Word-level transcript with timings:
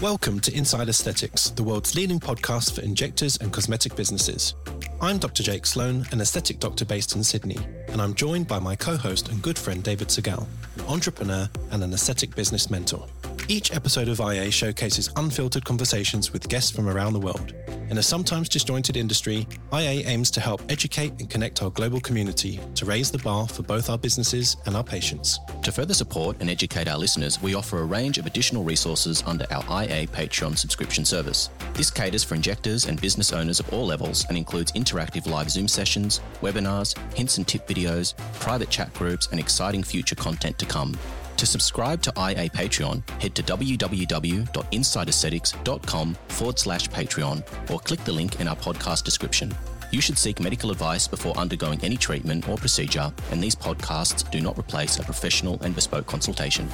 Welcome 0.00 0.40
to 0.40 0.54
Inside 0.54 0.88
Aesthetics, 0.88 1.50
the 1.50 1.62
world's 1.62 1.94
leading 1.94 2.18
podcast 2.18 2.74
for 2.74 2.80
injectors 2.80 3.36
and 3.36 3.52
cosmetic 3.52 3.94
businesses. 3.96 4.54
I'm 4.98 5.18
Dr. 5.18 5.42
Jake 5.42 5.66
Sloane, 5.66 6.06
an 6.10 6.22
aesthetic 6.22 6.58
doctor 6.58 6.86
based 6.86 7.16
in 7.16 7.22
Sydney, 7.22 7.58
and 7.88 8.00
I'm 8.00 8.14
joined 8.14 8.48
by 8.48 8.60
my 8.60 8.74
co 8.76 8.96
host 8.96 9.28
and 9.28 9.42
good 9.42 9.58
friend 9.58 9.84
David 9.84 10.08
Segal, 10.08 10.46
an 10.78 10.86
entrepreneur 10.86 11.50
and 11.70 11.84
an 11.84 11.92
aesthetic 11.92 12.34
business 12.34 12.70
mentor. 12.70 13.06
Each 13.46 13.74
episode 13.74 14.08
of 14.08 14.20
IA 14.20 14.50
showcases 14.50 15.10
unfiltered 15.16 15.66
conversations 15.66 16.32
with 16.32 16.48
guests 16.48 16.70
from 16.70 16.88
around 16.88 17.12
the 17.12 17.20
world. 17.20 17.52
In 17.90 17.98
a 17.98 18.02
sometimes 18.04 18.48
disjointed 18.48 18.96
industry, 18.96 19.48
IA 19.72 20.06
aims 20.06 20.30
to 20.30 20.40
help 20.40 20.62
educate 20.68 21.12
and 21.18 21.28
connect 21.28 21.60
our 21.60 21.70
global 21.70 22.00
community 22.00 22.60
to 22.76 22.84
raise 22.84 23.10
the 23.10 23.18
bar 23.18 23.48
for 23.48 23.64
both 23.64 23.90
our 23.90 23.98
businesses 23.98 24.56
and 24.66 24.76
our 24.76 24.84
patients. 24.84 25.40
To 25.64 25.72
further 25.72 25.92
support 25.92 26.36
and 26.38 26.48
educate 26.48 26.86
our 26.86 26.96
listeners, 26.96 27.42
we 27.42 27.56
offer 27.56 27.80
a 27.80 27.84
range 27.84 28.16
of 28.18 28.26
additional 28.26 28.62
resources 28.62 29.24
under 29.26 29.44
our 29.50 29.64
IA 29.82 30.06
Patreon 30.06 30.56
subscription 30.56 31.04
service. 31.04 31.50
This 31.74 31.90
caters 31.90 32.22
for 32.22 32.36
injectors 32.36 32.86
and 32.86 33.00
business 33.00 33.32
owners 33.32 33.58
of 33.58 33.72
all 33.72 33.86
levels 33.86 34.24
and 34.28 34.38
includes 34.38 34.70
interactive 34.70 35.26
live 35.26 35.50
Zoom 35.50 35.66
sessions, 35.66 36.20
webinars, 36.42 36.96
hints 37.16 37.38
and 37.38 37.48
tip 37.48 37.66
videos, 37.66 38.16
private 38.34 38.70
chat 38.70 38.94
groups, 38.94 39.26
and 39.32 39.40
exciting 39.40 39.82
future 39.82 40.14
content 40.14 40.56
to 40.58 40.64
come. 40.64 40.96
To 41.40 41.46
subscribe 41.46 42.02
to 42.02 42.12
IA 42.18 42.50
Patreon, 42.50 43.02
head 43.18 43.34
to 43.34 43.42
www.insideaesthetics.com 43.42 46.14
forward 46.28 46.58
slash 46.58 46.86
Patreon 46.90 47.70
or 47.70 47.80
click 47.80 48.04
the 48.04 48.12
link 48.12 48.42
in 48.42 48.48
our 48.48 48.56
podcast 48.56 49.04
description. 49.04 49.50
You 49.90 50.02
should 50.02 50.18
seek 50.18 50.38
medical 50.38 50.70
advice 50.70 51.08
before 51.08 51.34
undergoing 51.38 51.80
any 51.82 51.96
treatment 51.96 52.46
or 52.46 52.58
procedure, 52.58 53.10
and 53.30 53.42
these 53.42 53.56
podcasts 53.56 54.30
do 54.30 54.42
not 54.42 54.58
replace 54.58 54.98
a 54.98 55.02
professional 55.02 55.58
and 55.62 55.74
bespoke 55.74 56.06
consultation. 56.06 56.68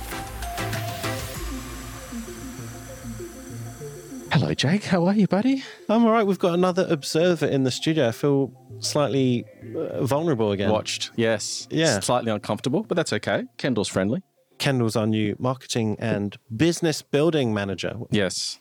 Hello, 4.33 4.52
Jake. 4.52 4.83
How 4.83 5.07
are 5.07 5.15
you, 5.15 5.29
buddy? 5.29 5.62
I'm 5.88 6.05
all 6.05 6.10
right. 6.10 6.27
We've 6.27 6.40
got 6.40 6.55
another 6.55 6.88
observer 6.90 7.46
in 7.46 7.62
the 7.62 7.71
studio. 7.71 8.09
I 8.09 8.10
feel 8.10 8.51
slightly 8.80 9.45
uh, 9.77 10.05
vulnerable 10.05 10.51
again. 10.51 10.71
Watched. 10.71 11.12
Yes. 11.15 11.68
Yeah. 11.71 12.01
Slightly 12.01 12.33
uncomfortable, 12.33 12.83
but 12.83 12.96
that's 12.96 13.12
okay. 13.12 13.45
Kendel's 13.59 13.87
friendly. 13.87 14.24
Kendel's 14.59 14.96
our 14.96 15.07
new 15.07 15.37
marketing 15.38 15.96
and 15.99 16.37
business 16.54 17.02
building 17.02 17.52
manager. 17.54 17.95
Yes. 18.10 18.59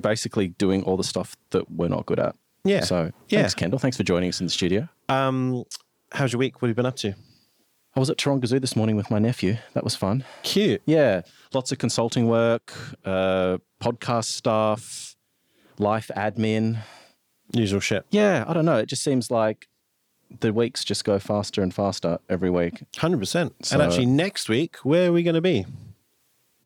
Basically 0.00 0.48
doing 0.48 0.82
all 0.82 0.96
the 0.96 1.04
stuff 1.04 1.36
that 1.50 1.70
we're 1.70 1.88
not 1.88 2.06
good 2.06 2.18
at. 2.18 2.34
Yeah. 2.64 2.80
So 2.80 3.12
Yeah. 3.28 3.40
thanks, 3.40 3.54
Kendel. 3.54 3.80
Thanks 3.80 3.96
for 3.96 4.02
joining 4.02 4.28
us 4.28 4.40
in 4.40 4.46
the 4.46 4.50
studio. 4.52 4.88
Um, 5.08 5.64
how's 6.12 6.32
your 6.32 6.38
week? 6.40 6.60
What 6.60 6.68
have 6.68 6.70
you 6.70 6.74
been 6.74 6.86
up 6.86 6.96
to? 6.96 7.14
I 7.94 8.00
was 8.00 8.10
at 8.10 8.16
Taronga 8.18 8.46
Zoo 8.46 8.58
this 8.60 8.76
morning 8.76 8.96
with 8.96 9.10
my 9.10 9.18
nephew. 9.18 9.56
That 9.74 9.84
was 9.84 9.94
fun. 9.96 10.24
Cute. 10.42 10.82
Yeah. 10.84 11.22
Lots 11.54 11.72
of 11.72 11.78
consulting 11.78 12.26
work, 12.26 12.72
uh, 13.04 13.58
podcast 13.80 14.24
stuff, 14.26 15.16
life 15.78 16.10
admin. 16.16 16.78
Usual 17.54 17.80
shit. 17.80 18.04
Yeah. 18.10 18.44
I 18.46 18.52
don't 18.52 18.64
know. 18.66 18.76
It 18.78 18.86
just 18.86 19.02
seems 19.04 19.30
like 19.30 19.68
the 20.40 20.52
weeks 20.52 20.84
just 20.84 21.04
go 21.04 21.18
faster 21.18 21.62
and 21.62 21.72
faster 21.74 22.18
every 22.28 22.50
week. 22.50 22.84
100%. 22.94 23.52
So- 23.62 23.74
and 23.74 23.82
actually, 23.82 24.06
next 24.06 24.48
week, 24.48 24.76
where 24.78 25.08
are 25.08 25.12
we 25.12 25.22
going 25.22 25.34
to 25.34 25.40
be? 25.40 25.66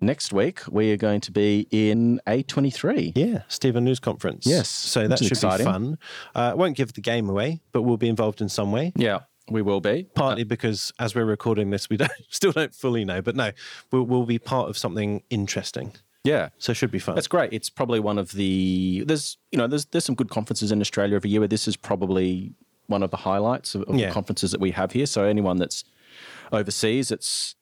Next 0.03 0.33
week, 0.33 0.61
we 0.71 0.91
are 0.93 0.97
going 0.97 1.21
to 1.21 1.31
be 1.31 1.67
in 1.71 2.23
A23. 2.27 3.13
Yeah, 3.15 3.43
Stephen 3.49 3.85
News 3.85 4.01
Conference. 4.01 4.47
Yes, 4.47 4.67
So 4.71 5.07
that 5.07 5.19
should 5.19 5.33
exciting. 5.33 5.67
be 5.67 5.71
fun. 5.73 5.99
Uh, 6.35 6.55
won't 6.57 6.75
give 6.75 6.95
the 6.95 7.03
game 7.03 7.29
away, 7.29 7.61
but 7.73 7.83
we'll 7.83 7.99
be 7.99 8.09
involved 8.09 8.41
in 8.41 8.49
some 8.49 8.73
way. 8.73 8.95
Yeah, 8.97 9.21
we 9.51 9.61
will 9.61 9.83
be. 9.83 10.05
Partly 10.15 10.45
because 10.45 10.91
as 10.99 11.15
we're 11.15 11.27
recording 11.27 11.69
this, 11.69 11.91
we 11.91 11.97
don't 11.99 12.11
still 12.31 12.53
don't 12.53 12.75
fully 12.75 13.05
know, 13.05 13.21
but 13.21 13.37
no, 13.37 13.51
we'll, 13.93 14.05
we'll 14.05 14.25
be 14.25 14.39
part 14.39 14.71
of 14.71 14.79
something 14.79 15.23
interesting. 15.29 15.93
Yeah. 16.25 16.49
So 16.57 16.73
it 16.73 16.77
should 16.77 16.91
be 16.91 16.99
fun. 16.99 17.15
That's 17.15 17.29
great. 17.29 17.53
It's 17.53 17.69
probably 17.69 18.01
one 18.01 18.17
of 18.17 18.33
the 18.33 19.05
there's 19.07 19.37
you 19.53 19.59
know 19.59 19.67
there's 19.67 19.85
there's 19.87 20.05
some 20.07 20.15
good 20.15 20.31
conferences 20.31 20.73
in 20.73 20.81
Australia 20.81 21.17
every 21.17 21.29
year, 21.29 21.41
but 21.41 21.51
this 21.51 21.69
is 21.69 21.77
probably 21.77 22.55
one 22.91 23.03
of 23.03 23.11
the 23.11 23.17
highlights 23.19 23.75
of, 23.75 23.83
of 23.85 23.95
Yeah. 23.97 24.09
the 24.09 24.13
conferences 24.13 24.51
that 24.53 24.61
we 24.61 24.73
have 24.73 24.93
here. 24.93 25.07
So 25.07 25.25
anyone 25.25 25.57
that's 25.57 25.85
overseas 26.53 27.09
that's 27.09 27.55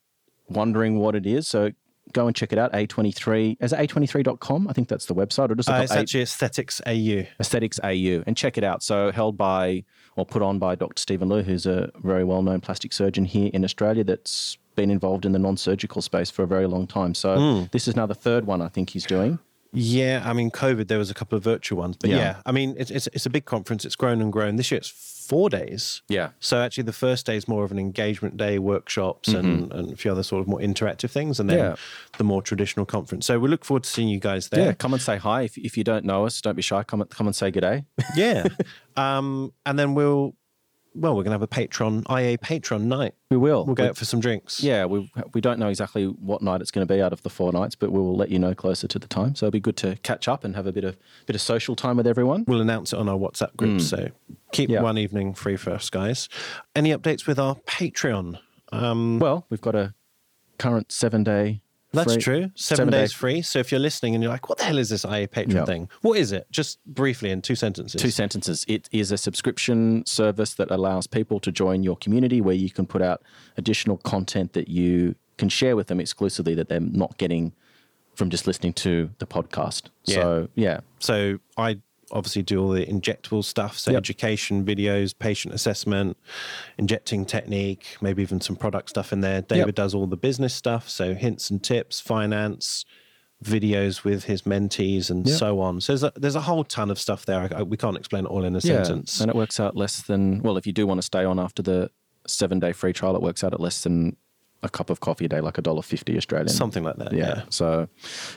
wondering 0.49 0.99
what 0.99 1.15
it 1.15 1.27
is, 1.27 1.47
so 1.47 1.71
go 2.15 2.27
and 2.27 2.35
check 2.35 2.53
it 2.53 2.59
out. 2.59 2.73
A23 2.73 3.59
is 3.61 3.73
it 3.73 3.79
A23.com? 3.79 4.67
I 4.69 4.73
think 4.73 4.89
that's 4.89 5.07
the 5.07 5.15
website. 5.15 5.51
Or 5.51 5.55
just 5.55 5.69
Uh, 5.69 5.75
it's 5.83 5.93
A- 5.93 5.99
actually 5.99 6.23
Aesthetics 6.23 6.81
AU. 6.87 7.27
Aesthetics 7.39 7.79
AU 7.85 8.23
and 8.27 8.37
check 8.37 8.57
it 8.57 8.65
out. 8.65 8.83
So 8.83 9.13
held 9.13 9.37
by 9.37 9.85
or 10.17 10.25
put 10.25 10.43
on 10.43 10.59
by 10.59 10.75
Dr. 10.75 10.99
Steven 11.01 11.29
Liew, 11.29 11.45
who's 11.45 11.67
a 11.67 11.91
very 12.03 12.25
well 12.25 12.43
known 12.43 12.61
plastic 12.61 12.93
surgeon 12.93 13.25
here 13.27 13.51
in 13.53 13.63
Australia 13.65 14.05
that's 14.05 14.57
been 14.75 14.91
involved 14.91 15.27
in 15.27 15.33
the 15.33 15.39
non 15.39 15.57
surgical 15.57 16.01
space 16.01 16.31
for 16.31 16.43
a 16.43 16.47
very 16.47 16.67
long 16.67 16.87
time. 16.87 17.15
So 17.15 17.37
Hmm. 17.37 17.65
this 17.73 17.87
is 17.87 17.95
now 17.95 18.07
the 18.07 18.15
third 18.15 18.47
one 18.47 18.63
I 18.63 18.69
think 18.69 18.91
he's 18.91 19.05
doing. 19.05 19.39
Yeah, 19.75 20.23
I 20.25 20.33
mean, 20.33 20.51
COVID, 20.51 20.89
there 20.89 20.99
was 20.99 21.11
a 21.11 21.15
couple 21.15 21.37
of 21.37 21.45
virtual 21.45 21.79
ones, 21.79 21.97
but 22.01 22.09
yeah, 22.09 22.17
Yeah. 22.17 22.35
I 22.47 22.53
mean, 22.53 22.75
it's, 22.79 22.91
it's, 22.91 23.07
it's 23.09 23.27
a 23.27 23.31
big 23.31 23.45
conference. 23.45 23.85
It's 23.85 23.97
grown 23.97 24.23
and 24.23 24.33
grown. 24.33 24.57
This 24.57 24.71
year 24.71 24.79
it's 24.79 24.89
four 25.29 25.51
days. 25.51 26.03
Yeah. 26.09 26.31
So 26.41 26.55
actually, 26.63 26.85
the 26.85 26.93
first 27.07 27.27
day 27.27 27.37
is 27.37 27.47
more 27.47 27.65
of 27.65 27.71
an 27.71 27.79
engagement 27.79 28.37
day, 28.37 28.59
workshops, 28.59 29.29
and, 29.29 29.73
and 29.73 29.93
a 29.93 29.97
few 29.97 30.11
other 30.11 30.23
sort 30.23 30.41
of 30.43 30.49
more 30.49 30.61
interactive 30.61 31.11
things, 31.11 31.39
and 31.41 31.49
then 31.51 31.59
Mm-hmm. 31.59 31.69
Yeah. 31.71 32.19
the 32.19 32.25
more 32.25 32.43
traditional 32.43 32.87
conference. 32.87 33.27
So 33.27 33.39
we 33.39 33.49
look 33.49 33.65
forward 33.65 33.85
to 33.85 33.91
seeing 33.91 34.09
you 34.09 34.21
guys 34.21 34.49
there. 34.49 34.67
Yeah, 34.67 34.73
come 34.73 34.93
and 34.95 35.03
say 35.03 35.17
hi. 35.19 35.43
If, 35.43 35.59
if 35.59 35.77
you 35.77 35.85
don't 35.85 36.05
know 36.05 36.25
us, 36.27 36.41
don't 36.41 36.57
be 36.57 36.63
shy. 36.63 36.83
Come 36.85 37.01
and- 37.03 37.11
come 37.11 37.27
and 37.27 37.37
say 37.37 37.51
good 37.51 37.61
day. 37.63 37.85
Yeah. 38.17 38.47
um, 38.97 39.53
and 39.67 39.79
then 39.79 39.95
we'll, 39.95 40.35
well, 40.95 41.13
we're 41.17 41.23
going 41.23 41.27
to 41.27 41.31
have 41.33 41.43
a 41.43 41.47
Patreon, 41.47 42.01
IA 42.11 42.39
Patreon 42.39 42.83
night. 42.83 43.15
We 43.31 43.37
will. 43.37 43.65
We'll 43.65 43.75
go 43.75 43.85
We- 43.85 43.89
out 43.91 43.97
for 43.97 44.05
some 44.05 44.21
drinks. 44.21 44.63
yeah, 44.63 44.85
we 44.85 45.11
we 45.35 45.41
don't 45.41 45.59
know 45.59 45.69
exactly 45.69 46.07
what 46.07 46.43
night 46.43 46.61
it's 46.61 46.71
going 46.71 46.87
to 46.87 46.93
be 46.93 47.01
out 47.01 47.13
of 47.13 47.23
the 47.23 47.31
four 47.31 47.53
nights, 47.53 47.75
but 47.75 47.91
we 47.93 47.99
will 47.99 48.17
let 48.17 48.31
you 48.31 48.39
know 48.39 48.55
closer 48.55 48.89
to 48.89 48.99
the 48.99 49.07
time. 49.09 49.35
So 49.35 49.47
it'll 49.47 49.53
be 49.53 49.61
good 49.61 49.77
to 49.79 49.97
catch 50.03 50.29
up 50.29 50.45
and 50.45 50.57
have 50.57 50.67
a 50.67 50.73
bit 50.73 50.85
of 50.85 50.97
bit 51.27 51.37
of 51.37 51.43
social 51.43 51.77
time 51.77 51.97
with 51.97 52.07
everyone. 52.07 52.45
We'll 52.49 52.61
announce 52.61 52.93
it 52.93 52.99
on 52.99 53.09
our 53.09 53.17
WhatsApp 53.19 53.57
group. 53.57 53.81
So 53.81 54.09
keep 54.53 54.71
Mm. 54.71 54.73
Yeah. 54.75 54.83
one 54.83 54.99
evening 54.99 55.35
free 55.35 55.57
for 55.57 55.71
us, 55.71 55.91
guys. 55.91 56.29
Any 56.75 56.91
updates 56.91 57.27
with 57.27 57.39
our 57.39 57.55
Patreon? 57.67 58.39
Um, 58.73 59.19
Well, 59.19 59.47
we've 59.51 59.61
got 59.61 59.75
a 59.75 59.95
current 60.59 60.91
seven 60.93 61.23
day. 61.25 61.61
That's 61.93 62.15
free- 62.15 62.23
true. 62.23 62.41
Seven, 62.55 62.77
seven 62.77 62.93
days 62.93 63.11
day- 63.13 63.17
free. 63.17 63.43
So 63.43 63.59
if 63.59 63.73
you're 63.73 63.81
listening 63.81 64.15
and 64.15 64.23
you're 64.23 64.33
like, 64.33 64.49
what 64.49 64.59
the 64.59 64.65
hell 64.65 64.79
is 64.79 64.91
this 64.91 65.05
IA 65.05 65.27
Patreon 65.29 65.55
Yeah. 65.55 65.65
thing? 65.65 65.89
What 66.03 66.19
is 66.19 66.33
it? 66.33 66.47
Just 66.51 66.79
briefly 66.87 67.31
in 67.31 67.41
two 67.41 67.55
sentences. 67.55 68.01
Two 68.01 68.11
sentences. 68.11 68.65
It 68.69 68.89
is 68.93 69.11
a 69.11 69.17
subscription 69.17 70.05
service 70.07 70.55
that 70.55 70.71
allows 70.71 71.07
people 71.07 71.41
to 71.41 71.51
join 71.51 71.83
your 71.83 71.97
community 71.97 72.41
where 72.41 72.55
you 72.55 72.71
can 72.71 72.87
put 72.87 73.01
out 73.01 73.23
additional 73.57 73.97
content 73.99 74.53
that 74.53 74.69
you 74.69 75.15
can 75.39 75.49
share 75.49 75.77
with 75.77 75.87
them 75.87 76.01
exclusively 76.01 76.55
that 76.55 76.69
they're 76.69 76.81
not 76.81 77.17
getting 77.17 77.53
from 78.15 78.29
just 78.29 78.47
listening 78.47 78.73
to 78.75 79.11
the 79.19 79.27
podcast. 79.27 79.85
So, 80.03 80.49
yeah. 80.57 80.81
So 80.99 81.39
I 81.57 81.79
obviously 82.11 82.43
do 82.43 82.63
all 82.63 82.71
the 82.71 82.85
injectable 82.87 83.45
stuff. 83.45 83.79
So 83.79 83.91
Yep. 83.91 83.99
education 83.99 84.65
videos, 84.65 85.17
patient 85.19 85.55
assessment, 85.55 86.17
injecting 86.79 87.25
technique, 87.25 87.97
maybe 88.01 88.23
even 88.23 88.41
some 88.41 88.57
product 88.57 88.91
stuff 88.91 89.13
in 89.13 89.21
there. 89.21 89.43
David 89.43 89.67
Yep. 89.69 89.75
does 89.75 89.95
all 89.95 90.07
the 90.07 90.17
business 90.17 90.55
stuff. 90.55 90.89
So 90.89 91.15
hints 91.15 91.51
and 91.51 91.63
tips, 91.63 92.01
finance, 92.01 92.85
videos 93.45 94.03
with 94.05 94.25
his 94.25 94.43
mentees 94.43 95.11
and 95.11 95.27
Yep. 95.27 95.39
so 95.39 95.61
on. 95.61 95.81
So 95.81 95.93
there's 95.93 96.03
a, 96.03 96.13
there's 96.17 96.35
a 96.35 96.41
whole 96.41 96.65
ton 96.65 96.91
of 96.91 96.99
stuff 96.99 97.25
there. 97.25 97.49
I, 97.55 97.63
we 97.63 97.77
can't 97.77 97.97
explain 97.97 98.25
it 98.25 98.29
all 98.29 98.45
in 98.45 98.57
a 98.57 98.61
sentence. 98.61 99.21
And 99.21 99.31
it 99.31 99.37
works 99.37 99.61
out 99.61 99.77
less 99.77 100.03
than, 100.03 100.43
well, 100.43 100.57
if 100.57 100.67
you 100.67 100.73
do 100.73 100.87
want 100.87 100.99
to 100.99 101.03
stay 101.03 101.25
on 101.25 101.39
after 101.39 101.63
the 101.63 101.91
seven 102.27 102.59
day 102.59 102.73
free 102.73 102.93
trial, 102.93 103.15
it 103.15 103.23
works 103.23 103.45
out 103.45 103.55
at 103.55 103.61
less 103.61 103.83
than 103.85 104.17
a 104.65 104.69
cup 104.69 104.91
of 104.91 104.99
coffee 104.99 105.27
a 105.27 105.29
day, 105.29 105.41
like 105.41 105.57
a 105.57 105.63
dollar 105.63 105.83
fifty 105.83 106.17
Australian. 106.17 106.49
Something 106.49 106.83
like 106.83 106.97
that. 106.97 107.13
yeah. 107.13 107.27
Yeah. 107.37 107.43
So, 107.49 107.89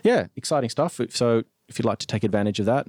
yeah, 0.03 0.27
exciting 0.35 0.69
stuff. 0.69 0.99
So, 1.09 1.43
if 1.67 1.79
you'd 1.79 1.85
like 1.85 1.97
to 1.99 2.05
take 2.07 2.23
advantage 2.23 2.59
of 2.59 2.67
that, 2.67 2.85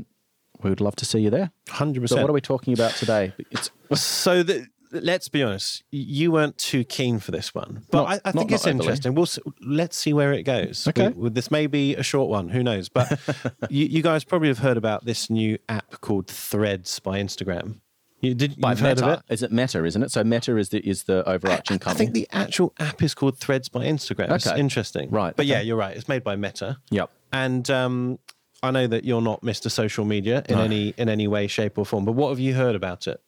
we 0.63 0.71
would 0.71 0.81
love 0.81 0.97
to 0.97 1.05
see 1.05 1.21
you 1.21 1.31
there. 1.31 1.51
100%. 1.69 2.09
So, 2.09 2.21
what 2.21 2.31
are 2.31 2.33
we 2.33 2.41
talking 2.41 2.73
about 2.75 2.93
today? 2.93 3.33
It's 3.51 3.71
So 3.95 4.43
the, 4.43 4.67
let's 4.93 5.29
be 5.29 5.43
honest, 5.43 5.83
you 5.91 6.31
weren't 6.33 6.59
too 6.59 6.85
keen 6.85 7.19
for 7.19 7.31
this 7.31 7.55
one, 7.55 7.85
but 7.91 8.03
Not- 8.05 8.09
I, 8.09 8.29
I 8.29 8.33
think 8.33 8.51
not 8.51 8.57
it's 8.57 8.67
interesting. 8.67 9.15
We'll 9.15 9.27
let's 9.65 9.97
see 9.97 10.13
where 10.13 10.33
it 10.33 10.43
goes. 10.45 10.87
Okay. 10.89 11.09
We- 11.09 11.31
this 11.31 11.51
may 11.51 11.67
be 11.67 11.95
a 11.97 12.03
short 12.03 12.29
one. 12.29 12.49
Who 12.51 12.63
knows? 12.63 12.89
But 12.89 13.19
you, 13.71 13.87
you 13.87 14.03
guys 14.03 14.25
probably 14.25 14.49
have 14.49 14.59
heard 14.59 14.77
about 14.77 15.05
this 15.05 15.31
new 15.31 15.59
app 15.69 16.01
called 16.01 16.27
Threads 16.29 16.99
by 17.01 17.19
Instagram. 17.21 17.81
You 18.21 18.35
did 18.35 18.61
by 18.61 18.71
you've 18.71 18.79
heard 18.81 19.01
of 19.03 19.09
it? 19.09 19.21
Is 19.33 19.43
it 19.43 19.51
Meta? 19.51 19.85
Isn't 19.85 20.01
it? 20.05 20.13
So 20.13 20.23
Meta 20.23 20.57
is 20.57 20.69
the 20.69 20.79
is 20.89 21.03
the 21.05 21.29
overarching 21.29 21.75
I 21.75 21.79
company. 21.79 21.91
I 21.91 21.95
think 21.95 22.13
the 22.15 22.29
actual 22.31 22.73
app 22.79 23.03
is 23.03 23.15
called 23.15 23.37
Threads 23.37 23.69
by 23.69 23.85
Instagram. 23.85 24.31
It's 24.31 24.47
Okay. 24.47 24.61
interesting, 24.61 25.11
Right, 25.11 25.35
But 25.35 25.47
yeah, 25.47 25.61
you're 25.61 25.77
right. 25.77 25.97
It's 25.97 26.07
made 26.07 26.23
by 26.23 26.37
Meta. 26.37 26.77
Yep. 26.91 27.11
And 27.33 27.69
um, 27.69 28.21
I 28.63 28.71
know 28.71 28.87
that 28.87 29.05
you're 29.05 29.21
not 29.23 29.43
Mr. 29.43 29.71
Social 29.71 30.05
Media 30.05 30.43
in 30.49 30.57
No. 30.57 30.65
any 30.65 30.95
in 30.97 31.09
any 31.09 31.27
way, 31.27 31.47
shape, 31.47 31.79
or 31.79 31.85
form. 31.87 32.05
But 32.05 32.13
what 32.13 32.29
have 32.31 32.39
you 32.39 32.55
heard 32.55 32.75
about 32.75 33.07
it? 33.07 33.21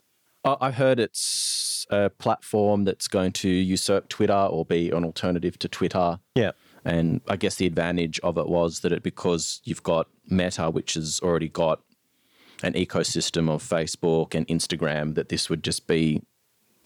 I 0.44 0.56
I 0.60 0.70
heard 0.70 1.00
it's 1.00 1.86
a 1.90 2.08
platform 2.10 2.84
that's 2.84 3.08
going 3.08 3.32
to 3.32 3.48
usurp 3.48 4.08
Twitter 4.08 4.32
or 4.32 4.64
be 4.64 4.90
an 4.90 5.04
alternative 5.04 5.58
to 5.58 5.69
Twitter. 5.69 6.20
Yeah. 6.34 6.52
And 6.84 7.20
I 7.28 7.36
guess 7.36 7.56
the 7.56 7.66
advantage 7.66 8.20
of 8.20 8.36
it 8.38 8.46
was 8.48 8.81
that 8.81 8.92
it 8.92 9.02
because 9.02 9.60
you've 9.64 9.82
got 9.82 10.06
Meta, 10.28 10.70
which 10.70 10.94
has 10.94 11.19
already 11.22 11.48
got 11.48 11.80
an 12.62 12.75
ecosystem 12.75 13.48
of 13.50 13.62
Facebook 13.62 14.34
and 14.34 14.46
Instagram, 14.48 15.14
that 15.14 15.28
this 15.30 15.50
would 15.50 15.62
just 15.64 15.87
be 15.87 16.22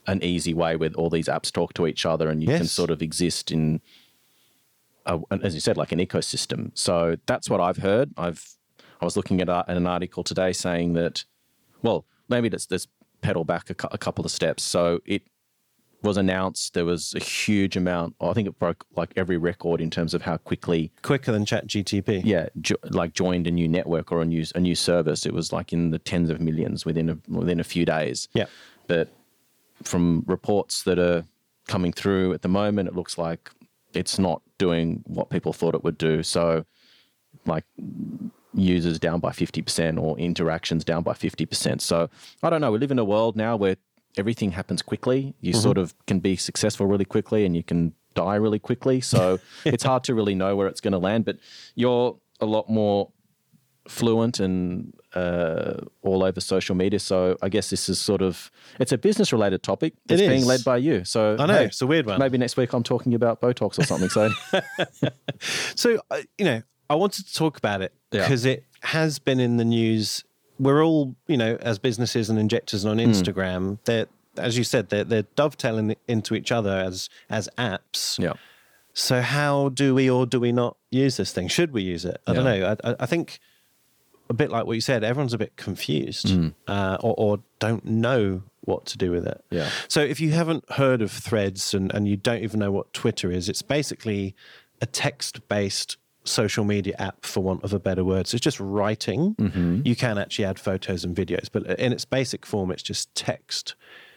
an 0.07 0.23
easy 0.23 0.55
way 0.55 0.75
where 0.77 0.91
all 0.95 1.11
these 1.11 1.27
apps 1.29 1.53
talk 1.53 1.75
to 1.75 1.87
each 1.87 2.07
other 2.07 2.29
and 2.31 2.43
you 2.43 2.49
can 2.49 2.67
sort 2.67 2.91
of 2.91 3.03
exist 3.03 3.51
in 3.53 3.81
a, 5.09 5.19
as 5.43 5.55
you 5.55 5.61
said, 5.61 5.77
like 5.77 5.91
an 5.93 5.99
ecosystem. 5.99 6.71
So 6.75 7.17
that's 7.27 7.49
what 7.51 7.61
I've 7.61 7.79
heard. 7.79 8.13
I've 8.17 8.45
I 9.01 9.05
was 9.05 9.17
looking 9.17 9.41
at, 9.41 9.49
a, 9.49 9.65
at 9.69 9.77
an 9.77 9.87
article 9.87 10.25
today 10.25 10.53
saying 10.53 10.95
that, 10.95 11.25
well, 11.83 12.05
maybe 12.29 12.51
let's, 12.51 12.69
let's 12.71 12.89
pedal 13.21 13.45
back 13.45 13.71
a, 13.71 13.75
cu- 13.75 13.89
a 13.93 13.99
couple 13.99 14.25
of 14.25 14.31
steps. 14.33 14.65
So 14.65 14.99
it 15.07 15.23
was 16.03 16.17
announced 16.17 16.75
there 16.75 16.85
was 16.85 17.15
a 17.15 17.21
huge 17.23 17.77
amount. 17.77 18.17
I 18.21 18.33
think 18.33 18.49
it 18.49 18.59
broke 18.59 18.85
like 18.97 19.11
every 19.17 19.37
record 19.37 19.81
in 19.81 19.91
terms 19.91 20.15
of 20.15 20.23
how 20.23 20.37
quickly, 20.37 20.91
Quicker 21.03 21.31
than 21.33 21.45
ChatGTP. 21.45 22.23
yeah, 22.25 22.49
jo- 22.61 22.77
like 22.91 23.13
joined 23.15 23.47
a 23.47 23.51
new 23.53 23.69
network 23.69 24.11
or 24.13 24.21
a 24.21 24.25
new 24.25 24.45
a 24.57 24.61
new 24.61 24.75
service. 24.75 25.27
It 25.27 25.33
was 25.33 25.53
like 25.53 25.73
in 25.73 25.91
the 25.91 25.99
tens 26.01 26.31
of 26.31 26.41
millions 26.41 26.85
within 26.85 27.09
a 27.11 27.19
within 27.29 27.59
a 27.61 27.65
few 27.65 27.85
days. 27.85 28.29
Yeah. 28.35 28.47
But 28.89 29.13
from 29.83 30.25
reports 30.27 30.83
that 30.85 30.99
are 30.99 31.25
coming 31.69 31.93
through 31.93 32.33
at 32.33 32.43
the 32.43 32.49
moment, 32.49 32.89
it 32.89 32.95
looks 32.97 33.17
like 33.19 33.51
it's 33.95 34.19
not 34.19 34.43
doing 34.59 35.03
what 35.07 35.31
people 35.31 35.53
thought 35.53 35.75
it 35.75 35.85
would 35.85 35.99
do. 35.99 36.23
So, 36.23 36.65
like 37.47 37.65
users 38.55 38.99
down 38.99 39.21
by 39.21 39.31
50% 39.31 40.01
or 40.01 40.19
interactions 40.19 40.85
down 40.85 41.03
by 41.03 41.13
50%. 41.13 41.81
So, 41.81 42.11
I 42.43 42.51
don't 42.51 42.61
know. 42.61 42.73
We 42.73 42.79
live 42.79 42.91
in 42.91 42.99
a 42.99 43.05
world 43.05 43.37
now 43.37 43.57
where 43.57 43.77
everything 44.17 44.53
happens 44.53 44.83
quickly. 44.83 45.35
You 45.41 45.53
mm-hmm. 45.53 45.61
sort 45.61 45.79
of 45.79 45.95
can 46.07 46.21
be 46.21 46.37
successful 46.37 46.87
really 46.87 47.05
quickly 47.05 47.45
and 47.45 47.57
you 47.57 47.63
can 47.63 47.95
die 48.15 48.37
really 48.37 48.59
quickly. 48.59 49.01
So, 49.01 49.39
it's 49.65 49.85
hard 49.85 50.05
to 50.05 50.15
really 50.15 50.35
know 50.35 50.57
where 50.57 50.67
it's 50.67 50.81
going 50.81 50.93
to 50.93 50.99
land. 50.99 51.25
But 51.25 51.39
you're 51.75 52.17
a 52.41 52.47
lot 52.47 52.69
more 52.69 53.11
fluent 53.89 54.39
and 54.39 54.93
uh, 55.15 55.75
all 56.03 56.23
over 56.23 56.41
social 56.41 56.75
media. 56.77 56.99
So 57.01 57.37
I 57.43 57.49
guess 57.49 57.71
this 57.71 57.89
is 57.89 57.99
sort 57.99 58.23
of 58.23 58.51
it's 58.79 58.93
a 58.93 58.99
business 58.99 59.33
related 59.33 59.63
topic. 59.63 59.95
It's 60.09 60.21
being 60.21 60.45
led 60.45 60.63
by 60.65 60.77
you. 60.77 61.05
So 61.05 61.37
I 61.39 61.47
know, 61.47 61.55
hey, 61.55 61.65
it's 61.65 61.81
a 61.83 61.87
weird 61.87 62.07
one. 62.07 62.19
Maybe 62.19 62.39
next 62.39 62.57
week 62.57 62.73
I'm 62.75 62.83
talking 62.83 63.15
about 63.15 63.41
Botox 63.41 63.79
or 63.79 63.85
something. 63.85 64.09
So 64.11 64.31
So, 65.75 66.01
uh, 66.11 66.19
you 66.37 66.45
know, 66.45 66.63
I 66.91 66.95
wanted 66.95 67.27
to 67.27 67.35
talk 67.35 67.57
about 67.59 67.83
it 67.83 67.93
Yeah. 68.13 68.23
because 68.23 68.45
it 68.45 68.65
has 68.83 69.19
been 69.19 69.41
in 69.41 69.57
the 69.57 69.65
news. 69.65 70.25
We're 70.59 70.85
all, 70.85 71.15
you 71.27 71.37
know, 71.37 71.57
as 71.61 71.79
businesses 71.79 72.29
and 72.31 72.39
injectors 72.39 72.85
on 72.85 72.99
Hmm. 72.99 73.07
Instagram, 73.11 73.79
they're, 73.85 74.07
as 74.37 74.57
you 74.59 74.65
said, 74.65 74.89
they're, 74.89 75.05
they're 75.05 75.27
dovetailing 75.37 75.97
into 76.07 76.35
each 76.35 76.53
other 76.53 76.71
as 76.71 77.09
as 77.31 77.49
apps. 77.59 78.19
yeah, 78.19 78.35
So 78.93 79.21
how 79.21 79.69
do 79.71 79.95
we 79.95 80.11
or 80.11 80.27
do 80.27 80.41
we 80.41 80.53
not 80.53 80.77
use 80.91 81.17
this 81.17 81.33
thing? 81.33 81.49
Should 81.49 81.73
we 81.73 81.83
use 81.83 82.05
it? 82.05 82.21
I 82.27 82.33
don't 82.35 82.45
know. 82.45 82.77
I- 82.85 82.97
I 83.01 83.07
think 83.07 83.39
a 84.31 84.35
bit 84.35 84.51
like 84.51 84.67
what 84.67 84.75
you 84.75 84.81
said, 84.81 85.03
everyone's 85.05 85.33
a 85.35 85.39
bit 85.39 85.57
confused 85.57 86.31
Hmm. 86.31 86.49
uh, 86.67 86.99
or, 87.01 87.15
or 87.17 87.39
don't 87.59 87.85
know 87.85 88.43
what 88.63 88.85
to 88.87 88.99
do 88.99 89.11
with 89.11 89.27
it. 89.27 89.43
Yeah. 89.51 89.71
So 89.89 90.01
if 90.01 90.21
you 90.21 90.33
haven't 90.33 90.71
heard 90.73 91.01
of 91.03 91.11
Threads 91.11 91.73
and, 91.75 91.93
and 91.95 92.07
you 92.07 92.17
don't 92.17 92.43
even 92.43 92.61
know 92.61 92.71
what 92.71 92.93
Twitter 92.93 93.31
is, 93.31 93.49
it's 93.49 93.63
basically 93.63 94.35
a 94.83 94.87
text-based 94.87 95.97
social 96.25 96.65
media 96.65 96.95
app, 96.99 97.25
for 97.25 97.43
want 97.43 97.65
of 97.65 97.73
a 97.73 97.79
better 97.81 98.05
word. 98.05 98.27
So 98.27 98.35
it's 98.37 98.45
just 98.45 98.61
writing. 98.61 99.35
Mm-hmm. 99.37 99.83
You 99.85 99.97
can 99.97 100.19
actually 100.19 100.45
add 100.45 100.59
photos 100.59 101.03
and 101.05 101.17
videos, 101.17 101.49
but 101.51 101.65
in 101.81 101.93
its 101.93 102.05
basic 102.05 102.45
form, 102.45 102.71
it's 102.71 102.83
just 102.83 103.15
text. 103.15 103.75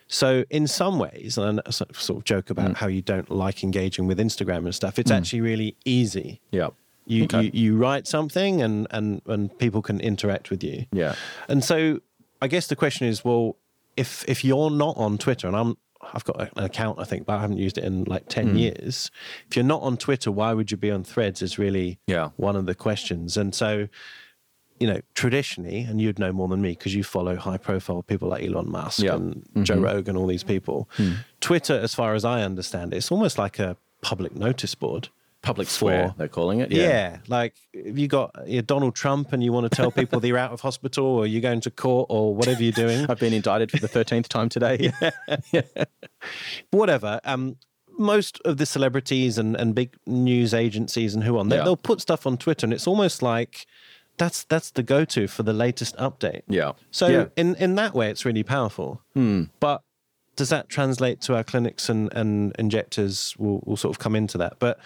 So 0.08 0.44
in 0.50 0.68
some 0.68 1.00
ways, 1.00 1.38
and 1.38 1.62
I 1.66 1.70
sort 1.72 1.90
of 2.18 2.24
joke 2.26 2.48
Mm. 2.48 2.52
about 2.52 2.76
how 2.78 2.88
you 2.88 3.02
don't 3.02 3.30
like 3.32 3.64
engaging 3.64 4.08
with 4.08 4.20
Instagram 4.20 4.66
and 4.66 4.76
stuff, 4.76 5.00
it's 5.00 5.10
actually 5.12 5.40
really 5.40 5.78
easy. 5.86 6.42
yeah, 6.52 6.70
You, 7.12 7.24
Okay. 7.26 7.44
you 7.44 7.52
you 7.54 7.78
write 7.78 8.08
something 8.08 8.62
and 8.62 8.88
and 8.92 9.22
and 9.26 9.58
people 9.58 9.82
can 9.82 10.00
interact 10.00 10.50
with 10.50 10.64
you. 10.64 10.86
yeah, 10.92 11.16
And 11.48 11.64
so 11.64 12.00
I 12.42 12.48
guess 12.48 12.68
the 12.68 12.76
question 12.76 13.08
is, 13.08 13.24
well, 13.26 13.58
if 13.98 14.24
if 14.28 14.44
you're 14.44 14.72
not 14.72 14.96
on 14.98 15.18
Twitter, 15.18 15.48
and 15.48 15.56
I'm 15.56 15.78
I've 16.14 16.24
got 16.24 16.58
an 16.58 16.64
account, 16.64 17.00
I 17.00 17.04
think, 17.04 17.26
but 17.26 17.34
I 17.38 17.42
haven't 17.42 17.58
used 17.58 17.78
it 17.78 17.84
in 17.84 18.06
like 18.06 18.28
ten 18.28 18.50
hmm. 18.50 18.56
years. 18.56 19.12
If 19.50 19.56
you're 19.56 19.66
not 19.66 19.82
on 19.84 19.98
Twitter, 19.98 20.32
why 20.32 20.54
would 20.54 20.72
you 20.72 20.78
be 20.78 20.90
on 20.92 21.04
Threads? 21.04 21.42
Is 21.42 21.60
really 21.60 22.00
Yeah. 22.08 22.30
one 22.38 22.56
of 22.56 22.66
the 22.66 22.76
questions. 22.76 23.38
And 23.38 23.54
so, 23.54 23.88
you 24.80 24.88
know, 24.88 25.02
traditionally, 25.14 25.82
and 25.82 26.02
you'd 26.02 26.18
know 26.18 26.32
more 26.32 26.48
than 26.48 26.62
me 26.62 26.70
because 26.72 26.96
you 26.96 27.04
follow 27.04 27.36
high 27.36 27.58
profile 27.58 28.02
people 28.02 28.30
like 28.30 28.44
Elon 28.44 28.72
Musk 28.72 29.00
Yeah. 29.04 29.16
and 29.16 29.36
mm-hmm. 29.36 29.64
Joe 29.64 29.80
Rogan, 29.80 30.18
all 30.18 30.28
these 30.28 30.44
people. 30.44 30.90
Hmm. 30.98 31.12
Twitter, 31.40 31.78
as 31.80 31.94
far 31.94 32.16
as 32.16 32.26
I 32.26 32.42
understand 32.42 32.94
it, 32.94 32.98
it's 32.98 33.12
almost 33.12 33.38
like 33.38 33.60
a 33.60 33.78
public 34.02 34.36
notice 34.36 34.74
board. 34.74 35.10
Public 35.42 35.68
For- 35.68 35.74
square 35.74 36.14
they're 36.18 36.28
calling 36.28 36.60
it. 36.60 36.72
Yeah. 36.72 37.18
like 37.28 37.56
if 37.74 37.98
you 37.98 38.08
got 38.08 38.30
you're 38.48 38.62
Donald 38.62 38.94
Trump 38.96 39.34
and 39.34 39.44
you 39.44 39.52
want 39.52 39.70
to 39.70 39.76
tell 39.76 39.90
people 40.02 40.20
that 40.20 40.28
you're 40.28 40.38
out 40.38 40.52
of 40.52 40.62
hospital 40.62 41.06
or 41.06 41.26
you're 41.26 41.42
going 41.42 41.62
to 41.62 41.72
court 41.72 42.08
or 42.10 42.36
whatever 42.36 42.62
you're 42.62 42.72
doing, 42.72 43.06
I've 43.10 43.20
been 43.20 43.34
indicted 43.34 43.72
for 43.72 43.78
the 43.80 43.88
thirteenth 43.88 44.30
time 44.30 44.50
today. 44.50 44.92
whatever. 46.72 47.20
Um, 47.24 47.58
most 47.98 48.40
of 48.46 48.58
the 48.58 48.66
celebrities 48.66 49.38
and, 49.38 49.56
and 49.56 49.76
big 49.76 49.96
news 50.08 50.54
agencies 50.54 51.14
and 51.14 51.24
who 51.24 51.38
on 51.38 51.50
they, 51.50 51.58
Yeah. 51.58 51.64
they'll 51.66 51.78
put 51.78 52.02
stuff 52.02 52.26
on 52.26 52.38
Twitter, 52.38 52.66
and 52.66 52.74
it's 52.74 52.88
almost 52.88 53.22
like 53.22 53.66
that's 54.18 54.44
that's 54.44 54.72
the 54.72 54.84
go 54.84 55.06
to 55.06 55.28
for 55.28 55.44
the 55.44 55.54
latest 55.54 55.96
update. 55.98 56.42
yeah. 56.48 56.74
So 56.92 57.08
yeah. 57.08 57.24
Hmm. 57.24 57.30
in 57.38 57.56
in 57.56 57.76
that 57.76 57.94
way, 57.94 58.10
it's 58.10 58.26
really 58.26 58.44
powerful. 58.44 59.02
But 59.60 59.84
does 60.36 60.50
that 60.50 60.70
translate 60.70 61.20
to 61.22 61.36
our 61.36 61.44
clinics 61.44 61.90
and, 61.90 62.12
and 62.14 62.56
injectors? 62.58 63.36
We'll, 63.38 63.62
we'll 63.66 63.78
sort 63.78 63.94
of 63.96 64.00
come 64.00 64.16
into 64.16 64.38
that. 64.38 64.54
But 64.60 64.80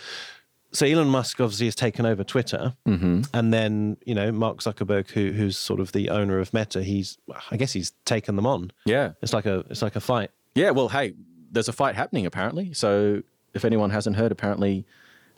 so 0.71 0.85
Elon 0.85 1.07
Musk 1.07 1.39
obviously 1.39 1.67
has 1.67 1.75
taken 1.75 2.05
over 2.05 2.23
Twitter, 2.23 2.73
Mm-hmm. 2.87 3.21
and 3.33 3.53
then 3.53 3.97
you 4.05 4.13
know 4.15 4.31
Mark 4.31 4.59
Zuckerberg, 4.59 5.09
who 5.11 5.31
who's 5.31 5.57
sort 5.57 5.79
of 5.79 5.91
the 5.93 6.09
owner 6.09 6.39
of 6.39 6.53
Meta, 6.53 6.83
he's 6.83 7.17
I 7.51 7.57
guess 7.57 7.73
he's 7.73 7.91
taken 8.05 8.35
them 8.35 8.45
on. 8.45 8.71
yeah. 8.85 9.11
It's 9.21 9.33
like 9.33 9.45
a 9.45 9.59
it's 9.69 9.81
like 9.81 9.95
a 9.95 10.01
fight. 10.01 10.31
Yeah, 10.55 10.71
well, 10.71 10.89
hey, 10.89 11.13
there's 11.51 11.67
a 11.69 11.73
fight 11.73 11.95
happening 11.95 12.25
apparently. 12.25 12.73
So 12.73 13.21
if 13.53 13.63
anyone 13.65 13.89
hasn't 13.89 14.15
heard, 14.17 14.31
apparently 14.31 14.85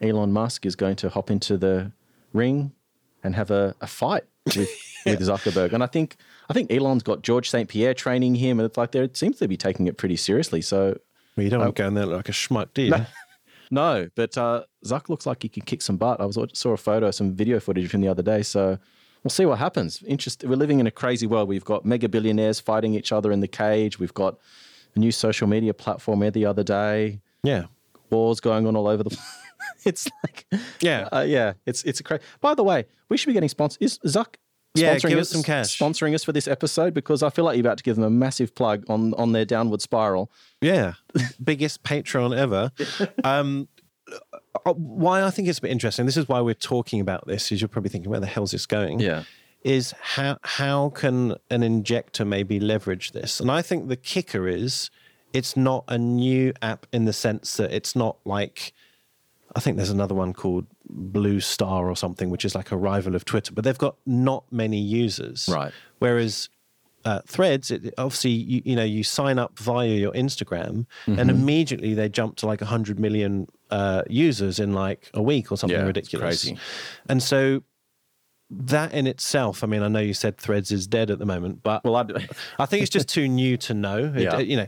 Elon 0.01 0.31
Musk 0.31 0.65
is 0.65 0.75
going 0.75 0.95
to 0.97 1.09
hop 1.09 1.29
into 1.31 1.57
the 1.57 1.91
ring 2.33 2.71
and 3.23 3.35
have 3.35 3.49
a, 3.51 3.75
a 3.81 3.87
fight 3.87 4.23
with, 4.45 4.69
with 5.05 5.19
Zuckerberg. 5.21 5.73
And 5.73 5.83
I 5.83 5.87
think 5.87 6.15
I 6.49 6.53
think 6.53 6.71
Elon's 6.71 7.03
got 7.03 7.21
George 7.23 7.49
St. 7.49 7.67
Pierre 7.69 7.93
training 7.93 8.35
him, 8.35 8.59
and 8.59 8.65
it's 8.67 8.77
like 8.77 8.91
they 8.91 9.09
seems 9.13 9.37
to 9.39 9.47
be 9.47 9.57
taking 9.57 9.87
it 9.87 9.97
pretty 9.97 10.15
seriously. 10.15 10.61
So 10.61 10.97
Well, 11.35 11.43
you 11.43 11.49
don't 11.49 11.59
want 11.59 11.75
to 11.75 11.81
go 11.83 11.87
in 11.87 11.93
there 11.95 12.05
like 12.05 12.29
a 12.29 12.31
schmuck, 12.31 12.69
do 12.73 12.83
you? 12.83 12.89
no, 12.91 13.05
but 14.15 14.37
uh, 14.37 14.63
Zuck 14.85 15.09
looks 15.09 15.25
like 15.25 15.43
he 15.43 15.49
can 15.49 15.63
kick 15.63 15.81
some 15.81 15.97
butt. 15.97 16.19
I 16.21 16.25
was 16.25 16.37
saw 16.53 16.71
a 16.71 16.77
photo, 16.77 17.11
some 17.11 17.33
video 17.33 17.59
footage 17.59 17.85
of 17.85 17.91
him 17.91 18.01
the 18.01 18.07
other 18.07 18.23
day. 18.23 18.41
So 18.43 18.77
we'll 19.23 19.29
see 19.29 19.45
what 19.45 19.59
happens. 19.59 20.03
Interest. 20.07 20.43
We're 20.43 20.55
living 20.55 20.79
in 20.79 20.87
a 20.87 20.91
crazy 20.91 21.27
world. 21.27 21.49
We've 21.49 21.65
got 21.65 21.85
mega 21.85 22.07
billionaires 22.09 22.59
fighting 22.59 22.93
each 22.93 23.11
other 23.11 23.31
in 23.31 23.39
the 23.39 23.47
cage. 23.47 23.99
We've 23.99 24.13
got 24.13 24.37
a 24.95 24.99
new 24.99 25.11
social 25.11 25.47
media 25.47 25.73
platform 25.73 26.19
the 26.31 26.45
other 26.45 26.63
day. 26.63 27.19
Yeah, 27.43 27.65
wars 28.09 28.39
going 28.39 28.65
on 28.67 28.75
all 28.75 28.87
over 28.87 29.03
the. 29.03 29.17
it's 29.85 30.07
like, 30.23 30.45
Yeah. 30.81 31.09
uh, 31.11 31.25
yeah. 31.27 31.53
It's 31.65 31.83
it's 31.83 31.99
a 31.99 32.03
crazy. 32.03 32.23
By 32.41 32.55
the 32.55 32.63
way, 32.63 32.85
we 33.09 33.17
should 33.17 33.27
be 33.27 33.33
getting 33.33 33.49
sponsored. 33.49 33.81
Is 33.81 33.99
Zuck? 33.99 34.35
Yeah, 34.79 34.95
sponsoring 34.95 35.09
give 35.09 35.19
us 35.19 35.29
some 35.29 35.43
cash. 35.43 35.77
Sponsoring 35.77 36.15
us 36.15 36.23
for 36.23 36.31
this 36.31 36.47
episode 36.47 36.93
because 36.93 37.23
I 37.23 37.29
feel 37.29 37.45
like 37.45 37.55
you're 37.55 37.65
about 37.65 37.77
to 37.77 37.83
give 37.83 37.95
them 37.95 38.05
a 38.05 38.09
massive 38.09 38.55
plug 38.55 38.85
on 38.89 39.13
on 39.15 39.31
their 39.31 39.45
downward 39.45 39.81
spiral. 39.81 40.31
Yeah, 40.61 40.93
biggest 41.43 41.83
Patreon 41.83 42.35
ever. 42.35 42.71
Um, 43.23 43.67
uh, 44.65 44.73
why 44.73 45.23
I 45.23 45.29
think 45.31 45.47
it's 45.47 45.59
a 45.59 45.61
bit 45.61 45.71
interesting. 45.71 46.05
This 46.05 46.17
is 46.17 46.27
why 46.27 46.39
we're 46.41 46.53
talking 46.53 46.99
about 47.01 47.27
this. 47.27 47.51
Is 47.51 47.61
you're 47.61 47.67
probably 47.67 47.89
thinking, 47.89 48.09
where 48.09 48.19
the 48.19 48.27
hell's 48.27 48.51
this 48.51 48.65
going? 48.65 48.99
Yeah. 48.99 49.23
Is 49.63 49.93
how 49.99 50.37
how 50.43 50.89
can 50.89 51.35
an 51.49 51.63
injector 51.63 52.23
maybe 52.23 52.59
leverage 52.59 53.11
this? 53.11 53.39
And 53.39 53.51
I 53.51 53.61
think 53.61 53.87
the 53.89 53.97
kicker 53.97 54.47
is 54.47 54.89
it's 55.33 55.57
not 55.57 55.83
a 55.87 55.97
new 55.97 56.53
app 56.61 56.85
in 56.93 57.05
the 57.05 57.13
sense 57.13 57.57
that 57.57 57.73
it's 57.73 57.95
not 57.95 58.17
like 58.25 58.73
I 59.55 59.59
think 59.59 59.77
there's 59.77 59.89
another 59.89 60.15
one 60.15 60.33
called 60.33 60.67
Blue 60.89 61.39
Star 61.39 61.89
or 61.89 61.95
something, 61.95 62.29
which 62.29 62.45
is 62.45 62.55
like 62.55 62.71
a 62.71 62.77
rival 62.77 63.15
of 63.15 63.25
Twitter, 63.25 63.51
but 63.53 63.63
they've 63.63 63.77
got 63.77 63.95
not 64.05 64.43
many 64.51 64.79
users. 64.79 65.49
Right. 65.51 65.71
Whereas 65.99 66.49
uh, 67.05 67.21
Threads, 67.25 67.71
it, 67.71 67.93
obviously, 67.97 68.31
you, 68.31 68.61
you 68.65 68.75
know, 68.75 68.83
you 68.83 69.03
sign 69.03 69.39
up 69.39 69.57
via 69.59 69.87
your 69.89 70.11
Instagram, 70.13 70.85
and 71.05 71.29
immediately 71.29 71.93
they 71.93 72.09
jump 72.09 72.35
to 72.37 72.45
like 72.47 72.59
100 72.61 72.99
million 72.99 73.47
uh, 73.69 74.03
users 74.09 74.59
in 74.59 74.73
like 74.73 75.09
a 75.13 75.21
week 75.21 75.51
or 75.51 75.57
something 75.57 75.77
Yeah, 75.79 75.85
ridiculous. 75.85 76.43
crazy. 76.43 76.57
And 77.07 77.21
so 77.23 77.63
that 78.49 78.93
in 78.93 79.07
itself, 79.07 79.63
I 79.63 79.67
mean, 79.67 79.83
I 79.83 79.89
know 79.89 79.99
you 79.99 80.13
said 80.13 80.37
Threads 80.37 80.71
is 80.71 80.87
dead 80.87 81.11
at 81.11 81.19
the 81.19 81.25
moment, 81.25 81.63
but 81.63 81.83
Well, 81.83 81.95
I, 81.97 82.05
I 82.59 82.65
think 82.65 82.81
it's 82.81 82.91
just 82.91 83.09
too 83.09 83.27
new 83.27 83.57
to 83.57 83.73
know. 83.73 84.13
It- 84.15 84.21
Yeah. 84.21 84.39
you 84.39 84.55
know, 84.57 84.67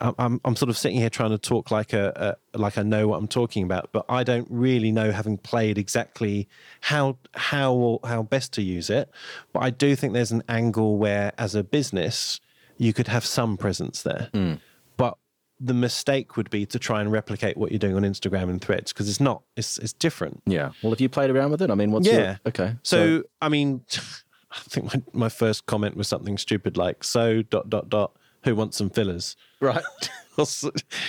I'm- 0.00 0.14
I'm 0.18 0.40
I'm 0.44 0.56
sort 0.56 0.68
of 0.70 0.78
sitting 0.78 0.98
here 0.98 1.10
trying 1.10 1.30
to 1.30 1.38
talk 1.38 1.70
like 1.70 1.92
a, 1.92 2.36
a 2.54 2.58
like 2.58 2.78
I 2.78 2.82
know 2.82 3.08
what 3.08 3.18
I'm 3.18 3.28
talking 3.28 3.62
about, 3.64 3.90
but 3.92 4.04
I 4.08 4.24
don't 4.24 4.48
really 4.50 4.90
know, 4.92 5.12
having 5.12 5.36
played 5.38 5.78
exactly 5.78 6.48
how 6.80 7.18
how 7.34 8.00
how 8.04 8.22
best 8.22 8.52
to 8.54 8.62
use 8.62 8.88
it. 8.90 9.10
But 9.52 9.60
I 9.62 9.70
do 9.70 9.94
think 9.96 10.12
there's 10.12 10.32
an 10.32 10.42
angle 10.48 10.96
where, 10.98 11.32
as 11.38 11.54
a 11.54 11.62
business, 11.62 12.40
you 12.78 12.92
could 12.92 13.08
have 13.08 13.24
some 13.26 13.56
presence 13.56 14.02
there. 14.02 14.28
Hmm. 14.32 14.54
But 14.96 15.16
the 15.60 15.74
mistake 15.74 16.36
would 16.38 16.48
be 16.48 16.64
to 16.66 16.78
try 16.78 17.02
and 17.02 17.12
replicate 17.12 17.56
what 17.58 17.70
you're 17.70 17.78
doing 17.78 17.94
on 17.96 18.02
Instagram 18.02 18.44
and 18.48 18.60
Threads 18.62 18.92
because 18.92 19.08
it's 19.08 19.20
not. 19.20 19.42
It's 19.56 19.76
it's 19.78 19.92
different. 19.92 20.42
yeah. 20.46 20.70
Well, 20.82 20.92
if 20.94 21.00
you 21.00 21.08
played 21.10 21.30
around 21.30 21.50
with 21.50 21.60
it, 21.62 21.70
I 21.70 21.74
mean, 21.74 21.90
what's 21.90 22.06
Yeah. 22.06 22.18
your, 22.18 22.40
okay? 22.46 22.76
So, 22.82 23.24
I 23.42 23.48
mean, 23.50 23.82
I 24.50 24.58
think 24.60 24.86
my, 24.94 25.02
my 25.12 25.28
first 25.28 25.66
comment 25.66 25.96
was 25.96 26.08
something 26.08 26.38
stupid 26.38 26.76
like, 26.76 27.04
so 27.04 27.42
dot 27.42 27.68
dot 27.70 27.88
dot, 27.90 28.16
who 28.44 28.54
wants 28.54 28.76
some 28.78 28.90
fillers? 28.90 29.36
right. 29.60 29.82
Or 30.38 30.46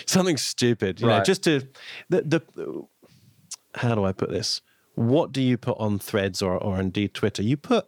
something 0.08 0.36
stupid, 0.36 1.00
you 1.00 1.08
know, 1.08 1.24
just 1.24 1.44
to 1.44 1.62
the 2.10 2.22
the 2.24 2.42
how 3.76 3.96
do 3.96 4.04
I 4.04 4.12
put 4.12 4.30
this? 4.30 4.62
What 4.96 5.32
do 5.32 5.42
you 5.42 5.58
put 5.58 5.78
on 5.80 6.00
threads 6.00 6.42
or, 6.42 6.58
or 6.58 6.80
indeed 6.82 7.14
Twitter? 7.14 7.42
You 7.42 7.56
put 7.56 7.86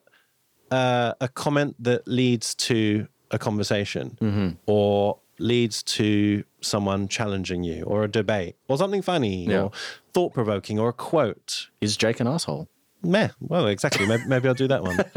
uh, 0.71 1.13
a 1.19 1.27
comment 1.27 1.75
that 1.83 2.07
leads 2.07 2.55
to 2.55 3.07
a 3.31 3.37
conversation 3.39 4.17
Mm-hmm. 4.21 4.49
or 4.67 5.19
leads 5.39 5.83
to 5.83 6.43
someone 6.61 7.07
challenging 7.09 7.63
you 7.63 7.83
or 7.83 8.03
a 8.03 8.07
debate 8.07 8.55
or 8.69 8.77
something 8.77 9.01
funny 9.01 9.45
Yeah. 9.47 9.63
or 9.63 9.71
thought 10.13 10.33
provoking 10.33 10.79
or 10.79 10.89
a 10.89 10.93
quote. 10.93 11.67
Is 11.81 11.97
Jake 11.97 12.21
an 12.21 12.27
asshole? 12.27 12.69
Meh. 13.01 13.29
Well, 13.41 13.67
exactly. 13.67 14.05
Maybe, 14.05 14.23
maybe 14.27 14.47
I'll 14.47 14.53
do 14.53 14.67
that 14.69 14.83
one. 14.83 14.97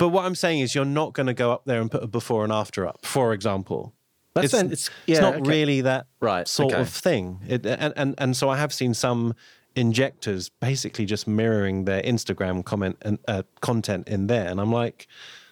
But 0.00 0.08
what 0.08 0.24
I'm 0.24 0.34
saying 0.34 0.58
is, 0.60 0.74
you're 0.74 0.84
not 0.84 1.12
going 1.12 1.28
to 1.28 1.34
go 1.34 1.52
up 1.52 1.62
there 1.66 1.80
and 1.80 1.88
put 1.90 2.02
a 2.02 2.06
before 2.08 2.42
and 2.42 2.52
after 2.52 2.86
up, 2.86 3.06
for 3.06 3.32
example. 3.32 3.94
That's 4.34 4.46
it's, 4.46 4.52
then- 4.54 4.72
it's, 4.72 4.90
it's- 5.06 5.20
not 5.22 5.34
okay. 5.36 5.48
really 5.48 5.80
that 5.82 6.06
Right, 6.20 6.48
sort 6.48 6.72
okay. 6.72 6.80
of 6.80 6.88
thing. 6.88 7.40
It, 7.46 7.64
and, 7.66 7.92
and, 7.96 8.14
and 8.18 8.36
so 8.36 8.48
I 8.48 8.56
have 8.56 8.72
seen 8.72 8.94
some 8.94 9.34
injectors 9.76 10.48
basically 10.60 11.04
just 11.04 11.26
mirroring 11.28 11.84
their 11.84 12.02
Instagram 12.02 12.64
comment 12.64 12.96
and 13.02 13.18
uh, 13.28 13.42
content 13.60 14.08
in 14.08 14.26
there. 14.26 14.48
And 14.48 14.60
I'm 14.60 14.72
like, 14.72 15.06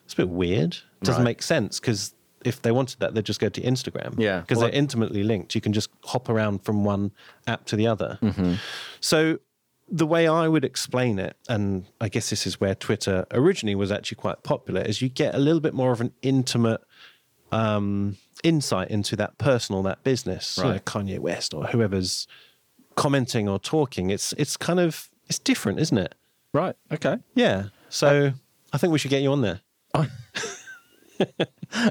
it's 0.05 0.15
a 0.15 0.17
bit 0.17 0.29
weird. 0.29 0.75
It 1.01 1.05
doesn't 1.05 1.21
Right. 1.23 1.31
make 1.31 1.43
sense 1.43 1.79
because 1.81 2.15
if 2.45 2.63
they 2.63 2.71
wanted 2.73 3.01
that, 3.01 3.15
they'd 3.15 3.25
just 3.25 3.41
go 3.41 3.49
to 3.49 3.61
Instagram. 3.61 4.15
Yeah. 4.19 4.41
Because 4.41 4.59
Well, 4.59 4.69
they're 4.69 4.79
intimately 4.79 5.23
linked. 5.25 5.55
You 5.55 5.61
can 5.61 5.73
just 5.73 5.91
hop 6.05 6.29
around 6.29 6.65
from 6.65 6.85
one 6.85 7.13
app 7.47 7.65
to 7.67 7.77
the 7.77 7.87
other. 7.87 8.19
Mm-hmm. 8.23 8.55
So 9.01 9.39
the 9.91 10.07
way 10.07 10.29
I 10.29 10.49
would 10.49 10.65
explain 10.65 11.19
it, 11.19 11.37
and 11.49 11.87
I 12.01 12.09
guess 12.09 12.31
this 12.31 12.47
is 12.47 12.61
where 12.61 12.75
Twitter 12.75 13.27
originally 13.33 13.75
was 13.75 13.91
actually 13.91 14.17
quite 14.17 14.43
popular, 14.43 14.83
is 14.83 15.01
you 15.01 15.09
get 15.09 15.35
a 15.35 15.39
little 15.39 15.61
bit 15.61 15.75
more 15.75 15.93
of 15.93 16.01
an 16.01 16.13
intimate 16.23 16.81
um, 17.53 18.17
insight 18.43 18.91
into 18.91 19.17
that 19.17 19.39
person 19.39 19.75
or 19.75 19.83
that 19.85 20.05
business. 20.05 20.59
You 20.59 20.65
know, 20.65 20.79
Kanye 20.81 21.19
West 21.19 21.55
or 21.55 21.67
whoever's 21.67 22.27
commenting 22.97 23.49
or 23.49 23.59
talking. 23.59 24.11
It's 24.11 24.33
it's 24.35 24.57
kind 24.57 24.81
of 24.81 25.09
it's 25.27 25.39
different, 25.39 25.81
isn't 25.81 25.99
it? 25.99 26.15
Right. 26.53 26.77
Okay. 26.93 27.19
Yeah. 27.35 27.65
So 27.89 28.33
I 28.73 28.79
think 28.79 28.93
we 28.93 28.99
should 28.99 29.11
get 29.11 29.23
you 29.23 29.33
on 29.33 29.41
there. 29.43 29.61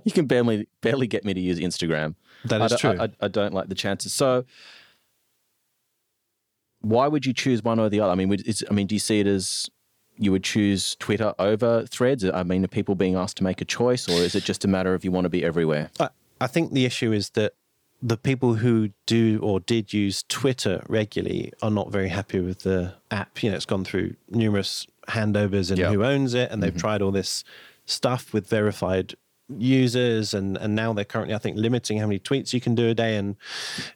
You 0.03 0.11
can 0.11 0.25
barely 0.25 0.67
barely 0.81 1.07
get 1.07 1.25
me 1.25 1.33
to 1.33 1.39
use 1.39 1.59
Instagram. 1.59 2.15
That 2.45 2.61
I 2.61 2.67
true. 2.75 2.91
I, 2.91 3.03
I, 3.03 3.09
I 3.21 3.27
don't 3.27 3.53
like 3.53 3.69
the 3.69 3.75
chances. 3.75 4.13
So, 4.13 4.45
why 6.81 7.07
would 7.07 7.25
you 7.25 7.33
choose 7.33 7.63
one 7.63 7.79
or 7.79 7.89
the 7.89 7.99
other? 7.99 8.11
I 8.11 8.15
mean, 8.15 8.35
I 8.69 8.73
mean, 8.73 8.87
do 8.87 8.95
you 8.95 8.99
see 8.99 9.19
it 9.19 9.27
as 9.27 9.69
you 10.17 10.31
would 10.31 10.43
choose 10.43 10.95
Twitter 10.95 11.33
over 11.39 11.85
Threads? 11.85 12.23
I 12.25 12.43
mean, 12.43 12.63
are 12.63 12.67
people 12.67 12.95
being 12.95 13.15
asked 13.15 13.37
to 13.37 13.43
make 13.43 13.61
a 13.61 13.65
choice, 13.65 14.07
or 14.07 14.13
is 14.13 14.35
it 14.35 14.43
just 14.43 14.65
a 14.65 14.67
matter 14.67 14.93
of 14.93 15.03
you 15.03 15.11
want 15.11 15.25
to 15.25 15.29
be 15.29 15.43
everywhere? 15.43 15.89
I, 15.99 16.09
I 16.39 16.47
think 16.47 16.73
the 16.73 16.85
issue 16.85 17.11
is 17.11 17.31
that 17.31 17.53
the 18.01 18.17
people 18.17 18.55
who 18.55 18.89
do 19.07 19.39
or 19.41 19.59
did 19.59 19.91
use 19.91 20.23
Twitter 20.29 20.83
regularly 20.87 21.51
are 21.61 21.71
not 21.71 21.91
very 21.91 22.09
happy 22.09 22.39
with 22.39 22.59
the 22.59 22.93
app. 23.09 23.41
You 23.41 23.49
know, 23.49 23.55
it's 23.55 23.65
gone 23.65 23.83
through 23.83 24.15
numerous 24.29 24.85
handovers 25.07 25.69
and 25.71 25.79
Yeah. 25.79 25.91
who 25.91 26.03
owns 26.03 26.33
it, 26.33 26.51
and 26.51 26.61
they've 26.61 26.71
mm-hmm. 26.71 26.79
tried 26.79 27.01
all 27.01 27.11
this 27.11 27.43
stuff 27.85 28.33
with 28.33 28.47
verified 28.47 29.15
users 29.57 30.33
and 30.33 30.57
and 30.57 30.75
now 30.75 30.91
they're 30.93 31.05
currently 31.05 31.33
I 31.33 31.37
think 31.37 31.57
limiting 31.57 31.99
how 31.99 32.07
many 32.07 32.19
tweets 32.19 32.53
you 32.53 32.59
can 32.59 32.75
do 32.75 32.89
a 32.89 32.93
day 32.93 33.15
and 33.15 33.35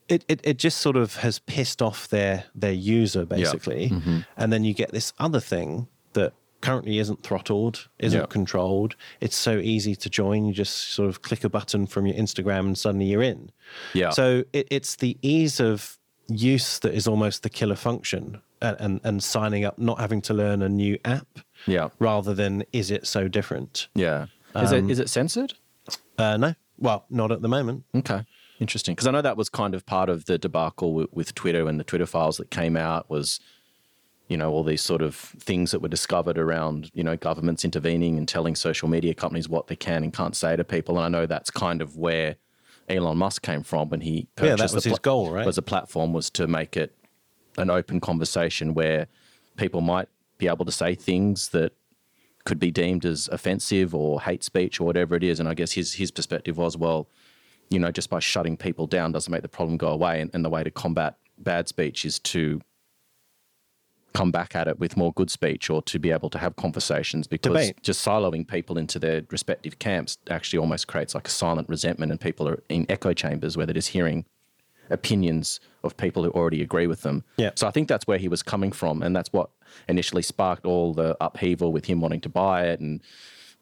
it 0.07 0.23
it, 0.27 0.39
it 0.43 0.57
just 0.57 0.77
sort 0.79 0.95
of 0.95 1.17
has 1.17 1.39
pissed 1.39 1.81
off 1.81 2.07
their 2.07 2.45
their 2.55 2.71
user 2.71 3.25
basically 3.25 3.89
mm-hmm. 3.89 4.19
and 4.37 4.53
then 4.53 4.63
you 4.63 4.73
get 4.73 4.91
this 4.91 5.11
other 5.19 5.39
thing 5.41 5.87
that 6.13 6.33
currently 6.61 6.99
isn't 6.99 7.21
throttled 7.23 7.89
isn't 7.99 8.19
Yeah. 8.19 8.25
controlled 8.27 8.95
it's 9.19 9.35
so 9.35 9.57
easy 9.57 9.95
to 9.95 10.09
join 10.09 10.45
you 10.45 10.53
just 10.53 10.93
sort 10.93 11.09
of 11.09 11.21
click 11.21 11.43
a 11.43 11.49
button 11.49 11.85
from 11.85 12.05
your 12.05 12.15
Instagram 12.15 12.59
and 12.59 12.77
suddenly 12.77 13.07
you're 13.07 13.23
in 13.23 13.51
Yeah. 13.93 14.11
so 14.11 14.43
it, 14.53 14.67
it's 14.71 14.95
the 14.97 15.17
ease 15.21 15.59
of 15.59 15.97
use 16.29 16.79
that 16.79 16.93
is 16.93 17.07
almost 17.07 17.43
the 17.43 17.49
killer 17.49 17.75
function 17.75 18.41
and, 18.61 18.77
and 18.79 19.01
and 19.03 19.23
signing 19.23 19.65
up 19.65 19.77
not 19.79 19.99
having 19.99 20.21
to 20.21 20.33
learn 20.33 20.61
a 20.61 20.69
new 20.69 20.97
app 21.03 21.27
yeah. 21.67 21.89
rather 21.99 22.33
than 22.33 22.63
is 22.71 22.89
it 22.91 23.05
so 23.05 23.27
different 23.27 23.89
Yeah. 23.95 24.27
Is 24.55 24.71
Um, 24.71 24.85
it 24.85 24.91
is 24.91 24.99
it 24.99 25.09
censored? 25.09 25.53
uh, 26.17 26.37
no 26.37 26.53
well 26.77 27.05
not 27.09 27.31
at 27.31 27.41
the 27.41 27.47
moment 27.47 27.83
Okay. 27.95 28.25
Interesting. 28.59 28.93
Because 28.93 29.07
I 29.07 29.11
know 29.11 29.23
that 29.23 29.37
was 29.37 29.49
kind 29.49 29.73
of 29.73 29.87
part 29.87 30.07
of 30.07 30.25
the 30.25 30.37
debacle 30.37 30.93
with, 30.93 31.07
with 31.11 31.33
Twitter 31.33 31.67
and 31.67 31.79
the 31.79 31.83
Twitter 31.83 32.05
files 32.05 32.37
that 32.37 32.51
came 32.51 32.77
out 32.77 33.09
was, 33.09 33.39
you 34.27 34.37
know, 34.37 34.51
all 34.51 34.63
these 34.63 34.83
sort 34.83 35.01
of 35.01 35.15
things 35.15 35.71
that 35.71 35.79
were 35.81 35.87
discovered 35.89 36.37
around, 36.37 36.91
you 36.93 37.03
know, 37.03 37.17
governments 37.17 37.65
intervening 37.65 38.19
and 38.19 38.27
telling 38.27 38.53
social 38.55 38.87
media 38.87 39.15
companies 39.15 39.49
what 39.49 39.65
they 39.65 39.75
can 39.75 40.03
and 40.03 40.13
can't 40.13 40.35
say 40.35 40.55
to 40.55 40.63
people. 40.63 40.97
And 40.99 41.05
I 41.05 41.09
know 41.19 41.25
that's 41.25 41.49
kind 41.49 41.81
of 41.81 41.97
where 41.97 42.35
Elon 42.87 43.17
Musk 43.17 43.41
came 43.41 43.63
from 43.63 43.89
when 43.89 44.01
he 44.01 44.27
Yeah, 44.37 44.49
that 44.49 44.57
purchased 44.57 44.75
was 44.75 44.83
the 44.83 44.89
his 44.91 44.99
goal, 44.99 45.31
right? 45.31 45.45
Was 45.45 45.57
a 45.57 45.63
platform 45.63 46.13
was 46.13 46.29
to 46.31 46.45
make 46.45 46.77
it 46.77 46.95
an 47.57 47.71
open 47.71 47.99
conversation 47.99 48.75
where 48.75 49.07
people 49.57 49.81
might 49.81 50.07
be 50.37 50.47
able 50.47 50.65
to 50.65 50.71
say 50.71 50.93
things 50.93 51.49
that 51.49 51.73
could 52.43 52.59
be 52.59 52.71
deemed 52.71 53.05
as 53.05 53.29
offensive 53.31 53.93
or 53.93 54.21
hate 54.21 54.43
speech 54.43 54.79
or 54.79 54.85
whatever 54.85 55.15
it 55.15 55.23
is. 55.23 55.39
And 55.39 55.47
I 55.47 55.53
guess 55.53 55.73
his 55.73 55.93
his 55.93 56.11
perspective 56.11 56.57
was, 56.57 56.77
well, 56.77 57.07
you 57.69 57.79
know, 57.79 57.91
just 57.91 58.09
by 58.09 58.19
shutting 58.19 58.57
people 58.57 58.87
down 58.87 59.11
doesn't 59.11 59.31
make 59.31 59.41
the 59.41 59.47
problem 59.47 59.77
go 59.77 59.89
away. 59.89 60.21
And, 60.21 60.31
and 60.33 60.43
the 60.43 60.49
way 60.49 60.63
to 60.63 60.71
combat 60.71 61.17
bad 61.37 61.67
speech 61.67 62.05
is 62.05 62.19
to 62.19 62.61
come 64.13 64.31
back 64.31 64.55
at 64.55 64.67
it 64.67 64.79
with 64.79 64.97
more 64.97 65.13
good 65.13 65.29
speech 65.29 65.69
or 65.69 65.81
to 65.83 65.97
be 65.97 66.11
able 66.11 66.29
to 66.29 66.37
have 66.37 66.55
conversations 66.55 67.27
because 67.27 67.53
Debate. 67.53 67.81
just 67.81 68.05
siloing 68.05 68.47
people 68.47 68.77
into 68.77 68.99
their 68.99 69.23
respective 69.31 69.79
camps 69.79 70.17
actually 70.29 70.59
almost 70.59 70.87
creates 70.87 71.15
like 71.15 71.27
a 71.27 71.31
silent 71.31 71.67
resentment 71.69 72.11
and 72.11 72.19
people 72.19 72.47
are 72.47 72.61
in 72.69 72.85
echo 72.89 73.13
chambers 73.13 73.55
where 73.55 73.65
they're 73.65 73.73
just 73.73 73.89
hearing 73.89 74.25
opinions 74.89 75.61
of 75.83 75.95
people 75.95 76.23
who 76.23 76.29
already 76.31 76.61
agree 76.61 76.87
with 76.87 77.03
them. 77.03 77.23
Yeah. 77.37 77.51
So 77.55 77.67
I 77.67 77.71
think 77.71 77.87
that's 77.87 78.05
where 78.05 78.17
he 78.17 78.27
was 78.27 78.43
coming 78.43 78.71
from 78.73 79.01
and 79.01 79.15
that's 79.15 79.31
what 79.31 79.49
initially 79.87 80.21
sparked 80.21 80.65
all 80.65 80.93
the 80.93 81.15
upheaval 81.21 81.71
with 81.71 81.85
him 81.85 82.01
wanting 82.01 82.21
to 82.21 82.29
buy 82.29 82.65
it 82.65 82.79
and 82.79 83.01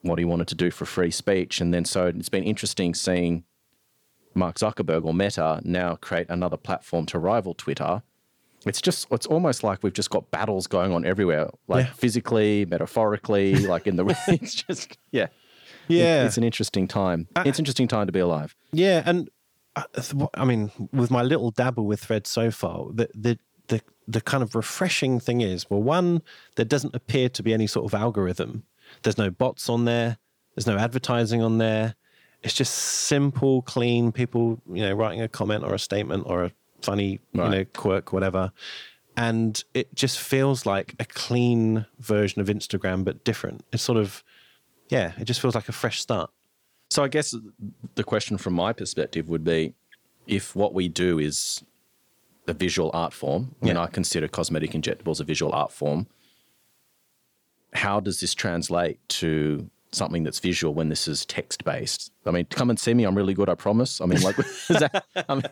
what 0.02 0.18
he 0.20 0.26
wanted 0.26 0.48
to 0.48 0.56
do 0.56 0.72
for 0.72 0.86
free 0.86 1.12
speech 1.12 1.60
and 1.60 1.74
then 1.74 1.84
so 1.86 2.08
it's 2.08 2.30
been 2.30 2.44
interesting 2.44 2.94
seeing 2.94 3.44
Mark 4.36 4.58
Zuckerberg 4.58 5.04
or 5.06 5.14
Meta 5.14 5.60
now 5.64 5.96
create 5.96 6.28
another 6.30 6.56
platform 6.56 7.06
to 7.08 7.20
rival 7.20 7.54
Twitter. 7.56 8.04
It's 8.66 8.80
just 8.82 9.08
it's 9.12 9.26
almost 9.26 9.64
like 9.64 9.84
we've 9.84 9.94
just 9.94 10.10
got 10.10 10.30
battles 10.32 10.68
going 10.68 10.94
on 10.94 11.04
everywhere, 11.06 11.50
like 11.68 11.86
Yeah. 11.88 11.92
physically, 11.94 12.66
metaphorically, 12.66 13.56
like 13.74 13.88
in 13.88 13.96
the 13.96 14.06
it's 14.28 14.54
just 14.54 14.98
yeah. 15.12 15.28
Yeah. 15.88 16.26
It's 16.26 16.38
an 16.38 16.44
interesting 16.44 16.88
time. 16.88 17.28
it's 17.38 17.58
an 17.58 17.64
interesting 17.64 17.88
time 17.88 18.06
to 18.06 18.12
be 18.12 18.20
alive. 18.20 18.56
Yeah, 18.72 19.02
and 19.06 19.30
uh, 19.76 19.84
I 20.36 20.46
mean, 20.46 20.72
with 20.94 21.10
my 21.10 21.24
little 21.24 21.50
dabble 21.52 21.86
with 21.88 22.02
threads 22.02 22.30
so 22.30 22.52
far, 22.52 22.86
the 22.94 23.10
the 23.16 23.40
the 23.70 23.82
the 24.10 24.22
kind 24.22 24.42
of 24.42 24.56
refreshing 24.56 25.20
thing 25.20 25.42
is, 25.42 25.70
well, 25.70 25.82
one, 25.82 26.24
there 26.56 26.66
doesn't 26.66 26.96
appear 26.96 27.30
to 27.30 27.44
be 27.44 27.54
any 27.54 27.68
sort 27.68 27.86
of 27.86 27.94
algorithm. 27.94 28.64
There's 29.04 29.20
no 29.20 29.30
bots 29.30 29.70
on 29.70 29.86
there. 29.86 30.18
There's 30.56 30.66
no 30.66 30.78
advertising 30.78 31.44
on 31.44 31.60
there. 31.60 31.94
It's 32.42 32.56
just 32.56 32.74
simple, 32.74 33.62
clean 33.62 34.12
people, 34.12 34.62
you 34.68 34.82
know, 34.82 34.94
writing 34.94 35.22
a 35.22 35.28
comment 35.28 35.64
or 35.64 35.76
a 35.76 35.80
statement 35.80 36.24
or 36.26 36.46
a 36.46 36.52
funny, 36.82 37.20
you 37.34 37.42
know, 37.42 37.66
quirk, 37.76 38.12
whatever. 38.12 38.52
And 39.16 39.64
it 39.74 39.94
just 39.94 40.20
feels 40.20 40.66
like 40.66 40.96
a 41.00 41.06
clean 41.06 41.86
version 42.00 42.42
of 42.42 42.48
Instagram, 42.48 43.04
but 43.04 43.24
different. 43.24 43.64
It's 43.72 43.84
sort 43.84 43.98
of, 43.98 44.24
yeah, 44.88 45.12
it 45.20 45.26
just 45.26 45.42
feels 45.42 45.54
like 45.54 45.70
a 45.70 45.74
fresh 45.74 46.00
start. 46.00 46.32
So 46.90 47.04
I 47.04 47.10
guess 47.10 47.36
the 47.96 48.04
question 48.04 48.38
from 48.38 48.54
my 48.54 48.74
perspective 48.74 49.30
would 49.30 49.44
be 49.44 49.76
if 50.26 50.56
what 50.56 50.74
we 50.74 50.88
do 50.88 51.20
is 51.20 51.64
a 52.50 52.54
visual 52.54 52.90
art 52.94 53.14
form, 53.14 53.56
and 53.62 53.70
Yeah. 53.72 53.82
I 53.84 53.88
consider 53.88 54.28
cosmetic 54.28 54.72
injectables 54.72 55.20
a 55.22 55.24
visual 55.24 55.52
art 55.54 55.72
form, 55.72 56.08
how 57.74 58.00
does 58.00 58.20
this 58.20 58.34
translate 58.34 59.00
to 59.10 59.70
something 59.92 60.24
that's 60.24 60.40
visual 60.40 60.74
when 60.74 60.90
this 60.90 61.08
is 61.08 61.26
text 61.26 61.64
based? 61.64 62.12
I 62.26 62.32
mean, 62.32 62.46
come 62.46 62.70
and 62.70 62.80
see 62.80 62.94
me. 62.94 63.04
I'm 63.06 63.16
really 63.16 63.34
good. 63.34 63.50
I 63.50 63.56
promise. 63.56 64.02
I 64.02 64.06
mean, 64.06 64.22
like, 64.22 64.38
is 64.40 64.68
that, 64.68 65.06
I 65.28 65.36
mean, 65.36 65.44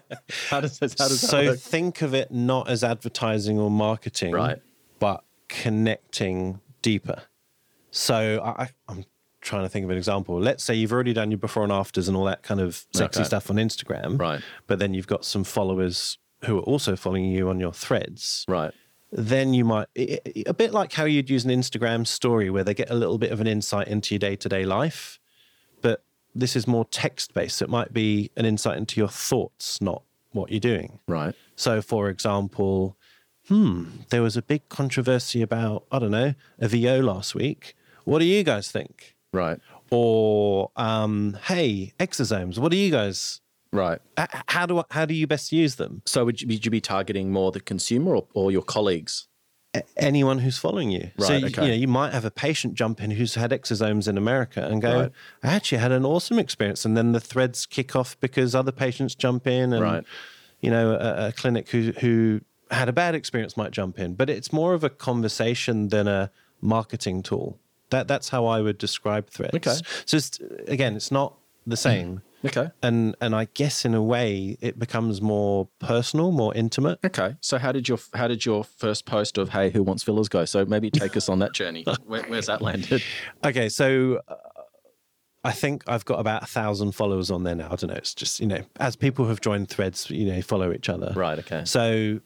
how 0.49 0.59
does 0.61 0.79
this, 0.79 0.95
how 0.97 1.07
does 1.07 1.21
so 1.21 1.55
think 1.55 2.01
of 2.01 2.13
it 2.13 2.31
not 2.31 2.69
as 2.69 2.83
advertising 2.83 3.59
or 3.59 3.69
marketing, 3.71 4.33
Right. 4.33 4.59
but 4.99 5.23
connecting 5.47 6.59
deeper. 6.81 7.23
So 7.91 8.41
I, 8.43 8.63
I- 8.63 8.69
I'm 8.89 9.05
trying 9.41 9.63
to 9.63 9.69
think 9.69 9.85
of 9.85 9.89
an 9.91 9.97
example. 9.97 10.39
Let's 10.39 10.63
say 10.63 10.73
you've 10.75 10.91
already 10.91 11.13
done 11.13 11.31
your 11.31 11.37
before 11.37 11.63
and 11.63 11.71
afters 11.71 12.07
and 12.07 12.17
all 12.17 12.25
that 12.25 12.43
kind 12.43 12.59
of 12.59 12.85
sexy 12.93 13.19
Okay. 13.21 13.27
stuff 13.27 13.49
on 13.49 13.55
Instagram, 13.57 14.19
Right. 14.19 14.41
But 14.67 14.79
then 14.79 14.93
you've 14.93 15.07
got 15.07 15.23
some 15.25 15.43
followers 15.43 16.17
who 16.45 16.57
are 16.57 16.63
also 16.63 16.95
following 16.95 17.25
you 17.25 17.49
on 17.49 17.59
your 17.59 17.73
threads. 17.73 18.45
Right. 18.47 18.71
Then 19.11 19.53
you 19.53 19.63
might 19.63 19.87
a 19.95 20.53
bit 20.53 20.73
like 20.73 20.93
how 20.93 21.05
you'd 21.05 21.29
use 21.29 21.45
an 21.45 21.51
Instagram 21.51 22.05
story 22.05 22.49
where 22.49 22.63
they 22.63 22.73
get 22.73 22.89
a 22.89 22.95
little 22.95 23.17
bit 23.17 23.31
of 23.31 23.39
an 23.39 23.47
insight 23.47 23.87
into 23.87 24.13
your 24.15 24.19
day 24.19 24.35
to 24.35 24.49
day 24.49 24.65
life, 24.65 25.19
but 25.81 26.03
this 26.35 26.55
is 26.55 26.67
more 26.67 26.85
text 26.85 27.33
based. 27.33 27.57
So 27.57 27.65
It 27.65 27.69
might 27.69 27.93
be 27.93 28.31
an 28.35 28.45
insight 28.45 28.77
into 28.77 28.99
your 28.99 29.07
thoughts, 29.07 29.81
not 29.81 30.03
what 30.31 30.51
you're 30.51 30.59
doing. 30.59 30.99
Right. 31.07 31.33
So, 31.55 31.81
for 31.81 32.09
example, 32.09 32.97
hmm, 33.47 33.85
there 34.09 34.21
was 34.21 34.37
a 34.37 34.41
big 34.41 34.67
controversy 34.69 35.41
about, 35.41 35.85
I 35.91 35.99
don't 35.99 36.11
know, 36.11 36.33
a 36.59 36.67
VO 36.67 36.99
last 36.99 37.33
week. 37.33 37.75
What 38.03 38.19
do 38.19 38.25
you 38.25 38.43
guys 38.43 38.71
think? 38.71 39.15
Right. 39.33 39.59
Or, 39.89 40.71
um, 40.75 41.37
hey, 41.45 41.93
exosomes, 41.99 42.57
what 42.57 42.71
do 42.71 42.77
you 42.77 42.91
guys, 42.91 43.41
Right. 43.71 43.99
how 44.47 44.65
do, 44.65 44.79
I- 44.79 44.83
how 44.91 45.05
do 45.05 45.13
you 45.13 45.27
best 45.27 45.51
use 45.51 45.75
them? 45.75 46.01
So 46.05 46.25
would 46.25 46.41
you, 46.41 46.47
would 46.47 46.63
you 46.65 46.71
be 46.71 46.81
targeting 46.81 47.31
more 47.31 47.51
the 47.51 47.59
consumer 47.59 48.15
or, 48.15 48.27
or 48.33 48.51
your 48.51 48.63
colleagues? 48.63 49.27
a- 49.73 49.83
anyone 49.97 50.39
who's 50.39 50.57
following 50.57 50.89
you. 50.91 51.11
so 51.19 51.27
Right, 51.33 51.41
you- 51.41 51.47
okay. 51.47 51.63
you 51.63 51.67
know 51.69 51.73
you 51.75 51.87
might 51.89 52.13
have 52.13 52.23
a 52.23 52.31
patient 52.31 52.73
jump 52.75 53.01
in 53.01 53.11
who's 53.11 53.35
had 53.35 53.51
exosomes 53.51 54.07
in 54.07 54.17
America 54.17 54.65
and 54.65 54.81
go, 54.81 55.01
Right. 55.01 55.11
I 55.43 55.53
actually 55.53 55.79
had 55.79 55.91
an 55.91 56.05
awesome 56.05 56.39
experience, 56.39 56.85
and 56.85 56.95
then 56.95 57.11
the 57.11 57.19
threads 57.19 57.65
kick 57.65 57.93
off 57.95 58.17
because 58.21 58.55
other 58.55 58.71
patients 58.71 59.13
jump 59.13 59.45
in, 59.45 59.73
and 59.73 59.81
Right. 59.83 60.03
you 60.61 60.71
know 60.71 60.93
a, 60.93 61.27
a 61.27 61.31
clinic 61.33 61.69
who 61.69 61.91
who 61.99 62.39
had 62.71 62.87
a 62.87 62.93
bad 62.93 63.13
experience 63.13 63.57
might 63.57 63.71
jump 63.71 63.99
in. 63.99 64.13
But 64.15 64.29
it's 64.29 64.53
more 64.53 64.73
of 64.73 64.83
a 64.85 64.89
conversation 64.89 65.89
than 65.89 66.07
a 66.07 66.31
marketing 66.61 67.21
tool. 67.21 67.59
That 67.89 68.07
that's 68.07 68.29
how 68.29 68.45
I 68.45 68.61
would 68.61 68.77
describe 68.77 69.29
threads. 69.29 69.55
Okay. 69.55 69.75
So 70.05 70.17
it's, 70.17 70.39
again, 70.67 70.95
it's 70.95 71.11
not 71.11 71.35
the 71.67 71.77
same. 71.77 72.21
Okay. 72.45 72.69
And 72.81 73.15
and 73.21 73.35
I 73.35 73.45
guess 73.53 73.85
in 73.85 73.93
a 73.93 74.01
way 74.01 74.57
it 74.61 74.77
becomes 74.77 75.21
more 75.21 75.67
personal, 75.79 76.31
more 76.31 76.53
intimate. 76.53 76.99
Okay. 77.03 77.35
So 77.41 77.57
how 77.57 77.71
did 77.71 77.89
your 77.89 77.99
how 78.13 78.27
did 78.27 78.45
your 78.45 78.63
first 78.63 79.05
post 79.05 79.37
of 79.37 79.49
Hey, 79.49 79.69
who 79.69 79.83
wants 79.83 80.03
fillers 80.03 80.29
go? 80.29 80.45
So 80.45 80.65
maybe 80.65 80.89
take 80.89 81.17
us 81.17 81.29
on 81.29 81.39
that 81.39 81.53
journey. 81.53 81.85
Where, 82.05 82.23
where's 82.23 82.47
that 82.47 82.61
landed? 82.61 83.01
Okay, 83.43 83.69
so 83.69 84.21
uh, 84.27 84.35
I 85.43 85.51
think 85.51 85.83
I've 85.87 86.05
got 86.05 86.19
about 86.19 86.43
a 86.43 86.45
thousand 86.45 86.93
followers 86.93 87.31
on 87.31 87.43
there 87.43 87.55
now. 87.55 87.67
I 87.71 87.75
don't 87.75 87.89
know. 87.89 87.95
It's 87.95 88.13
just 88.13 88.39
you 88.39 88.47
know, 88.47 88.61
as 88.79 88.95
people 88.95 89.27
have 89.27 89.41
joined 89.41 89.69
Threads, 89.69 90.09
you 90.09 90.25
know, 90.25 90.41
follow 90.41 90.71
each 90.71 90.89
other. 90.89 91.13
Right. 91.15 91.39
Okay. 91.39 91.63
So 91.65 92.19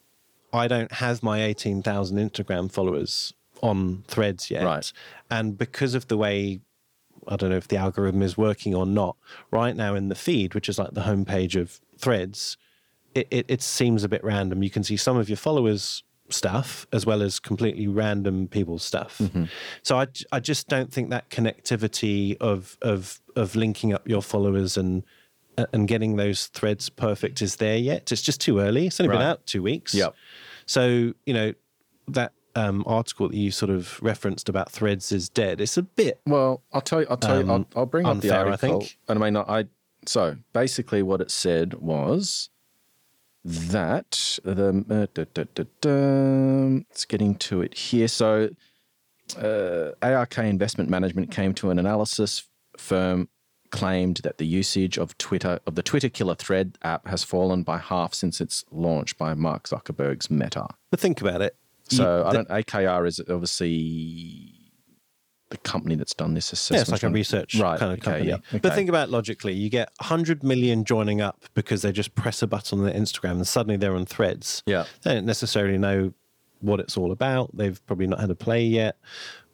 I 0.53 0.68
don't 0.68 0.91
have 0.91 1.24
my 1.24 1.44
eighteen 1.44 1.82
thousand 1.82 2.18
Instagram 2.18 2.72
followers 2.72 3.34
on 3.62 4.03
Threads 4.08 4.51
yet. 4.51 4.63
Right. 4.63 4.91
And 5.30 5.58
because 5.58 5.94
of 5.96 6.08
the 6.08 6.18
way 6.18 6.62
I 7.28 7.36
don't 7.36 7.50
know 7.50 7.58
if 7.58 7.68
the 7.68 7.78
algorithm 7.78 8.22
is 8.22 8.38
working 8.38 8.75
or 8.75 8.86
not. 8.86 9.16
Right 9.51 9.75
now 9.75 9.96
in 9.96 10.10
the 10.10 10.16
feed, 10.16 10.54
which 10.54 10.70
is 10.70 10.80
like 10.80 10.92
the 10.92 11.01
homepage 11.01 11.60
of 11.60 11.80
Threads, 11.98 12.58
it, 13.13 13.28
it, 13.30 13.46
it 13.48 13.62
seems 13.62 14.04
a 14.04 14.10
bit 14.10 14.24
random. 14.24 14.63
You 14.63 14.70
can 14.70 14.84
see 14.84 14.98
some 14.98 15.18
of 15.18 15.30
your 15.30 15.38
followers' 15.38 16.04
stuff 16.30 16.88
as 16.94 17.06
well 17.06 17.22
as 17.22 17.40
completely 17.40 17.88
random 17.88 18.48
people's 18.48 18.84
stuff. 18.84 19.18
Mm-hmm. 19.20 19.46
So 19.84 20.04
I 20.32 20.40
just 20.40 20.68
don't 20.68 20.92
think 20.92 21.10
that 21.10 21.30
connectivity 21.30 22.38
of 22.40 22.78
of 22.82 23.20
of 23.36 23.56
linking 23.56 23.94
up 23.94 24.08
your 24.08 24.22
followers 24.22 24.78
and 24.78 25.04
and 25.74 25.88
getting 25.88 26.16
those 26.16 26.48
threads 26.48 26.90
perfect 26.90 27.42
is 27.42 27.58
there 27.58 27.78
yet. 27.78 28.12
It's 28.12 28.22
just 28.22 28.42
too 28.42 28.60
early. 28.60 28.88
It's 28.88 29.00
only 29.00 29.13
been 29.13 29.22
out 29.22 29.46
two 29.46 29.62
weeks. 29.62 29.94
Yep. 29.94 30.16
So 30.66 31.13
you 31.25 31.34
know 31.34 31.54
that 32.08 32.34
um, 32.55 32.84
article 32.86 33.29
that 33.29 33.36
you 33.36 33.51
sort 33.51 33.70
of 33.70 34.01
referenced 34.01 34.50
about 34.50 34.72
threads 34.72 35.12
is 35.12 35.29
dead. 35.29 35.62
It's 35.62 35.77
a 35.77 35.84
bit 35.84 36.20
Well, 36.25 36.62
I'll 36.74 36.81
tell 36.81 37.01
you. 37.01 37.08
I'll 37.10 37.17
tell 37.17 37.41
you. 37.41 37.50
I'll, 37.50 37.55
Um, 37.55 37.67
I'll 37.75 37.86
bring 37.86 38.05
up 38.05 38.20
the 38.22 38.31
article. 38.36 38.53
I 38.53 38.58
think. 38.58 38.98
And 39.08 39.24
I 39.24 39.29
mean, 39.29 39.38
I 39.38 39.65
so 40.05 40.38
basically 40.53 41.03
what 41.03 41.22
it 41.22 41.31
said 41.31 41.75
was 41.75 42.50
that 43.43 44.39
the 44.43 44.86
uh, 44.89 45.08
da, 45.13 45.25
da, 45.34 45.63
da, 45.81 46.84
it's 46.91 47.05
getting 47.05 47.36
to 47.36 47.62
it 47.62 47.74
here. 47.75 48.08
So 48.08 48.50
uh, 49.38 49.91
ARK 50.01 50.38
Investment 50.39 50.89
Management 50.89 51.31
came 51.31 51.53
to 51.55 51.70
an 51.72 51.79
analysis 51.79 52.43
firm 52.77 53.29
claimed 53.72 54.17
that 54.17 54.38
the 54.38 54.46
usage 54.46 54.98
of 54.98 55.17
Twitter 55.17 55.60
of 55.65 55.75
the 55.75 55.84
Twitter 55.84 56.10
killer 56.10 56.36
thread 56.36 56.77
app 56.84 57.08
has 57.08 57.24
fallen 57.24 57.63
by 57.63 57.77
half 57.77 58.13
since 58.13 58.41
its 58.41 58.65
launch 58.70 59.17
by 59.17 59.34
Mark 59.34 59.67
Zuckerberg's 59.67 60.29
Meta. 60.29 60.67
But 60.89 61.00
think 61.00 61.22
about 61.22 61.41
it. 61.41 61.55
So 61.91 62.25
I 62.25 62.33
don't. 62.33 62.48
AKR 62.50 63.07
is 63.07 63.19
obviously 63.19 64.53
the 65.51 65.57
company 65.57 65.95
that's 65.95 66.13
done 66.13 66.33
this 66.33 66.51
assessment. 66.53 66.77
Yeah, 66.77 66.81
it's 66.81 67.03
like 67.03 67.03
a 67.03 67.13
research 67.13 67.55
right, 67.55 67.77
kind 67.77 67.91
of 67.91 68.00
okay, 68.00 68.12
company. 68.12 68.29
yeah, 68.29 68.60
But 68.60 68.74
think 68.74 68.89
about 68.89 69.10
it 69.10 69.12
logically. 69.12 69.53
You 69.53 69.69
get 69.69 69.91
100 70.00 70.43
million 70.43 70.86
joining 70.86 71.19
up 71.21 71.43
because 71.53 71.81
they 71.81 71.91
just 71.91 72.15
press 72.15 72.41
a 72.41 72.48
button 72.48 72.79
on 72.79 72.86
their 72.86 72.93
Instagram 72.93 73.31
and 73.31 73.48
suddenly 73.48 73.75
they're 73.75 73.95
on 73.95 74.05
threads. 74.05 74.63
Yeah. 74.65 74.86
They 75.03 75.13
don't 75.13 75.25
necessarily 75.25 75.77
know 75.77 76.13
what 76.62 76.79
it's 76.79 76.95
all 76.95 77.12
about. 77.12 77.55
They've 77.55 77.86
probably 77.86 78.07
not 78.07 78.21
had 78.21 78.31
a 78.31 78.36
play 78.36 78.63
yet. 78.63 78.98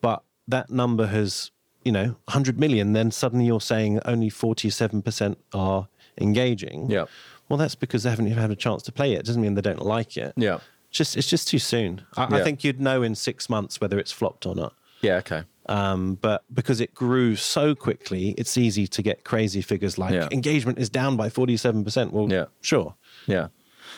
But 0.02 0.22
that 0.48 0.70
number 0.70 1.08
has, 1.08 1.50
you 1.84 1.92
know, 1.92 2.16
100 2.26 2.60
million. 2.60 2.94
Then 2.94 3.10
suddenly 3.10 3.46
you're 3.46 3.60
saying 3.60 4.00
only 4.06 4.30
47% 4.30 5.36
are 5.54 5.88
engaging. 6.22 6.92
Yeah. 6.92 7.06
Well, 7.50 7.58
that's 7.58 7.76
because 7.76 8.04
they 8.04 8.10
haven't 8.12 8.28
even 8.28 8.38
had 8.40 8.52
a 8.52 8.56
chance 8.56 8.84
to 8.84 8.92
play 8.92 9.14
it. 9.14 9.22
It 9.22 9.26
doesn't 9.26 9.42
mean 9.42 9.56
they 9.56 9.62
don't 9.62 9.82
like 9.82 10.16
it. 10.16 10.34
Yeah. 10.38 10.60
Just 10.92 11.18
It's 11.18 11.28
just 11.28 11.48
too 11.48 11.60
soon. 11.60 12.06
I, 12.16 12.38
I 12.40 12.44
think 12.44 12.64
you'd 12.64 12.80
know 12.80 13.04
in 13.04 13.14
six 13.16 13.50
months 13.50 13.80
whether 13.82 14.00
it's 14.00 14.12
flopped 14.12 14.46
or 14.46 14.56
not. 14.56 14.74
Yeah. 15.02 15.18
Okay. 15.18 15.44
Um, 15.70 16.16
but 16.16 16.44
because 16.54 16.80
it 16.80 16.94
grew 16.94 17.36
so 17.36 17.76
quickly, 17.76 18.30
it's 18.38 18.58
easy 18.58 18.88
to 18.88 19.02
get 19.02 19.24
crazy 19.26 19.62
figures 19.62 19.98
like 19.98 20.14
Yeah. 20.14 20.28
engagement 20.32 20.80
is 20.80 20.90
down 20.90 21.18
by 21.18 21.30
47%. 21.30 22.12
Well, 22.12 22.32
Yeah. 22.32 22.46
sure. 22.62 22.96
Yeah. 23.26 23.48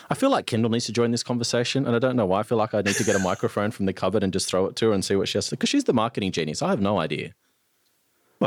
I 0.08 0.14
feel 0.14 0.30
like 0.30 0.46
Kendel 0.46 0.70
needs 0.70 0.86
to 0.86 0.92
join 0.92 1.10
this 1.12 1.22
conversation, 1.22 1.86
and 1.86 1.94
I 1.94 2.00
don't 2.00 2.16
know 2.16 2.26
why. 2.26 2.40
I 2.40 2.42
feel 2.42 2.58
like 2.58 2.74
I 2.74 2.82
need 2.82 2.94
to 2.96 3.04
get 3.04 3.14
a 3.14 3.20
microphone 3.20 3.70
from 3.70 3.86
the 3.86 3.92
cupboard 3.92 4.22
and 4.24 4.32
just 4.32 4.48
throw 4.48 4.66
it 4.66 4.74
to 4.76 4.86
her 4.88 4.92
and 4.92 5.04
see 5.04 5.14
what 5.14 5.28
she 5.28 5.38
has 5.38 5.46
to. 5.48 5.50
Because 5.56 5.68
she's 5.68 5.84
the 5.84 5.92
marketing 5.92 6.32
genius. 6.32 6.60
I 6.62 6.70
have 6.70 6.80
no 6.80 6.98
idea. 6.98 7.34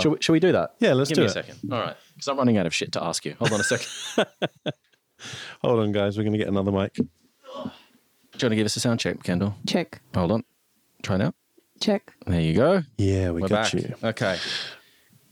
should, 0.01 0.11
we, 0.11 0.17
should 0.19 0.33
we 0.33 0.39
do 0.41 0.51
that? 0.51 0.75
Yeah, 0.79 0.93
let's 0.93 1.09
do 1.09 1.15
that. 1.15 1.21
Give 1.21 1.21
do 1.21 1.21
me 1.21 1.25
it. 1.25 1.49
a 1.49 1.53
second. 1.55 1.73
All 1.73 1.79
right. 1.79 1.95
Because 2.13 2.27
I'm 2.27 2.37
running 2.37 2.57
out 2.57 2.65
of 2.65 2.73
shit 2.75 2.91
to 2.93 3.03
ask 3.03 3.25
you. 3.25 3.35
Hold 3.39 3.53
on 3.53 3.59
a 3.61 3.63
second. 3.63 3.87
Hold 5.61 5.79
on, 5.79 5.91
guys. 5.93 6.17
We're 6.17 6.23
going 6.23 6.33
to 6.33 6.39
get 6.39 6.47
another 6.49 6.71
mic. 6.71 6.97
Do 8.37 8.39
you 8.39 8.45
want 8.47 8.51
to 8.51 8.55
give 8.55 8.65
us 8.65 8.75
a 8.75 8.79
sound 8.79 8.99
check, 8.99 9.21
Kendel? 9.23 9.53
Check, 9.67 10.01
Hold 10.15 10.31
on. 10.31 10.43
Try 11.03 11.17
now. 11.17 11.33
check. 11.79 12.13
There 12.25 12.39
you 12.41 12.53
go. 12.55 12.81
Yeah, 12.97 13.31
we 13.31 13.41
We're 13.41 13.47
got 13.47 13.71
back. 13.71 13.73
you. 13.73 13.93
Okay. 14.03 14.37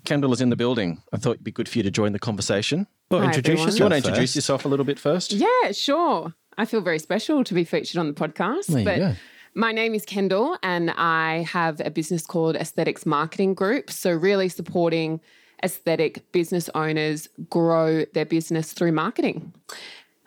Kendel 0.05 0.33
is 0.33 0.41
in 0.41 0.49
the 0.49 0.55
building. 0.55 1.01
I 1.13 1.17
thought 1.17 1.31
it'd 1.31 1.43
be 1.43 1.51
good 1.51 1.69
for 1.69 1.77
you 1.79 1.83
to 1.83 1.91
join 1.91 2.11
the 2.11 2.19
conversation. 2.19 2.87
Well, 3.09 3.21
Hi, 3.21 3.27
introduce 3.27 3.59
everyone. 3.61 3.69
Do 3.71 3.77
you 3.77 3.83
want 3.83 3.91
to 3.93 3.97
introduce 3.97 4.29
first. 4.31 4.35
yourself 4.35 4.65
a 4.65 4.67
little 4.67 4.85
bit 4.85 4.99
first? 4.99 5.31
Yeah, 5.33 5.71
sure. 5.71 6.33
I 6.57 6.65
feel 6.65 6.81
very 6.81 6.99
special 6.99 7.43
to 7.43 7.53
be 7.53 7.63
featured 7.63 7.97
on 7.99 8.07
the 8.07 8.13
podcast. 8.13 8.67
There 8.67 8.79
you 8.79 8.85
but 8.85 8.97
go. 8.97 9.13
my 9.55 9.71
name 9.71 9.93
is 9.95 10.05
Kendel, 10.05 10.57
and 10.63 10.91
I 10.91 11.43
have 11.49 11.79
a 11.83 11.89
business 11.89 12.25
called 12.25 12.55
Aesthetics 12.55 13.05
Marketing 13.05 13.53
Group. 13.53 13.89
So, 13.91 14.11
really 14.11 14.49
supporting 14.49 15.21
aesthetic 15.63 16.29
business 16.31 16.69
owners 16.75 17.27
grow 17.49 18.03
their 18.13 18.25
business 18.25 18.73
through 18.73 18.91
marketing. 18.91 19.53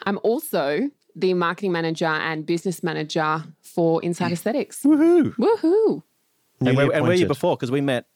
I'm 0.06 0.18
also 0.22 0.88
the 1.16 1.34
marketing 1.34 1.72
manager 1.72 2.06
and 2.06 2.44
business 2.44 2.82
manager 2.82 3.44
for 3.60 4.02
Inside 4.02 4.32
Aesthetics. 4.32 4.82
Woohoo. 4.82 5.34
Woohoo! 5.36 6.02
And 6.60 6.76
where, 6.76 6.92
and 6.92 7.04
where 7.04 7.14
you 7.14 7.26
before? 7.26 7.56
Because 7.56 7.70
we 7.70 7.80
met 7.80 8.06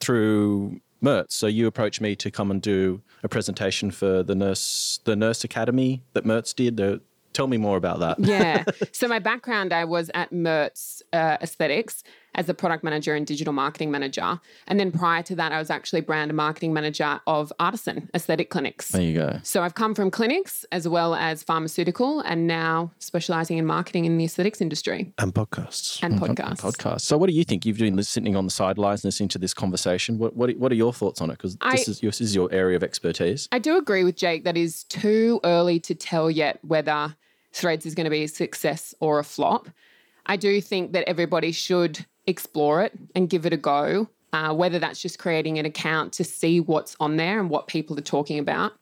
through 0.00 0.80
Merz. 1.00 1.34
So 1.34 1.46
you 1.46 1.66
approached 1.66 2.00
me 2.00 2.16
to 2.16 2.30
come 2.30 2.50
and 2.50 2.60
do 2.60 3.02
a 3.22 3.28
presentation 3.28 3.90
for 3.90 4.22
the 4.22 4.34
nurse, 4.34 5.00
the 5.04 5.16
nurse 5.16 5.44
academy 5.44 6.02
that 6.12 6.24
Merz 6.24 6.52
did. 6.52 6.76
The, 6.76 7.00
tell 7.32 7.46
me 7.46 7.56
more 7.56 7.76
about 7.76 8.00
that. 8.00 8.20
Yeah. 8.20 8.64
so 8.92 9.08
my 9.08 9.18
background, 9.18 9.72
I 9.72 9.84
was 9.84 10.10
at 10.14 10.32
Merz 10.32 11.02
uh, 11.12 11.38
Aesthetics 11.40 12.02
as 12.34 12.48
a 12.48 12.54
product 12.54 12.84
manager 12.84 13.14
and 13.14 13.26
digital 13.26 13.52
marketing 13.52 13.90
manager, 13.90 14.40
and 14.66 14.80
then 14.80 14.90
prior 14.90 15.22
to 15.22 15.34
that, 15.36 15.52
I 15.52 15.58
was 15.58 15.70
actually 15.70 16.00
brand 16.00 16.30
and 16.30 16.36
marketing 16.36 16.72
manager 16.72 17.20
of 17.26 17.52
Artisan 17.58 18.10
Aesthetic 18.14 18.50
Clinics. 18.50 18.88
There 18.88 19.02
you 19.02 19.14
go. 19.14 19.38
So 19.42 19.62
I've 19.62 19.74
come 19.74 19.94
from 19.94 20.10
clinics 20.10 20.64
as 20.72 20.88
well 20.88 21.14
as 21.14 21.42
pharmaceutical, 21.42 22.20
and 22.20 22.46
now 22.46 22.92
specializing 22.98 23.58
in 23.58 23.66
marketing 23.66 24.04
in 24.04 24.18
the 24.18 24.24
aesthetics 24.24 24.60
industry 24.60 25.12
And 25.18 25.34
podcasts. 25.34 26.02
and 26.02 26.14
mm-hmm. 26.14 26.24
podcasts. 26.24 26.60
Podcast. 26.60 27.00
So 27.02 27.16
what 27.18 27.28
do 27.28 27.34
you 27.34 27.44
think? 27.44 27.64
You've 27.64 27.78
been 27.78 28.02
sitting 28.02 28.36
on 28.36 28.44
the 28.44 28.50
sidelines 28.50 29.04
listening 29.04 29.28
to 29.30 29.38
this 29.38 29.54
conversation. 29.54 30.18
What 30.18 30.36
what, 30.36 30.56
what 30.56 30.72
are 30.72 30.76
your 30.76 30.92
thoughts 30.92 31.20
on 31.20 31.30
it? 31.30 31.38
Because 31.38 31.56
this 31.56 31.88
is 31.88 32.00
this 32.00 32.20
is 32.20 32.34
your 32.34 32.52
area 32.52 32.76
of 32.76 32.82
expertise. 32.82 33.48
I 33.52 33.58
do 33.58 33.76
agree 33.76 34.04
with 34.04 34.16
Jake 34.16 34.44
that 34.44 34.56
is 34.56 34.84
too 34.84 35.40
early 35.44 35.80
to 35.80 35.94
tell 35.94 36.30
yet 36.30 36.58
whether 36.62 37.16
Threads 37.54 37.86
is 37.86 37.94
going 37.94 38.04
to 38.04 38.10
be 38.10 38.24
a 38.24 38.28
success 38.28 38.94
or 38.98 39.20
a 39.20 39.24
flop. 39.24 39.68
I 40.26 40.36
do 40.36 40.60
think 40.60 40.92
that 40.92 41.08
everybody 41.08 41.52
should 41.52 42.04
explore 42.26 42.82
it 42.82 42.92
and 43.14 43.28
give 43.28 43.46
it 43.46 43.52
a 43.52 43.56
go, 43.56 44.08
uh, 44.32 44.54
whether 44.54 44.78
that's 44.78 45.00
just 45.00 45.18
creating 45.18 45.58
an 45.58 45.66
account 45.66 46.12
to 46.14 46.24
see 46.24 46.60
what's 46.60 46.96
on 47.00 47.16
there 47.16 47.38
and 47.38 47.50
what 47.50 47.66
people 47.66 47.98
are 47.98 48.02
talking 48.02 48.38
about. 48.38 48.72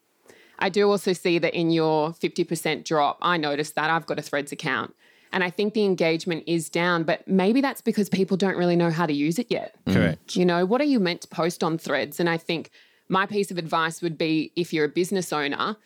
I 0.58 0.68
do 0.68 0.88
also 0.88 1.12
see 1.12 1.38
that 1.38 1.54
in 1.54 1.70
your 1.70 2.10
50% 2.12 2.84
drop, 2.84 3.18
I 3.20 3.36
noticed 3.36 3.74
that 3.74 3.90
I've 3.90 4.06
got 4.06 4.18
a 4.18 4.22
Threads 4.22 4.52
account. 4.52 4.94
And 5.32 5.42
I 5.42 5.50
think 5.50 5.74
the 5.74 5.84
engagement 5.84 6.44
is 6.46 6.68
down, 6.68 7.04
but 7.04 7.26
maybe 7.26 7.60
that's 7.60 7.80
because 7.80 8.08
people 8.08 8.36
don't 8.36 8.56
really 8.56 8.76
know 8.76 8.90
how 8.90 9.06
to 9.06 9.14
use 9.14 9.38
it 9.38 9.50
yet. 9.50 9.74
Correct. 9.88 10.36
You 10.36 10.44
know, 10.44 10.66
what 10.66 10.80
are 10.80 10.84
you 10.84 11.00
meant 11.00 11.22
to 11.22 11.28
post 11.28 11.64
on 11.64 11.78
threads? 11.78 12.20
And 12.20 12.28
I 12.28 12.36
think 12.36 12.70
my 13.08 13.24
piece 13.24 13.50
of 13.50 13.56
advice 13.56 14.02
would 14.02 14.18
be 14.18 14.52
if 14.56 14.72
you're 14.72 14.84
a 14.84 14.90
business 14.90 15.32
owner, 15.32 15.76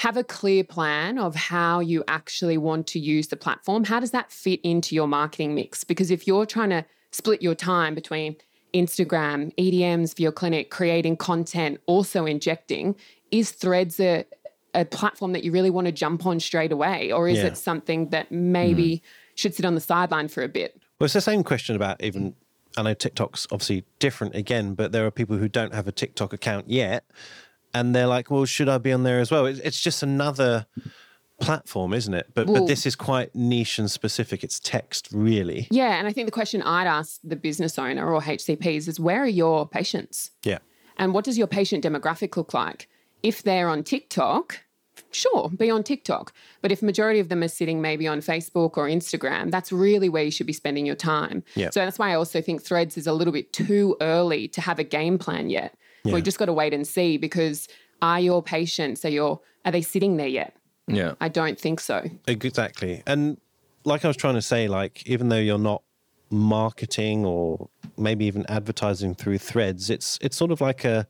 have 0.00 0.16
a 0.16 0.24
clear 0.24 0.64
plan 0.64 1.18
of 1.18 1.34
how 1.34 1.78
you 1.78 2.02
actually 2.08 2.56
want 2.56 2.86
to 2.86 2.98
use 2.98 3.28
the 3.28 3.36
platform. 3.36 3.84
How 3.84 4.00
does 4.00 4.12
that 4.12 4.32
fit 4.32 4.58
into 4.62 4.94
your 4.94 5.06
marketing 5.06 5.54
mix? 5.54 5.84
Because 5.84 6.10
if 6.10 6.26
you're 6.26 6.46
trying 6.46 6.70
to 6.70 6.86
split 7.10 7.42
your 7.42 7.54
time 7.54 7.94
between 7.94 8.36
Instagram, 8.72 9.54
EDMs 9.56 10.16
for 10.16 10.22
your 10.22 10.32
clinic, 10.32 10.70
creating 10.70 11.18
content, 11.18 11.82
also 11.84 12.24
injecting, 12.24 12.96
is 13.30 13.50
threads 13.50 14.00
a 14.00 14.24
a 14.72 14.84
platform 14.84 15.32
that 15.32 15.44
you 15.44 15.52
really 15.52 15.68
want 15.68 15.86
to 15.86 15.92
jump 15.92 16.24
on 16.24 16.40
straight 16.40 16.72
away? 16.72 17.12
Or 17.12 17.28
is 17.28 17.38
Yeah. 17.38 17.46
it 17.46 17.58
something 17.58 18.08
that 18.10 18.30
maybe 18.30 18.96
mm-hmm. 18.96 19.34
should 19.34 19.54
sit 19.54 19.64
on 19.66 19.74
the 19.74 19.80
sideline 19.80 20.28
for 20.28 20.42
a 20.44 20.48
bit? 20.48 20.80
Well, 20.98 21.06
it's 21.06 21.14
the 21.14 21.20
same 21.20 21.42
question 21.42 21.76
about 21.76 22.02
even. 22.02 22.34
I 22.76 22.82
know 22.82 22.94
TikTok's 22.94 23.48
obviously 23.50 23.84
different 23.98 24.36
again, 24.36 24.74
but 24.74 24.92
there 24.92 25.04
are 25.04 25.10
people 25.10 25.36
who 25.36 25.48
don't 25.48 25.74
have 25.74 25.88
a 25.88 25.92
TikTok 25.92 26.32
account 26.32 26.70
yet, 26.70 27.04
and 27.74 27.94
they're 27.94 28.06
like, 28.06 28.30
"Well, 28.30 28.44
should 28.44 28.68
I 28.68 28.78
be 28.78 28.92
on 28.92 29.02
there 29.02 29.20
as 29.20 29.30
well?" 29.30 29.46
It's, 29.46 29.60
it's 29.60 29.80
just 29.80 30.02
another 30.02 30.66
platform, 31.40 31.94
isn't 31.94 32.12
it? 32.12 32.26
But 32.34 32.46
Well- 32.46 32.62
but 32.62 32.68
this 32.68 32.84
is 32.86 32.94
quite 32.94 33.34
niche 33.34 33.78
and 33.78 33.90
specific. 33.90 34.44
It's 34.44 34.60
text, 34.60 35.08
really. 35.10 35.68
Yeah. 35.70 35.98
And 35.98 36.06
I 36.06 36.12
think 36.12 36.26
the 36.26 36.32
question 36.32 36.60
I'd 36.62 36.86
ask 36.86 37.18
the 37.24 37.36
business 37.36 37.78
owner 37.78 38.12
or 38.12 38.20
HCPs 38.20 38.88
is 38.88 39.00
where 39.00 39.22
are 39.22 39.26
your 39.26 39.66
patients? 39.66 40.32
Yeah. 40.44 40.58
And 40.98 41.14
what 41.14 41.24
does 41.24 41.38
your 41.38 41.46
patient 41.46 41.82
demographic 41.82 42.36
look 42.36 42.52
like? 42.52 42.88
If 43.22 43.42
they're 43.42 43.68
on 43.68 43.84
TikTok, 43.84 44.60
sure, 45.12 45.48
be 45.48 45.70
on 45.70 45.82
TikTok. 45.82 46.34
But 46.60 46.72
if 46.72 46.82
majority 46.82 47.20
of 47.20 47.30
them 47.30 47.42
are 47.42 47.48
sitting 47.48 47.80
maybe 47.80 48.06
on 48.06 48.20
Facebook 48.20 48.76
or 48.76 48.86
Instagram, 48.86 49.50
that's 49.50 49.72
really 49.72 50.10
where 50.10 50.24
you 50.24 50.30
should 50.30 50.46
be 50.46 50.52
spending 50.52 50.84
your 50.84 50.94
time. 50.94 51.42
Yeah. 51.54 51.70
So 51.70 51.80
that's 51.80 51.98
why 51.98 52.10
I 52.10 52.14
also 52.16 52.42
think 52.42 52.62
Threads 52.62 52.98
is 52.98 53.06
a 53.06 53.14
little 53.14 53.32
bit 53.32 53.50
too 53.54 53.96
early 54.02 54.46
to 54.48 54.60
have 54.60 54.78
a 54.78 54.84
game 54.84 55.16
plan 55.16 55.48
yet. 55.48 55.74
Yeah. 56.04 56.14
We've 56.14 56.24
just 56.24 56.38
got 56.38 56.46
to 56.46 56.52
wait 56.52 56.72
and 56.72 56.86
see 56.86 57.16
because 57.16 57.68
are 58.02 58.20
your 58.20 58.42
patients, 58.42 59.04
are 59.04 59.10
your 59.10 59.40
are 59.64 59.72
they 59.72 59.82
sitting 59.82 60.16
there 60.16 60.26
yet? 60.26 60.56
Yeah. 60.86 61.14
I 61.20 61.28
don't 61.28 61.58
think 61.58 61.80
so. 61.80 62.08
Exactly. 62.26 63.02
And 63.06 63.38
like 63.84 64.04
I 64.04 64.08
was 64.08 64.16
trying 64.16 64.34
to 64.34 64.42
say, 64.42 64.68
like, 64.68 65.06
even 65.06 65.28
though 65.28 65.36
you're 65.38 65.58
not 65.58 65.82
marketing 66.30 67.24
or 67.24 67.68
maybe 67.96 68.24
even 68.24 68.44
advertising 68.48 69.14
through 69.14 69.38
threads, 69.38 69.90
it's 69.90 70.18
it's 70.20 70.36
sort 70.36 70.50
of 70.50 70.60
like 70.60 70.84
a 70.84 71.06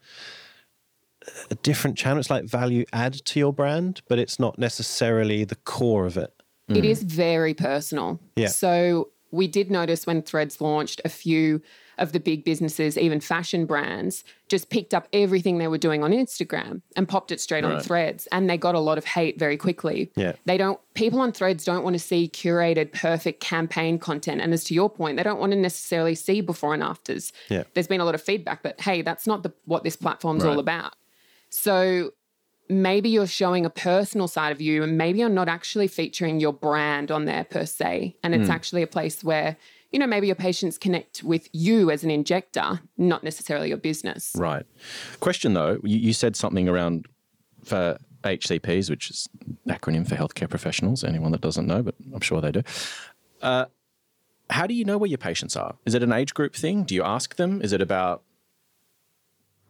a 1.50 1.55
different 1.57 1.96
channel. 1.96 2.18
It's 2.18 2.31
like 2.31 2.44
value 2.44 2.85
add 2.92 3.14
to 3.26 3.38
your 3.38 3.53
brand, 3.53 4.03
but 4.09 4.18
it's 4.18 4.38
not 4.38 4.59
necessarily 4.59 5.44
the 5.44 5.57
core 5.57 6.07
of 6.07 6.16
it. 6.16 6.33
It 6.68 6.85
mm. 6.85 6.85
is 6.85 7.03
very 7.03 7.55
personal. 7.55 8.20
Yeah. 8.37 8.48
So 8.48 9.11
we 9.31 9.46
did 9.46 9.70
notice 9.70 10.07
when 10.07 10.22
Threads 10.22 10.61
launched, 10.61 11.00
a 11.05 11.09
few 11.09 11.62
of 12.01 12.13
the 12.13 12.19
big 12.19 12.45
businesses, 12.45 12.99
even 12.99 13.21
fashion 13.21 13.67
brands, 13.67 14.25
just 14.49 14.71
picked 14.71 14.95
up 14.95 15.07
everything 15.13 15.59
they 15.59 15.69
were 15.69 15.79
doing 15.79 16.03
on 16.03 16.11
Instagram 16.11 16.83
and 16.97 17.09
popped 17.09 17.31
it 17.31 17.41
straight 17.41 17.63
on 17.63 17.81
Threads. 17.81 18.27
And 18.33 18.51
they 18.51 18.57
got 18.57 18.75
a 18.75 18.81
lot 18.81 18.99
of 18.99 19.05
hate 19.05 19.39
very 19.39 19.57
quickly. 19.57 20.11
Yeah. 20.17 20.33
They 20.47 20.57
don't, 20.57 20.81
people 20.95 21.21
on 21.21 21.31
Threads 21.33 21.65
don't 21.65 21.85
want 21.85 21.95
to 21.95 22.01
see 22.01 22.29
curated, 22.29 22.93
perfect 22.93 23.41
campaign 23.41 23.99
content. 23.99 24.41
And 24.41 24.53
as 24.53 24.65
to 24.65 24.75
your 24.75 24.91
point, 24.91 25.19
they 25.19 25.23
don't 25.23 25.39
want 25.39 25.53
to 25.53 25.59
necessarily 25.59 26.15
see 26.15 26.41
before 26.41 26.75
and 26.75 26.83
afters. 26.83 27.33
Yeah. 27.49 27.65
There's 27.75 27.87
been 27.87 28.01
a 28.01 28.05
lot 28.05 28.15
of 28.15 28.23
feedback, 28.23 28.63
but 28.63 28.81
hey, 28.81 29.03
that's 29.03 29.27
not 29.27 29.43
the, 29.43 29.53
what 29.67 29.85
this 29.85 29.97
platform's 29.97 30.45
all 30.45 30.59
about. 30.59 30.95
So 31.51 32.13
maybe 32.71 33.11
you're 33.11 33.27
showing 33.27 33.67
a 33.67 33.71
personal 33.71 34.29
side 34.29 34.53
of 34.53 34.61
you 34.61 34.83
and 34.83 34.97
maybe 34.97 35.19
you're 35.19 35.29
not 35.29 35.49
actually 35.49 35.89
featuring 35.89 36.41
your 36.41 36.53
brand 36.53 37.11
on 37.11 37.25
there 37.25 37.45
per 37.45 37.67
se. 37.67 38.17
And 38.23 38.35
it's 38.35 38.47
hmm. 38.47 38.53
actually 38.53 38.83
a 38.83 38.87
place 38.87 39.23
where, 39.25 39.57
you 39.92 39.98
know, 39.98 40.07
maybe 40.07 40.26
your 40.26 40.37
patients 40.37 40.79
connect 40.79 41.22
with 41.22 41.48
you 41.53 41.90
as 41.90 42.05
an 42.05 42.11
injector, 42.11 42.81
not 42.96 43.24
necessarily 43.24 43.68
your 43.68 43.79
business. 43.79 44.33
Right. 44.37 44.64
Question 45.20 45.55
though, 45.55 45.79
you, 45.83 45.98
you 45.98 46.12
said 46.12 46.37
something 46.37 46.68
around 46.68 47.07
for 47.64 47.98
HCPs, 48.24 48.90
which 48.90 49.11
is 49.11 49.29
acronym 49.68 50.09
for 50.09 50.14
healthcare 50.14 50.48
professionals. 50.48 51.05
Anyone 51.05 51.33
that 51.33 51.40
doesn't 51.40 51.66
know, 51.66 51.83
but 51.83 51.94
I'm 52.14 52.20
sure 52.20 52.40
they 52.40 52.53
do. 52.53 52.62
Uh, 53.42 53.66
how 54.50 54.66
do 54.66 54.74
you 54.74 54.85
know 54.85 54.98
where 54.98 55.09
your 55.09 55.18
patients 55.18 55.57
are? 55.57 55.76
Is 55.87 55.94
it 55.94 56.03
an 56.03 56.12
age 56.12 56.35
group 56.35 56.55
thing? 56.55 56.85
Do 56.85 56.94
you 56.94 57.03
ask 57.03 57.37
them? 57.37 57.62
Is 57.62 57.72
it 57.72 57.81
about 57.81 58.22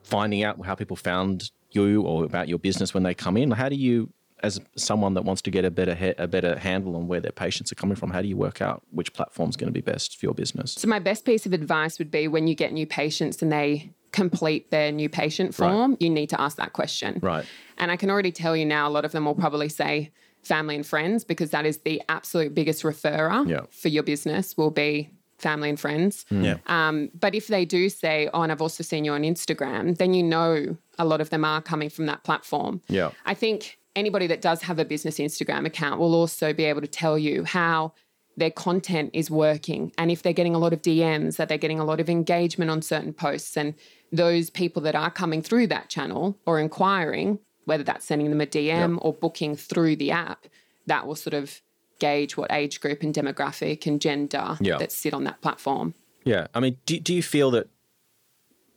finding 0.02 0.42
out 0.42 0.64
how 0.64 0.74
people 0.74 0.96
found 0.96 1.50
you 1.70 2.02
or 2.02 2.24
about 2.24 2.48
your 2.48 2.58
business 2.58 2.92
when 2.92 3.02
they 3.02 3.14
come 3.14 3.36
in? 3.36 3.52
How 3.52 3.68
do 3.68 3.76
you, 3.76 4.12
as 4.42 4.60
someone 4.76 5.14
that 5.14 5.22
wants 5.24 5.42
to 5.42 5.50
get 5.50 5.64
a 5.64 5.70
better 5.70 5.94
he- 5.94 6.14
a 6.18 6.26
better 6.26 6.58
handle 6.58 6.96
on 6.96 7.06
where 7.08 7.20
their 7.20 7.32
patients 7.32 7.70
are 7.72 7.74
coming 7.74 7.96
from, 7.96 8.10
how 8.10 8.22
do 8.22 8.28
you 8.28 8.36
work 8.36 8.60
out 8.60 8.82
which 8.90 9.12
platform 9.12 9.50
is 9.50 9.56
going 9.56 9.68
to 9.68 9.72
be 9.72 9.80
best 9.80 10.18
for 10.18 10.26
your 10.26 10.34
business? 10.34 10.72
So, 10.72 10.88
my 10.88 10.98
best 10.98 11.24
piece 11.24 11.46
of 11.46 11.52
advice 11.52 11.98
would 11.98 12.10
be 12.10 12.28
when 12.28 12.46
you 12.48 12.54
get 12.54 12.72
new 12.72 12.86
patients 12.86 13.42
and 13.42 13.50
they 13.52 13.92
complete 14.12 14.70
their 14.70 14.90
new 14.90 15.08
patient 15.08 15.54
form, 15.54 15.96
you 16.00 16.10
need 16.10 16.28
to 16.30 16.40
ask 16.40 16.56
that 16.56 16.72
question. 16.72 17.20
Right. 17.22 17.44
And 17.78 17.90
I 17.92 17.96
can 17.96 18.10
already 18.10 18.32
tell 18.32 18.56
you 18.56 18.64
now, 18.66 18.88
a 18.88 18.90
lot 18.90 19.04
of 19.04 19.12
them 19.12 19.24
will 19.24 19.36
probably 19.36 19.68
say 19.68 20.10
family 20.42 20.74
and 20.74 20.84
friends 20.84 21.22
because 21.22 21.50
that 21.50 21.64
is 21.64 21.78
the 21.78 22.02
absolute 22.08 22.52
biggest 22.54 22.82
referrer 22.82 23.48
Yeah. 23.48 23.60
for 23.70 23.88
your 23.88 24.02
business, 24.02 24.56
will 24.56 24.70
be 24.72 25.10
family 25.38 25.68
and 25.68 25.78
friends. 25.78 26.26
Yeah. 26.30 26.56
Um, 26.66 27.10
but 27.18 27.34
if 27.34 27.46
they 27.46 27.64
do 27.64 27.88
say, 27.88 28.28
oh, 28.34 28.42
and 28.42 28.50
I've 28.50 28.60
also 28.60 28.82
seen 28.82 29.04
you 29.04 29.12
on 29.12 29.22
Instagram, 29.22 29.96
then 29.96 30.12
you 30.12 30.22
know 30.22 30.76
a 30.98 31.04
lot 31.04 31.20
of 31.20 31.30
them 31.30 31.44
are 31.44 31.62
coming 31.62 31.88
from 31.88 32.06
that 32.06 32.24
platform. 32.24 32.82
Yeah. 32.88 33.10
I 33.26 33.34
think 33.34 33.78
anybody 33.96 34.26
that 34.28 34.40
does 34.40 34.62
have 34.62 34.78
a 34.78 34.84
business 34.84 35.18
Instagram 35.18 35.66
account 35.66 36.00
will 36.00 36.14
also 36.14 36.52
be 36.52 36.64
able 36.64 36.80
to 36.80 36.86
tell 36.86 37.18
you 37.18 37.44
how 37.44 37.92
their 38.36 38.50
content 38.50 39.10
is 39.12 39.30
working 39.30 39.92
and 39.98 40.10
if 40.10 40.22
they're 40.22 40.32
getting 40.32 40.54
a 40.54 40.58
lot 40.58 40.72
of 40.72 40.80
DMs, 40.80 41.36
that 41.36 41.48
they're 41.48 41.58
getting 41.58 41.80
a 41.80 41.84
lot 41.84 42.00
of 42.00 42.08
engagement 42.08 42.70
on 42.70 42.80
certain 42.80 43.12
posts. 43.12 43.56
And 43.56 43.74
those 44.12 44.50
people 44.50 44.80
that 44.82 44.94
are 44.94 45.10
coming 45.10 45.42
through 45.42 45.66
that 45.68 45.88
channel 45.88 46.38
or 46.46 46.58
inquiring, 46.58 47.38
whether 47.64 47.82
that's 47.82 48.06
sending 48.06 48.30
them 48.30 48.40
a 48.40 48.46
DM 48.46 48.98
or 49.02 49.12
booking 49.12 49.56
through 49.56 49.96
the 49.96 50.10
app, 50.10 50.46
that 50.86 51.06
will 51.06 51.16
sort 51.16 51.34
of 51.34 51.60
gauge 51.98 52.36
what 52.36 52.50
age 52.50 52.80
group 52.80 53.02
and 53.02 53.14
demographic 53.14 53.86
and 53.86 54.00
gender 54.00 54.56
Yeah. 54.60 54.78
that 54.78 54.90
sit 54.92 55.12
on 55.12 55.24
that 55.24 55.42
platform. 55.42 55.94
Yeah. 56.24 56.46
I 56.54 56.60
mean, 56.60 56.78
do, 56.86 56.98
do 56.98 57.14
you 57.14 57.22
feel 57.22 57.50
that 57.50 57.68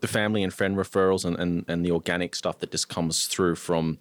the 0.02 0.08
family 0.08 0.44
and 0.44 0.54
friend 0.54 0.76
referrals 0.76 1.24
and, 1.24 1.40
and, 1.40 1.64
and 1.70 1.86
the 1.86 1.92
organic 1.92 2.36
stuff 2.36 2.60
that 2.60 2.72
just 2.72 2.90
comes 2.90 3.28
through 3.28 3.56
from 3.56 3.98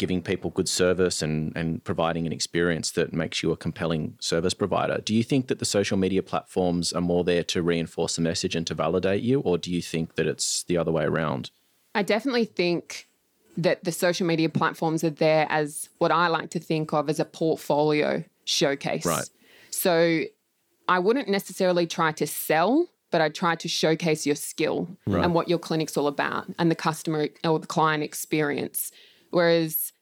giving 0.00 0.22
people 0.22 0.48
good 0.48 0.68
service 0.68 1.20
and, 1.20 1.54
and 1.54 1.84
providing 1.84 2.26
an 2.26 2.32
experience 2.32 2.90
that 2.92 3.12
makes 3.12 3.42
you 3.42 3.52
a 3.52 3.56
compelling 3.56 4.16
service 4.18 4.54
provider, 4.54 4.98
do 5.04 5.14
you 5.14 5.22
think 5.22 5.48
that 5.48 5.58
the 5.58 5.64
social 5.66 5.98
media 5.98 6.22
platforms 6.22 6.90
are 6.94 7.02
more 7.02 7.22
there 7.22 7.44
to 7.44 7.60
reinforce 7.60 8.16
the 8.16 8.22
message 8.22 8.56
and 8.56 8.66
to 8.66 8.72
validate 8.72 9.20
you? 9.20 9.40
Or 9.40 9.58
do 9.58 9.70
you 9.70 9.82
think 9.82 10.14
that 10.14 10.26
it's 10.26 10.62
the 10.62 10.78
other 10.78 10.90
way 10.90 11.04
around? 11.04 11.50
I 11.94 12.02
definitely 12.02 12.46
think 12.46 13.08
that 13.58 13.84
the 13.84 13.92
social 13.92 14.26
media 14.26 14.48
platforms 14.48 15.04
are 15.04 15.10
there 15.10 15.46
as 15.50 15.90
what 15.98 16.10
I 16.10 16.28
like 16.28 16.48
to 16.50 16.58
think 16.58 16.94
of 16.94 17.10
as 17.10 17.20
a 17.20 17.26
portfolio 17.26 18.24
showcase. 18.46 19.04
Right. 19.04 19.28
So 19.68 20.22
I 20.88 20.98
wouldn't 20.98 21.28
necessarily 21.28 21.86
try 21.86 22.12
to 22.12 22.26
sell, 22.26 22.88
but 23.10 23.20
I 23.20 23.28
try 23.28 23.54
to 23.56 23.68
showcase 23.68 24.24
your 24.24 24.36
skill 24.36 24.88
and 25.06 25.34
what 25.34 25.50
your 25.50 25.58
clinic's 25.58 25.98
all 25.98 26.06
about 26.06 26.46
and 26.58 26.70
the 26.70 26.74
customer 26.74 27.28
or 27.44 27.58
the 27.58 27.66
client 27.66 28.02
experience. 28.02 28.92
Whereas 29.30 29.92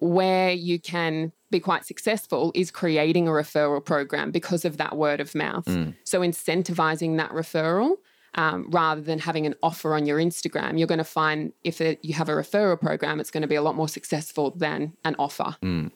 where 0.00 0.52
you 0.52 0.78
can 0.78 1.32
be 1.50 1.60
quite 1.60 1.86
successful 1.86 2.52
is 2.54 2.70
creating 2.70 3.28
a 3.28 3.30
referral 3.30 3.84
program 3.84 4.30
because 4.30 4.64
of 4.64 4.76
that 4.76 4.96
word 4.96 5.20
of 5.20 5.34
mouth. 5.34 5.64
Mm. 5.64 5.94
So 6.04 6.20
incentivizing 6.20 7.16
that 7.18 7.30
referral 7.30 7.96
um, 8.34 8.68
rather 8.70 9.00
than 9.00 9.18
having 9.18 9.46
an 9.46 9.54
offer 9.62 9.94
on 9.94 10.04
your 10.06 10.18
Instagram, 10.18 10.78
you're 10.78 10.88
going 10.88 10.98
to 10.98 11.04
find 11.04 11.52
if 11.64 11.80
it, 11.80 11.98
you 12.02 12.14
have 12.14 12.28
a 12.28 12.32
referral 12.32 12.78
program, 12.78 13.20
it's 13.20 13.30
going 13.30 13.42
to 13.42 13.48
be 13.48 13.54
a 13.54 13.62
lot 13.62 13.74
more 13.74 13.88
successful 13.88 14.50
than 14.50 14.92
an 15.04 15.16
offer. 15.18 15.56
Mm. 15.62 15.90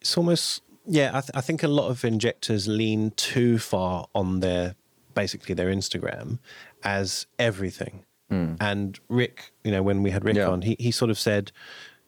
It's 0.00 0.16
almost 0.16 0.62
yeah. 0.86 1.10
I, 1.14 1.20
th- 1.20 1.30
I 1.34 1.40
think 1.40 1.62
a 1.62 1.68
lot 1.68 1.88
of 1.88 2.04
injectors 2.04 2.68
lean 2.68 3.12
too 3.12 3.58
far 3.58 4.06
on 4.14 4.40
their 4.40 4.74
basically 5.14 5.54
their 5.54 5.68
Instagram 5.68 6.38
as 6.84 7.26
everything. 7.38 8.04
Mm. 8.30 8.56
And 8.60 9.00
Rick, 9.08 9.52
you 9.64 9.70
know, 9.70 9.82
when 9.82 10.02
we 10.02 10.10
had 10.10 10.24
Rick 10.24 10.36
Yeah. 10.36 10.48
on, 10.48 10.62
he 10.62 10.76
he 10.78 10.90
sort 10.90 11.10
of 11.10 11.18
said, 11.18 11.52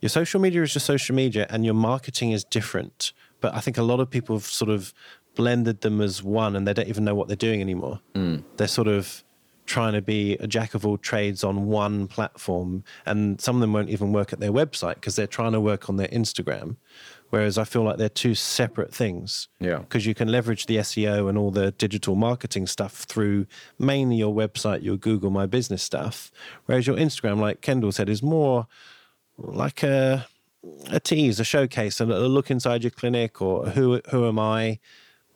your 0.00 0.08
social 0.08 0.40
media 0.40 0.62
is 0.62 0.72
just 0.72 0.86
social 0.86 1.14
media, 1.14 1.46
and 1.50 1.64
your 1.64 1.74
marketing 1.74 2.32
is 2.32 2.44
different. 2.44 3.12
But 3.40 3.54
I 3.54 3.60
think 3.60 3.78
a 3.78 3.82
lot 3.82 4.00
of 4.00 4.10
people 4.10 4.36
have 4.36 4.44
sort 4.46 4.70
of 4.70 4.92
blended 5.34 5.80
them 5.82 6.00
as 6.00 6.22
one, 6.22 6.56
and 6.56 6.66
they 6.66 6.72
don't 6.74 6.88
even 6.88 7.04
know 7.04 7.14
what 7.14 7.28
they're 7.28 7.36
doing 7.36 7.60
anymore. 7.60 8.00
Mm. 8.14 8.42
They're 8.56 8.68
sort 8.68 8.88
of 8.88 9.22
trying 9.66 9.92
to 9.92 10.00
be 10.00 10.32
a 10.40 10.46
jack 10.46 10.72
of 10.74 10.86
all 10.86 10.96
trades 10.96 11.44
on 11.44 11.66
one 11.66 12.06
platform 12.06 12.82
and 13.04 13.38
some 13.38 13.54
of 13.54 13.60
them 13.60 13.70
won't 13.74 13.90
even 13.90 14.14
work 14.14 14.32
at 14.32 14.40
their 14.40 14.50
website 14.50 14.94
because 14.94 15.14
they're 15.14 15.26
trying 15.26 15.52
to 15.52 15.60
work 15.60 15.90
on 15.90 15.96
their 15.96 16.08
Instagram 16.08 16.76
whereas 17.28 17.58
I 17.58 17.64
feel 17.64 17.82
like 17.82 17.98
they're 17.98 18.08
two 18.08 18.34
separate 18.34 18.94
things 18.94 19.48
Yeah. 19.60 19.80
because 19.80 20.06
you 20.06 20.14
can 20.14 20.28
leverage 20.32 20.64
the 20.64 20.78
SEO 20.78 21.28
and 21.28 21.36
all 21.36 21.50
the 21.50 21.72
digital 21.72 22.14
marketing 22.14 22.66
stuff 22.66 22.94
through 22.94 23.44
mainly 23.78 24.16
your 24.16 24.34
website 24.34 24.82
your 24.82 24.96
Google 24.96 25.28
My 25.28 25.44
Business 25.44 25.82
stuff 25.82 26.32
whereas 26.64 26.86
your 26.86 26.96
Instagram 26.96 27.38
like 27.38 27.60
Kendel 27.60 27.92
said 27.92 28.08
is 28.08 28.22
more 28.22 28.66
like 29.38 29.82
a 29.82 30.26
a 30.90 31.00
tease 31.00 31.40
a 31.40 31.44
showcase 31.44 32.00
a, 32.00 32.04
a 32.04 32.28
look 32.28 32.50
inside 32.50 32.82
your 32.82 32.90
clinic 32.90 33.40
or 33.40 33.70
who 33.70 34.00
who 34.10 34.26
am 34.26 34.38
I 34.38 34.78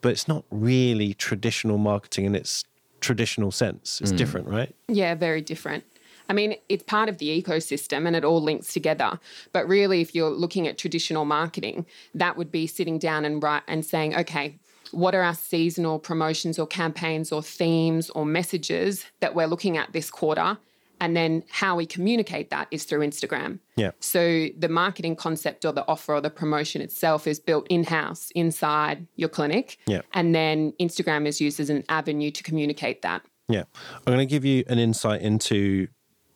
but 0.00 0.10
it's 0.10 0.28
not 0.28 0.44
really 0.50 1.14
traditional 1.14 1.78
marketing 1.78 2.24
in 2.24 2.34
its 2.34 2.64
traditional 3.00 3.50
sense 3.50 4.00
it's 4.00 4.10
hmm. 4.10 4.16
different 4.16 4.48
right 4.48 4.74
Yeah, 4.88 5.14
very 5.14 5.40
different. 5.40 5.84
I 6.28 6.34
mean, 6.34 6.54
it's 6.68 6.84
part 6.84 7.08
of 7.08 7.18
the 7.18 7.42
ecosystem 7.42 8.06
and 8.06 8.14
it 8.14 8.24
all 8.24 8.40
links 8.40 8.72
together. 8.72 9.18
But 9.52 9.66
really, 9.66 10.00
if 10.00 10.14
you're 10.14 10.30
looking 10.30 10.66
at 10.68 10.78
traditional 10.78 11.24
marketing, 11.24 11.86
that 12.14 12.36
would 12.36 12.52
be 12.52 12.66
sitting 12.66 12.98
down 12.98 13.24
and 13.24 13.42
write 13.42 13.62
and 13.66 13.84
saying, 13.84 14.14
okay, 14.16 14.58
what 14.92 15.14
are 15.14 15.22
our 15.22 15.34
seasonal 15.34 15.98
promotions 15.98 16.58
or 16.58 16.66
campaigns 16.66 17.32
or 17.32 17.42
themes 17.42 18.10
or 18.10 18.24
messages 18.24 19.04
that 19.20 19.34
we're 19.34 19.46
looking 19.46 19.76
at 19.76 19.92
this 19.92 20.10
quarter? 20.10 20.58
And 21.02 21.16
then 21.16 21.42
how 21.50 21.74
we 21.74 21.84
communicate 21.84 22.50
that 22.50 22.68
is 22.70 22.84
through 22.84 23.00
Instagram. 23.00 23.58
yeah 23.76 23.90
So 23.98 24.46
the 24.56 24.68
marketing 24.68 25.16
concept 25.16 25.64
or 25.64 25.72
the 25.72 25.84
offer 25.88 26.14
or 26.14 26.20
the 26.20 26.30
promotion 26.30 26.80
itself 26.80 27.26
is 27.26 27.40
built 27.40 27.66
in 27.68 27.82
house 27.82 28.30
inside 28.36 29.08
your 29.16 29.28
clinic. 29.28 29.78
Yeah. 29.86 30.02
And 30.14 30.32
then 30.32 30.72
Instagram 30.80 31.26
is 31.26 31.40
used 31.40 31.58
as 31.58 31.70
an 31.70 31.82
avenue 31.88 32.30
to 32.30 32.42
communicate 32.44 33.02
that. 33.02 33.22
Yeah. 33.48 33.64
I'm 34.06 34.14
going 34.14 34.18
to 34.18 34.26
give 34.26 34.44
you 34.44 34.62
an 34.68 34.78
insight 34.78 35.22
into 35.22 35.88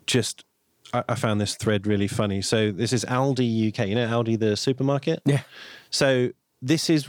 just 0.05 0.45
I, 0.93 1.05
I 1.09 1.15
found 1.15 1.41
this 1.41 1.55
thread 1.55 1.87
really 1.87 2.09
funny. 2.09 2.43
So 2.43 2.73
this 2.73 2.93
is 2.93 3.05
Aldi 3.05 3.69
UK. 3.69 3.87
You 3.87 3.95
know 3.95 4.09
Aldi, 4.09 4.37
the 4.37 4.57
supermarket. 4.57 5.23
Yeah. 5.25 5.43
So 5.91 6.31
this 6.61 6.91
is 6.91 7.09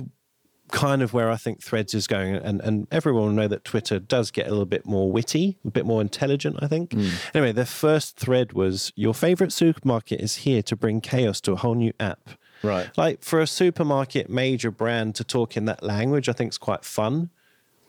kind 0.72 1.02
of 1.02 1.14
where 1.14 1.30
I 1.30 1.38
think 1.38 1.62
Threads 1.62 1.94
is 1.94 2.08
going, 2.08 2.36
and 2.36 2.62
and 2.62 2.88
everyone 2.92 3.24
will 3.24 3.32
know 3.32 3.48
that 3.48 3.64
Twitter 3.64 4.00
does 4.00 4.32
get 4.32 4.48
a 4.48 4.50
little 4.50 4.66
bit 4.66 4.86
more 4.86 5.12
witty, 5.12 5.58
a 5.66 5.72
bit 5.72 5.86
more 5.86 6.02
intelligent. 6.02 6.58
I 6.62 6.68
think. 6.68 6.92
Mm. 6.92 7.12
Anyway, 7.34 7.52
the 7.52 7.66
first 7.66 8.18
thread 8.18 8.54
was 8.54 8.92
your 8.96 9.14
favorite 9.14 9.52
supermarket 9.52 10.22
is 10.22 10.36
here 10.38 10.62
to 10.64 10.76
bring 10.76 11.02
chaos 11.02 11.42
to 11.42 11.54
a 11.54 11.56
whole 11.56 11.76
new 11.76 11.94
app. 12.00 12.30
Right. 12.64 12.90
Like 12.98 13.24
for 13.24 13.40
a 13.40 13.48
supermarket 13.48 14.30
major 14.30 14.72
brand 14.72 15.16
to 15.16 15.24
talk 15.24 15.56
in 15.56 15.66
that 15.66 15.84
language, 15.84 16.28
I 16.28 16.34
think 16.34 16.52
is 16.52 16.58
quite 16.58 16.84
fun. 16.84 17.30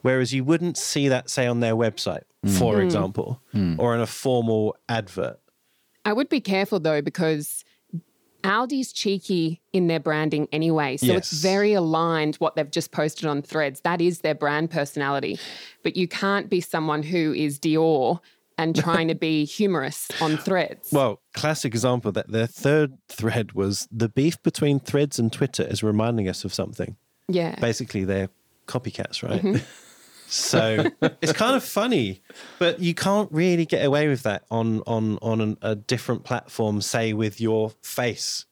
Whereas 0.02 0.32
you 0.32 0.44
wouldn't 0.44 0.76
see 0.76 1.08
that, 1.08 1.28
say, 1.28 1.46
on 1.46 1.60
their 1.60 1.74
website, 1.74 2.22
mm. 2.46 2.56
for 2.56 2.76
mm. 2.76 2.84
example, 2.84 3.42
or 3.78 3.94
in 3.94 4.00
a 4.00 4.06
formal 4.06 4.76
advert. 4.88 5.40
I 6.04 6.12
would 6.12 6.28
be 6.28 6.40
careful 6.40 6.80
though 6.80 7.02
because 7.02 7.64
Aldi's 8.44 8.92
cheeky 8.92 9.60
in 9.72 9.88
their 9.88 10.00
branding 10.00 10.48
anyway. 10.52 10.96
So 10.96 11.12
it's 11.12 11.32
very 11.32 11.72
aligned 11.72 12.36
what 12.36 12.56
they've 12.56 12.70
just 12.70 12.92
posted 12.92 13.26
on 13.26 13.42
threads. 13.42 13.80
That 13.80 14.00
is 14.00 14.20
their 14.20 14.34
brand 14.34 14.70
personality. 14.70 15.38
But 15.82 15.96
you 15.96 16.06
can't 16.08 16.48
be 16.48 16.60
someone 16.60 17.02
who 17.02 17.32
is 17.34 17.58
Dior 17.58 18.20
and 18.56 18.76
trying 18.82 19.08
to 19.08 19.14
be 19.14 19.44
humorous 19.44 20.08
on 20.20 20.36
threads. 20.36 20.92
Well, 20.92 21.20
classic 21.34 21.72
example 21.72 22.12
that 22.12 22.30
their 22.30 22.46
third 22.46 22.98
thread 23.08 23.52
was 23.52 23.88
the 23.90 24.08
beef 24.08 24.42
between 24.42 24.80
Threads 24.80 25.18
and 25.18 25.32
Twitter 25.32 25.62
is 25.62 25.82
reminding 25.82 26.28
us 26.28 26.44
of 26.44 26.52
something. 26.54 26.96
yeah. 27.28 27.58
Basically, 27.60 28.04
they're 28.04 28.28
copycats, 28.66 29.22
right? 29.22 29.42
Mm-hmm. 29.42 29.64
so 30.28 30.86
it's 31.22 31.32
kind 31.32 31.56
of 31.56 31.64
funny, 31.64 32.22
but 32.58 32.80
you 32.80 32.94
can't 32.94 33.30
really 33.32 33.64
get 33.66 33.84
away 33.84 34.08
with 34.08 34.22
that 34.24 34.44
on 34.50 34.82
on 34.86 35.18
on 35.22 35.40
an, 35.40 35.58
a 35.62 35.74
different 35.74 36.24
platform. 36.24 36.80
Say 36.80 37.12
with 37.12 37.40
your 37.40 37.70
face. 37.82 38.44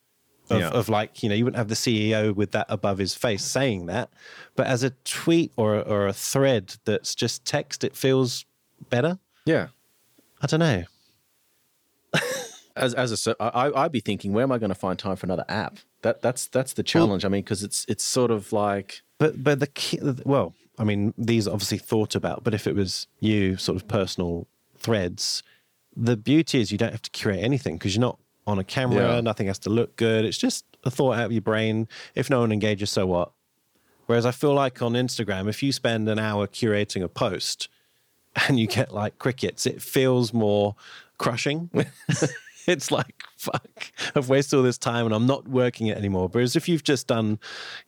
Of, 0.49 0.61
Yeah. 0.61 0.69
of 0.69 0.89
like 0.89 1.25
you 1.25 1.29
know 1.29 1.35
you 1.35 1.45
wouldn't 1.45 1.59
have 1.59 1.67
the 1.69 1.75
CEO 1.75 2.33
with 2.33 2.53
that 2.53 2.67
above 2.69 2.99
his 2.99 3.15
face 3.17 3.45
saying 3.45 3.87
that, 3.87 4.11
but 4.55 4.69
as 4.69 4.85
a 4.85 4.91
tweet 5.05 5.51
or 5.57 5.77
or 5.77 6.07
a 6.07 6.13
thread 6.13 6.77
that's 6.85 7.15
just 7.17 7.45
text, 7.45 7.83
it 7.83 7.97
feels 7.97 8.45
better. 8.89 9.19
Yeah. 9.45 9.69
I 10.41 10.47
don't 10.47 10.61
know. 10.61 10.85
As 12.77 12.93
as 12.93 13.27
a, 13.27 13.35
I, 13.43 13.85
I'd 13.85 13.93
be 13.93 14.01
thinking, 14.01 14.35
where 14.35 14.43
am 14.43 14.53
I 14.53 14.59
going 14.59 14.69
to 14.69 14.75
find 14.75 14.99
time 14.99 15.17
for 15.17 15.25
another 15.25 15.47
app? 15.49 15.79
That 16.03 16.21
that's 16.21 16.47
that's 16.47 16.75
the 16.75 16.83
challenge. 16.83 17.25
I 17.25 17.29
mean, 17.29 17.43
because 17.43 17.63
it's 17.63 17.87
it's 17.89 18.05
sort 18.05 18.31
of 18.31 18.53
like 18.53 19.01
But 19.19 19.43
but 19.43 19.61
the 19.61 19.67
key, 19.67 19.99
well, 20.27 20.53
I 20.79 20.85
mean, 20.85 21.15
these 21.17 21.49
are 21.49 21.53
obviously 21.53 21.79
thought 21.79 22.15
about. 22.15 22.45
But 22.45 22.55
if 22.55 22.67
it 22.67 22.75
was 22.75 23.07
you, 23.21 23.57
sort 23.57 23.77
of 23.77 23.89
personal 23.89 24.47
threads, 24.79 25.43
the 25.97 26.17
beauty 26.17 26.61
is 26.61 26.71
you 26.71 26.79
don't 26.79 26.93
have 26.93 27.03
to 27.03 27.11
curate 27.11 27.41
anything 27.43 27.77
because 27.77 27.97
you're 27.97 28.01
not 28.01 28.19
on 28.47 28.59
a 28.59 28.65
camera. 28.65 29.15
Yeah. 29.15 29.21
Nothing 29.21 29.47
has 29.47 29.59
to 29.61 29.71
look 29.71 29.97
good. 29.97 30.25
It's 30.25 30.39
just 30.39 30.65
a 30.85 30.91
thought 30.91 31.17
out 31.17 31.27
of 31.27 31.33
your 31.33 31.43
brain. 31.43 31.89
If 32.15 32.31
no 32.31 32.41
one 32.41 32.53
engages, 32.53 32.91
so 32.91 33.07
what? 33.07 33.33
Whereas 34.07 34.25
I 34.25 34.31
feel 34.31 34.55
like 34.55 34.83
on 34.83 34.93
Instagram, 34.93 35.49
if 35.49 35.63
you 35.63 35.73
spend 35.73 36.09
an 36.09 36.19
hour 36.19 36.47
curating 36.47 37.03
a 37.03 37.09
post 37.09 37.69
and 38.49 38.59
you 38.59 38.67
get 38.67 38.93
like 38.93 39.19
crickets, 39.19 39.67
it 39.67 39.83
feels 39.83 40.33
more 40.33 40.77
crushing. 41.19 41.71
it's 42.73 42.91
like 42.91 43.23
fuck 43.37 43.93
i've 44.15 44.29
wasted 44.29 44.57
all 44.57 44.63
this 44.63 44.79
time 44.79 45.07
and 45.07 45.15
i'm 45.15 45.27
not 45.27 45.47
working 45.49 45.87
it 45.87 45.97
anymore. 45.97 46.29
Whereas 46.31 46.57
if 46.57 46.69
you've 46.69 46.85
just 46.85 47.07
done 47.07 47.39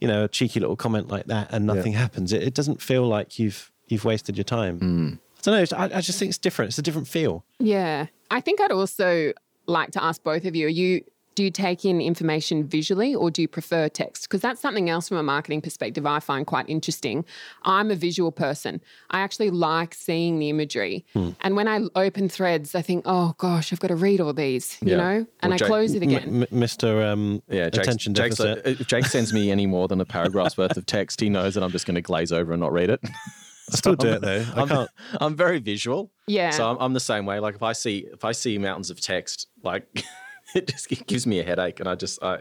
you 0.01 0.09
know 0.09 0.25
a 0.25 0.29
cheeky 0.29 0.61
little 0.61 0.77
comment 0.77 1.09
like 1.09 1.27
that 1.27 1.49
and 1.53 1.67
nothing 1.67 1.93
happens 1.93 2.33
it, 2.33 2.43
it 2.43 2.55
doesn't 2.55 2.81
feel 2.81 3.07
like 3.07 3.39
you've 3.39 3.71
you've 3.89 4.05
wasted 4.05 4.37
your 4.37 4.45
time. 4.45 4.79
Hmm. 4.79 5.09
I 5.39 5.41
don't 5.43 5.73
know 5.73 5.79
I, 5.79 5.99
I 5.99 6.01
just 6.01 6.19
think 6.19 6.31
it's 6.31 6.39
different. 6.39 6.71
It's 6.71 6.79
a 6.79 6.83
different 6.83 7.09
feel. 7.09 7.45
Yeah. 7.59 8.07
I 8.31 8.41
think 8.41 8.61
I'd 8.61 8.73
also 8.73 9.33
like 9.67 9.93
to 9.93 10.03
ask 10.03 10.23
both 10.23 10.45
of 10.45 10.57
you, 10.57 10.67
are 10.67 10.71
you 10.71 11.05
do 11.39 11.45
you 11.45 11.51
take 11.53 11.85
in 11.85 12.01
information 12.01 12.65
visually 12.67 13.15
or 13.15 13.31
do 13.31 13.41
you 13.43 13.47
prefer 13.47 13.89
text? 13.89 14.25
Because 14.25 14.41
that's 14.41 14.61
something 14.61 14.91
else 14.91 15.09
from 15.09 15.19
a 15.19 15.23
marketing 15.23 15.61
perspective 15.61 16.05
I 16.05 16.19
find 16.19 16.45
quite 16.45 16.69
interesting. 16.69 17.25
I'm 17.63 17.93
a 17.93 17.95
visual 17.95 18.33
person. 18.33 18.81
I 19.11 19.21
actually 19.21 19.51
like 19.51 19.95
seeing 19.95 20.41
the 20.41 20.49
imagery. 20.51 21.05
And 21.15 21.55
when 21.55 21.69
I 21.69 21.83
open 21.95 22.29
threads, 22.29 22.75
I 22.75 22.83
think, 22.83 23.05
oh 23.07 23.37
gosh, 23.39 23.73
I've 23.73 23.79
got 23.79 23.89
to 23.89 23.95
read 23.97 24.21
all 24.21 24.33
these, 24.33 24.79
you 24.83 24.91
Yeah. 24.93 24.97
know? 24.97 25.27
And 25.41 25.51
Well, 25.51 25.53
I 25.53 25.57
Jake- 25.59 25.69
close 25.69 25.95
it 25.95 26.03
again. 26.03 26.43
M- 26.51 26.59
mr 26.61 27.05
um 27.13 27.41
yeah, 27.49 27.71
Jake's, 27.71 27.87
attention 27.87 28.15
Jake's 28.15 28.39
deficit 28.39 28.67
like- 28.67 28.81
if 28.81 28.87
Jake 28.89 29.07
sends 29.07 29.33
me 29.33 29.53
any 29.53 29.67
more 29.67 29.87
than 29.87 30.01
a 30.01 30.05
paragraph's 30.05 30.57
worth 30.59 30.77
of 30.77 30.87
text, 30.87 31.21
he 31.21 31.29
knows 31.29 31.55
that 31.55 31.63
I'm 31.63 31.71
just 31.71 31.87
going 31.87 31.95
to 31.95 32.03
glaze 32.03 32.33
over 32.33 32.53
and 32.53 32.61
not 32.61 32.73
read 32.73 32.91
it. 32.91 32.99
i 33.05 33.77
still 33.77 33.95
do 34.07 34.09
it 34.09 34.23
though 34.23 34.45
i 34.57 34.63
I'm, 34.63 34.69
can't 34.69 34.91
I'm 35.21 35.37
very 35.37 35.61
visual. 35.61 36.11
Yeah. 36.27 36.51
So 36.51 36.69
I'm, 36.69 36.79
I'm 36.81 36.95
the 36.95 37.07
same 37.13 37.27
way. 37.27 37.39
Like 37.39 37.55
if 37.55 37.63
I 37.63 37.75
see 37.75 38.07
if 38.13 38.25
I 38.25 38.33
see 38.33 38.59
mountains 38.59 38.91
of 38.91 39.01
text, 39.01 39.47
like 39.63 39.85
it 40.55 40.69
just 40.69 40.91
it 40.93 41.07
gives 41.07 41.27
me 41.27 41.41
a 41.41 41.45
headache, 41.45 41.81
and 41.81 41.89
I 41.89 41.95
just 41.95 42.23
I 42.23 42.41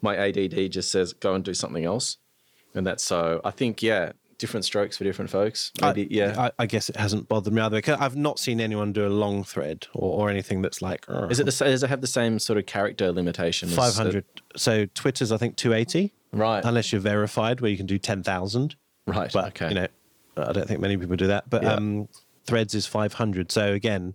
my 0.00 0.16
ADD 0.16 0.70
just 0.70 0.90
says 0.92 1.12
go 1.12 1.34
and 1.34 1.44
do 1.44 1.54
something 1.54 1.84
else, 1.84 2.16
and 2.74 2.86
that's 2.86 3.02
so. 3.04 3.40
I 3.44 3.50
think 3.50 3.82
yeah, 3.82 4.12
different 4.38 4.64
strokes 4.64 4.96
for 4.96 5.04
different 5.04 5.30
folks. 5.30 5.72
Maybe 5.82 6.06
yeah. 6.10 6.34
I, 6.38 6.62
I 6.62 6.66
guess 6.66 6.88
it 6.88 6.96
hasn't 6.96 7.28
bothered 7.28 7.52
me 7.52 7.60
either. 7.60 7.80
I've 7.98 8.14
not 8.16 8.38
seen 8.38 8.60
anyone 8.60 8.92
do 8.92 9.06
a 9.06 9.08
long 9.10 9.42
thread 9.42 9.86
or, 9.94 10.22
or 10.26 10.30
anything 10.30 10.62
that's 10.62 10.80
like. 10.80 11.04
Is 11.30 11.40
it 11.40 11.44
the 11.44 11.52
sa- 11.52 11.64
does 11.64 11.82
it 11.82 11.90
have 11.90 12.00
the 12.00 12.06
same 12.06 12.38
sort 12.38 12.58
of 12.58 12.66
character 12.66 13.10
limitation? 13.10 13.68
as- 13.68 13.74
500 13.74 14.24
so 14.56 14.86
twitter's 14.94 15.30
i 15.32 15.36
think 15.36 15.56
280 15.56 16.12
Right. 16.32 16.64
unless 16.64 16.92
you're 16.92 17.00
verified 17.00 17.60
where 17.60 17.70
you 17.70 17.76
can 17.76 17.86
do 17.86 17.98
10000 17.98 18.76
Right. 19.06 19.32
but 19.32 19.46
okay. 19.48 19.68
you 19.70 19.74
know 19.74 19.86
i 20.36 20.52
don't 20.52 20.66
think 20.68 20.80
many 20.80 20.96
people 20.96 21.16
do 21.16 21.26
that 21.28 21.48
but 21.50 21.62
Yeah. 21.62 21.74
um 21.74 22.08
threads 22.48 22.74
is 22.74 22.86
500 22.86 23.52
so 23.52 23.72
again 23.72 24.14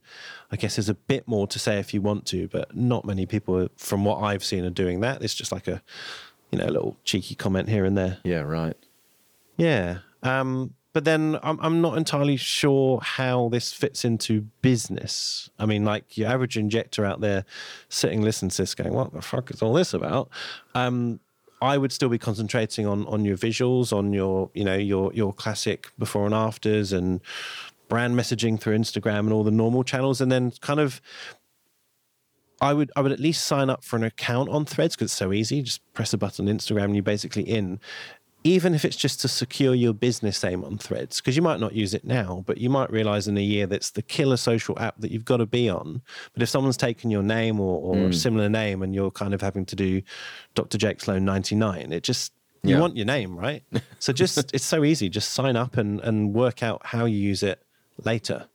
i 0.51 0.55
guess 0.55 0.75
there's 0.75 0.89
a 0.89 0.95
bit 0.95 1.27
more 1.27 1.45
to 1.45 1.59
say 1.59 1.77
if 1.77 1.93
you 1.93 2.01
want 2.01 2.25
to 2.25 2.47
but 2.47 2.75
not 2.75 3.05
many 3.05 3.27
people 3.27 3.69
from 3.77 4.03
what 4.03 4.21
i've 4.21 4.43
seen 4.43 4.65
are 4.65 4.71
doing 4.71 5.01
that 5.01 5.21
it's 5.21 5.35
just 5.35 5.51
like 5.51 5.67
a 5.67 5.83
you 6.51 6.57
know 6.57 6.65
a 6.65 6.73
little 6.73 6.97
cheeky 7.03 7.35
comment 7.35 7.69
here 7.69 7.85
and 7.85 7.95
there 7.95 8.17
yeah. 8.23 8.41
Right. 8.41 8.75
yeah 9.55 9.99
um 10.23 10.73
but 10.93 11.05
then 11.05 11.39
I'm, 11.41 11.59
I'm 11.59 11.81
not 11.81 11.97
entirely 11.97 12.37
sure 12.37 12.99
how 13.01 13.49
this 13.49 13.73
fits 13.73 14.05
into 14.05 14.41
business. 14.61 15.49
I 15.57 15.65
mean, 15.65 15.83
like 15.83 16.19
your 16.19 16.29
average 16.29 16.55
injector 16.55 17.03
out 17.03 17.19
there 17.19 17.45
sitting 17.89 18.21
listening 18.21 18.51
to 18.51 18.61
this 18.61 18.75
going, 18.75 18.93
what 18.93 19.11
the 19.11 19.23
fuck 19.23 19.49
is 19.49 19.63
all 19.63 19.73
this 19.73 19.95
about? 19.95 20.29
Um, 20.75 21.19
I 21.63 21.77
would 21.77 21.91
still 21.91 22.09
be 22.09 22.19
concentrating 22.19 22.85
on 22.85 23.07
on 23.07 23.25
your 23.25 23.37
visuals, 23.37 23.91
on 23.91 24.13
your, 24.13 24.51
you 24.53 24.65
know, 24.65 24.75
your 24.75 25.11
your 25.13 25.33
classic 25.33 25.91
before 25.97 26.25
and 26.25 26.35
afters 26.35 26.91
and 26.91 27.21
brand 27.93 28.15
messaging 28.17 28.59
through 28.59 28.75
Instagram 28.75 29.19
and 29.19 29.31
all 29.33 29.43
the 29.43 29.51
normal 29.51 29.83
channels. 29.83 30.19
And 30.19 30.31
then 30.31 30.51
kind 30.61 30.79
of 30.79 30.99
I 32.59 32.73
would 32.73 32.91
I 32.95 33.01
would 33.01 33.11
at 33.11 33.19
least 33.19 33.43
sign 33.45 33.69
up 33.69 33.83
for 33.83 33.97
an 33.97 34.03
account 34.03 34.49
on 34.49 34.65
Threads 34.65 34.95
because 34.95 35.05
it's 35.11 35.13
so 35.13 35.31
easy. 35.31 35.61
Just 35.61 35.81
press 35.93 36.11
a 36.11 36.17
button 36.17 36.49
on 36.49 36.57
Instagram 36.57 36.85
and 36.85 36.95
you're 36.95 37.03
basically 37.03 37.43
in. 37.43 37.79
Even 38.43 38.73
if 38.73 38.83
it's 38.83 38.95
just 38.97 39.21
to 39.21 39.27
secure 39.27 39.75
your 39.75 39.93
business 39.93 40.43
name 40.43 40.63
on 40.65 40.79
Threads, 40.79 41.21
because 41.21 41.35
you 41.35 41.43
might 41.43 41.59
not 41.59 41.73
use 41.75 41.93
it 41.93 42.03
now, 42.03 42.43
but 42.47 42.57
you 42.57 42.67
might 42.67 42.89
realize 42.91 43.27
in 43.27 43.37
a 43.37 43.41
year 43.43 43.67
that's 43.67 43.91
the 43.91 44.01
killer 44.01 44.37
social 44.37 44.77
app 44.79 44.95
that 44.99 45.11
you've 45.11 45.23
got 45.23 45.37
to 45.37 45.45
be 45.45 45.69
on. 45.69 46.01
But 46.33 46.41
if 46.41 46.49
someone's 46.49 46.75
taken 46.77 47.11
your 47.11 47.21
name 47.23 47.59
or, 47.59 47.79
or 47.79 48.07
a 48.07 48.13
similar 48.13 48.49
name 48.49 48.81
and 48.81 48.93
you're 48.95 49.11
kind 49.11 49.35
of 49.35 49.41
having 49.41 49.65
to 49.67 49.75
do 49.75 50.01
Dr. 50.55 50.79
Jake 50.79 50.99
Sloane 50.99 51.25
99, 51.25 51.93
it 51.93 52.01
just 52.01 52.33
you 52.63 52.71
Yeah. 52.75 52.81
want 52.81 52.97
your 52.97 53.05
name, 53.05 53.37
right? 53.37 53.61
so 53.99 54.11
just 54.11 54.37
it's 54.53 54.65
so 54.65 54.83
easy. 54.83 55.09
Just 55.09 55.29
sign 55.33 55.55
up 55.55 55.77
and, 55.77 55.99
and 56.01 56.33
work 56.33 56.63
out 56.63 56.81
how 56.87 57.05
you 57.05 57.17
use 57.17 57.43
it 57.43 57.61
later. 58.03 58.47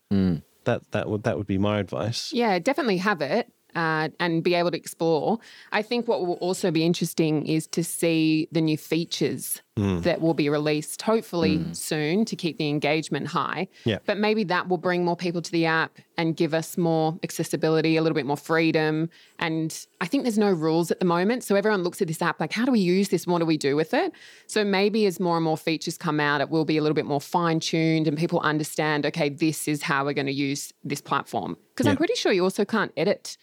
That 0.65 0.91
that 0.91 1.09
would 1.09 1.23
that 1.23 1.37
would 1.39 1.47
be 1.47 1.59
my 1.59 1.79
advice. 1.79 2.33
Yeah, 2.33 2.59
definitely 2.59 2.99
have 2.99 3.23
it 3.23 3.51
uh, 3.75 4.09
and 4.21 4.43
be 4.43 4.55
able 4.55 4.71
to 4.71 4.77
explore. 4.77 5.39
I 5.73 5.83
think 5.83 6.09
what 6.09 6.27
will 6.27 6.35
also 6.35 6.71
be 6.71 6.85
interesting 6.85 7.47
is 7.47 7.67
to 7.69 7.85
see 7.85 8.49
the 8.53 8.61
new 8.61 8.77
features 8.77 9.63
Mm. 9.79 10.03
that 10.03 10.21
will 10.21 10.35
be 10.35 10.49
released, 10.49 11.03
hopefully 11.03 11.59
mm. 11.59 11.77
soon, 11.77 12.25
to 12.25 12.35
keep 12.35 12.59
the 12.59 12.69
engagement 12.69 13.29
high. 13.29 13.69
Yeah. 13.85 13.99
But 14.07 14.19
maybe 14.19 14.43
that 14.45 14.69
will 14.69 14.77
bring 14.77 15.05
more 15.05 15.15
people 15.15 15.41
to 15.41 15.53
the 15.53 15.67
app 15.67 15.99
and 16.17 16.37
give 16.37 16.53
us 16.53 16.77
more 16.77 17.17
accessibility, 17.23 17.97
a 17.97 18.03
little 18.03 18.17
bit 18.17 18.27
more 18.27 18.37
freedom. 18.37 19.09
And 19.39 19.87
I 20.01 20.07
think 20.09 20.25
there's 20.25 20.37
no 20.37 20.51
rules 20.51 20.91
at 20.91 20.99
the 20.99 21.05
moment. 21.07 21.45
So 21.45 21.55
everyone 21.55 21.85
looks 21.85 22.03
at 22.03 22.09
this 22.09 22.21
app 22.21 22.41
like, 22.41 22.53
how 22.53 22.65
do 22.65 22.73
we 22.73 22.81
use 22.81 23.11
this? 23.11 23.25
What 23.25 23.39
do 23.39 23.47
we 23.47 23.57
do 23.57 23.77
with 23.77 23.95
it? 23.95 24.13
So 24.49 24.65
maybe 24.65 25.07
as 25.07 25.21
more 25.21 25.37
and 25.37 25.45
more 25.45 25.57
features 25.57 25.97
come 25.97 26.19
out, 26.19 26.41
it 26.41 26.51
will 26.51 26.65
be 26.65 26.77
a 26.77 26.83
little 26.83 26.97
bit 26.97 27.07
more 27.07 27.21
fine 27.21 27.61
tuned 27.61 28.09
and 28.09 28.19
people 28.19 28.41
understand, 28.41 29.07
okay, 29.07 29.29
this 29.29 29.69
is 29.69 29.83
how 29.83 30.05
we're 30.05 30.13
going 30.13 30.27
to 30.27 30.33
use 30.33 30.73
this 30.83 31.01
platform. 31.01 31.57
Because 31.69 31.87
I'm 31.87 31.97
pretty 31.97 32.17
sure 32.17 32.33
you 32.33 32.43
also 32.43 32.65
can't 32.65 32.91
edit 32.97 33.37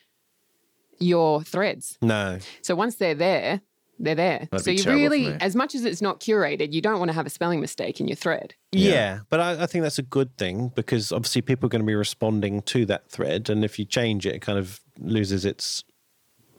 your 0.99 1.43
threads. 1.43 1.97
No, 2.01 2.39
So 2.61 2.75
once 2.75 2.95
they're 2.95 3.15
there, 3.15 3.61
they're 3.99 4.15
there. 4.15 4.47
That'd 4.51 4.65
so 4.65 4.71
you 4.71 4.95
really, 4.95 5.27
as 5.39 5.55
much 5.55 5.75
as 5.75 5.85
it's 5.85 6.01
not 6.01 6.19
curated, 6.19 6.73
you 6.73 6.81
don't 6.81 6.99
want 6.99 7.09
to 7.09 7.13
have 7.13 7.25
a 7.25 7.29
spelling 7.29 7.61
mistake 7.61 7.99
in 7.99 8.07
your 8.07 8.15
thread. 8.15 8.53
Yeah, 8.71 9.19
but 9.29 9.39
I, 9.39 9.63
I 9.63 9.65
think 9.65 9.83
that's 9.83 9.99
a 9.99 10.03
good 10.03 10.37
thing 10.37 10.71
because 10.75 11.11
obviously 11.11 11.41
people 11.41 11.67
are 11.67 11.69
going 11.69 11.81
to 11.81 11.85
be 11.85 11.95
responding 11.95 12.61
to 12.63 12.85
that 12.87 13.09
thread, 13.09 13.49
and 13.49 13.63
if 13.63 13.79
you 13.79 13.85
change 13.85 14.25
it, 14.25 14.35
it 14.35 14.41
kind 14.41 14.59
of 14.59 14.81
loses 14.99 15.45
its 15.45 15.83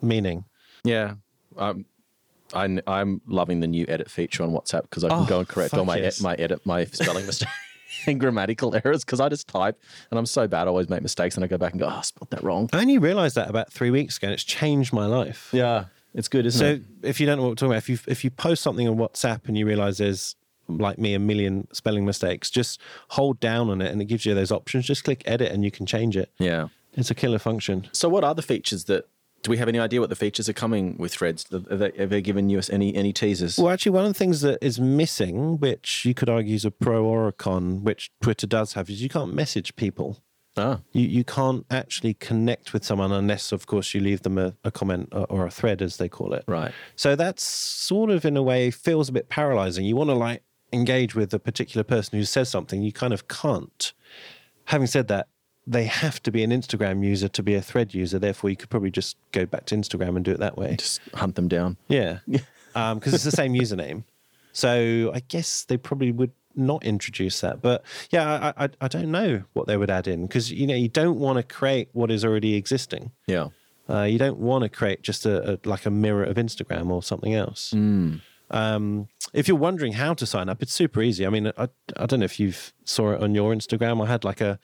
meaning. 0.02 0.44
Yeah. 0.84 1.14
Um, 1.56 1.86
I, 2.54 2.80
I'm 2.86 3.20
loving 3.26 3.60
the 3.60 3.66
new 3.66 3.84
edit 3.88 4.10
feature 4.10 4.42
on 4.42 4.50
WhatsApp 4.50 4.82
because 4.82 5.04
I 5.04 5.08
can 5.08 5.22
Oh, 5.22 5.26
go 5.26 5.38
and 5.40 5.48
correct 5.48 5.74
all 5.74 5.84
my 5.84 5.96
yes. 5.96 6.20
my 6.20 6.34
edit 6.34 6.64
my 6.64 6.84
spelling 6.84 7.26
mistakes. 7.26 7.50
and 8.06 8.20
grammatical 8.20 8.74
errors 8.74 9.04
because 9.04 9.20
I 9.20 9.28
just 9.28 9.48
type 9.48 9.80
and 10.10 10.18
I'm 10.18 10.26
so 10.26 10.46
bad. 10.46 10.66
I 10.66 10.68
always 10.68 10.88
make 10.88 11.02
mistakes 11.02 11.36
and 11.36 11.44
I 11.44 11.48
go 11.48 11.58
back 11.58 11.72
and 11.72 11.80
go, 11.80 11.86
oh, 11.86 11.98
I 11.98 12.00
spelled 12.02 12.30
that 12.30 12.42
wrong. 12.42 12.68
I 12.72 12.80
only 12.80 12.98
realised 12.98 13.36
that 13.36 13.48
about 13.48 13.72
three 13.72 13.90
weeks 13.90 14.16
ago, 14.16 14.26
and 14.28 14.34
it's 14.34 14.44
changed 14.44 14.92
my 14.92 15.06
life. 15.06 15.50
Yeah, 15.52 15.86
it's 16.16 16.28
good, 16.28 16.46
isn't 16.46 16.58
So 16.58 16.66
it? 16.66 16.82
So 17.02 17.08
if 17.08 17.20
you 17.20 17.26
don't 17.26 17.36
know 17.36 17.44
what 17.44 17.50
we're 17.50 17.54
talking 17.54 17.72
about, 17.72 17.78
if 17.78 17.88
you 17.88 17.98
if 18.08 18.24
you 18.24 18.30
post 18.30 18.62
something 18.62 18.88
on 18.88 18.96
WhatsApp 18.96 19.46
and 19.46 19.56
you 19.56 19.66
realise 19.66 19.98
there's 19.98 20.34
like 20.68 20.98
me 20.98 21.14
a 21.14 21.18
million 21.20 21.68
spelling 21.72 22.04
mistakes, 22.04 22.50
just 22.50 22.80
hold 23.10 23.38
down 23.38 23.70
on 23.70 23.80
it 23.80 23.92
and 23.92 24.02
it 24.02 24.06
gives 24.06 24.26
you 24.26 24.34
those 24.34 24.50
options. 24.50 24.86
Just 24.86 25.04
click 25.04 25.22
edit 25.26 25.52
and 25.52 25.64
you 25.64 25.70
can 25.70 25.86
change 25.86 26.16
it. 26.16 26.32
Yeah. 26.38 26.68
It's 26.94 27.10
a 27.10 27.14
killer 27.14 27.38
function. 27.38 27.86
So, 27.92 28.08
what 28.08 28.24
are 28.24 28.34
the 28.34 28.42
features 28.42 28.84
that? 28.84 29.06
Do 29.42 29.50
we 29.50 29.58
have 29.58 29.68
any 29.68 29.78
idea 29.78 30.00
what 30.00 30.08
the 30.08 30.16
features 30.16 30.48
are 30.48 30.54
coming 30.54 30.96
with 30.96 31.12
Threads? 31.12 31.46
Have 31.52 31.78
they, 31.78 31.92
have 31.98 32.10
they 32.10 32.20
given 32.20 32.48
you 32.50 32.58
us 32.58 32.68
any 32.70 32.94
any 32.96 33.12
teasers? 33.12 33.58
Well, 33.58 33.70
actually, 33.70 33.92
one 33.92 34.04
of 34.04 34.10
the 34.10 34.18
things 34.18 34.40
that 34.40 34.58
is 34.64 34.80
missing, 34.80 35.58
which 35.58 36.04
you 36.04 36.14
could 36.14 36.28
argue 36.28 36.54
is 36.54 36.64
a 36.64 36.70
pro 36.70 37.04
or 37.04 37.28
a 37.28 37.32
con, 37.32 37.84
which 37.84 38.10
Twitter 38.22 38.46
does 38.46 38.72
have, 38.72 38.90
is 38.90 39.02
you 39.02 39.08
can't 39.10 39.34
message 39.34 39.76
people. 39.76 40.18
Ah, 40.56 40.80
You 40.92 41.06
you 41.06 41.24
can't 41.24 41.66
actually 41.70 42.14
connect 42.14 42.72
with 42.72 42.84
someone 42.84 43.12
unless, 43.12 43.52
of 43.52 43.66
course, 43.66 43.92
you 43.94 44.00
leave 44.00 44.22
them 44.22 44.38
a, 44.38 44.54
a 44.64 44.70
comment 44.70 45.08
or, 45.12 45.26
or 45.28 45.46
a 45.46 45.50
thread, 45.50 45.82
as 45.82 45.96
they 45.98 46.08
call 46.08 46.32
it. 46.32 46.44
right. 46.46 46.72
So 46.96 47.14
that's 47.16 47.42
sort 47.42 48.10
of, 48.10 48.24
in 48.24 48.36
a 48.36 48.42
way, 48.42 48.70
feels 48.70 49.08
a 49.08 49.12
bit 49.12 49.28
paralyzing. 49.28 49.84
You 49.84 49.96
want 49.96 50.10
to 50.10 50.14
like 50.14 50.42
engage 50.72 51.14
with 51.14 51.32
a 51.34 51.38
particular 51.38 51.84
person 51.84 52.18
who 52.18 52.24
says 52.24 52.48
something, 52.48 52.82
you 52.82 52.92
kind 52.92 53.12
of 53.12 53.28
can't. 53.28 53.92
Having 54.66 54.86
said 54.88 55.08
that, 55.08 55.28
they 55.66 55.84
have 55.84 56.22
to 56.22 56.30
be 56.30 56.42
an 56.42 56.50
Instagram 56.50 57.04
user 57.04 57.28
to 57.28 57.42
be 57.42 57.54
a 57.54 57.60
thread 57.62 57.92
user. 57.92 58.18
Therefore, 58.18 58.50
you 58.50 58.56
could 58.56 58.70
probably 58.70 58.90
just 58.90 59.16
go 59.32 59.46
back 59.46 59.66
to 59.66 59.76
Instagram 59.76 60.16
and 60.16 60.24
do 60.24 60.30
it 60.32 60.38
that 60.38 60.56
way. 60.56 60.76
Just 60.76 61.00
hunt 61.14 61.34
them 61.34 61.48
down. 61.48 61.76
Yeah, 61.88 62.18
because 62.26 63.12
it's 63.14 63.24
the 63.24 63.30
same 63.30 63.52
username. 63.52 64.04
So 64.52 65.10
I 65.14 65.20
guess 65.28 65.64
they 65.64 65.76
probably 65.76 66.12
would 66.12 66.30
not 66.56 66.84
introduce 66.84 67.40
that. 67.40 67.62
But 67.62 67.84
yeah, 68.10 68.52
I 68.56 68.64
I, 68.64 68.68
I 68.80 68.88
don't 68.88 69.10
know 69.10 69.42
what 69.52 69.66
they 69.66 69.76
would 69.76 69.90
add 69.90 70.08
in 70.08 70.26
because 70.26 70.50
you 70.50 70.66
know 70.66 70.74
you 70.74 70.88
don't 70.88 71.18
want 71.18 71.36
to 71.36 71.42
create 71.42 71.88
what 71.92 72.10
is 72.10 72.24
already 72.24 72.54
existing. 72.54 73.12
Yeah. 73.26 73.48
Uh, 73.88 74.02
you 74.02 74.18
don't 74.18 74.38
want 74.38 74.62
to 74.62 74.68
create 74.68 75.02
just 75.02 75.26
a, 75.26 75.52
a 75.52 75.58
like 75.64 75.86
a 75.86 75.90
mirror 75.90 76.24
of 76.24 76.36
Instagram 76.36 76.90
or 76.90 77.02
something 77.02 77.34
else. 77.34 77.72
Um, 78.50 79.08
if 79.32 79.48
you're 79.48 79.56
wondering 79.56 79.92
how 79.92 80.14
to 80.14 80.26
sign 80.26 80.48
up, 80.48 80.62
it's 80.62 80.72
super 80.72 81.02
easy. 81.02 81.26
I 81.26 81.30
mean, 81.30 81.52
I, 81.58 81.68
I 81.96 82.06
don't 82.06 82.20
know 82.20 82.24
if 82.24 82.38
you've 82.38 82.72
saw 82.84 83.10
it 83.10 83.22
on 83.22 83.34
your 83.34 83.52
Instagram. 83.52 84.02
I 84.02 84.08
had 84.08 84.24
like 84.24 84.40
a 84.40 84.58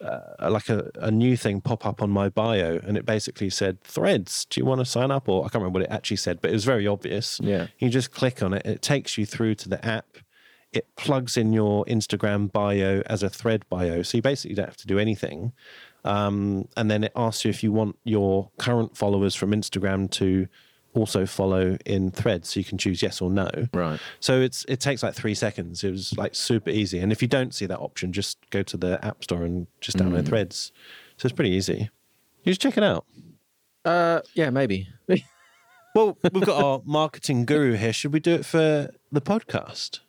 uh, 0.00 0.48
like 0.50 0.68
a, 0.68 0.90
a 0.96 1.10
new 1.10 1.36
thing 1.36 1.60
pop 1.60 1.84
up 1.84 2.00
on 2.00 2.10
my 2.10 2.28
bio, 2.28 2.78
and 2.84 2.96
it 2.96 3.04
basically 3.04 3.50
said 3.50 3.80
Threads. 3.82 4.44
Do 4.44 4.60
you 4.60 4.64
want 4.64 4.80
to 4.80 4.84
sign 4.84 5.10
up? 5.10 5.28
Or 5.28 5.44
I 5.44 5.48
can't 5.48 5.56
remember 5.56 5.80
what 5.80 5.88
it 5.88 5.92
actually 5.92 6.18
said, 6.18 6.40
but 6.40 6.50
it 6.50 6.54
was 6.54 6.64
very 6.64 6.86
obvious. 6.86 7.40
Yeah. 7.42 7.66
You 7.78 7.88
just 7.88 8.12
click 8.12 8.42
on 8.42 8.54
it. 8.54 8.64
It 8.64 8.82
takes 8.82 9.18
you 9.18 9.26
through 9.26 9.56
to 9.56 9.68
the 9.68 9.84
app. 9.84 10.18
It 10.72 10.86
plugs 10.96 11.36
in 11.36 11.52
your 11.52 11.84
Instagram 11.86 12.52
bio 12.52 13.02
as 13.06 13.22
a 13.22 13.30
thread 13.30 13.64
bio, 13.70 14.02
so 14.02 14.18
you 14.18 14.22
basically 14.22 14.54
don't 14.54 14.66
have 14.66 14.76
to 14.78 14.86
do 14.86 14.98
anything. 14.98 15.52
Um, 16.04 16.68
and 16.76 16.90
then 16.90 17.04
it 17.04 17.12
asks 17.16 17.44
you 17.44 17.50
if 17.50 17.62
you 17.62 17.72
want 17.72 17.96
your 18.04 18.50
current 18.58 18.96
followers 18.96 19.34
from 19.34 19.52
Instagram 19.52 20.10
to 20.12 20.46
also 20.94 21.26
follow 21.26 21.76
in 21.86 22.10
threads 22.10 22.50
so 22.50 22.60
you 22.60 22.64
can 22.64 22.78
choose 22.78 23.02
yes 23.02 23.20
or 23.20 23.30
no. 23.30 23.50
Right. 23.72 24.00
so 24.20 24.40
it's 24.40 24.64
it 24.68 24.80
takes 24.80 25.02
like 25.02 25.14
three 25.14 25.34
seconds. 25.34 25.84
It 25.84 25.90
was 25.90 26.16
like 26.16 26.34
super 26.34 26.70
easy. 26.70 26.98
And 26.98 27.12
if 27.12 27.22
you 27.22 27.28
don't 27.28 27.54
see 27.54 27.66
that 27.66 27.78
option 27.78 28.12
just 28.12 28.38
go 28.50 28.62
to 28.62 28.76
the 28.76 29.04
app 29.04 29.22
store 29.24 29.44
and 29.44 29.66
just 29.80 29.96
download 29.96 30.26
threads. 30.26 30.72
So 31.16 31.26
it's 31.26 31.34
pretty 31.34 31.50
easy. 31.50 31.90
You 32.42 32.52
just 32.52 32.60
check 32.60 32.76
it 32.76 32.84
out. 32.84 33.04
Uh, 33.84 34.20
yeah, 34.34 34.50
maybe. 34.50 34.88
well 35.94 36.18
we've 36.32 36.44
got 36.44 36.62
our 36.62 36.82
marketing 36.84 37.44
guru 37.44 37.74
here. 37.74 37.92
Should 37.92 38.12
we 38.12 38.20
do 38.20 38.34
it 38.34 38.46
for 38.46 38.90
the 39.12 39.20
podcast 39.20 40.00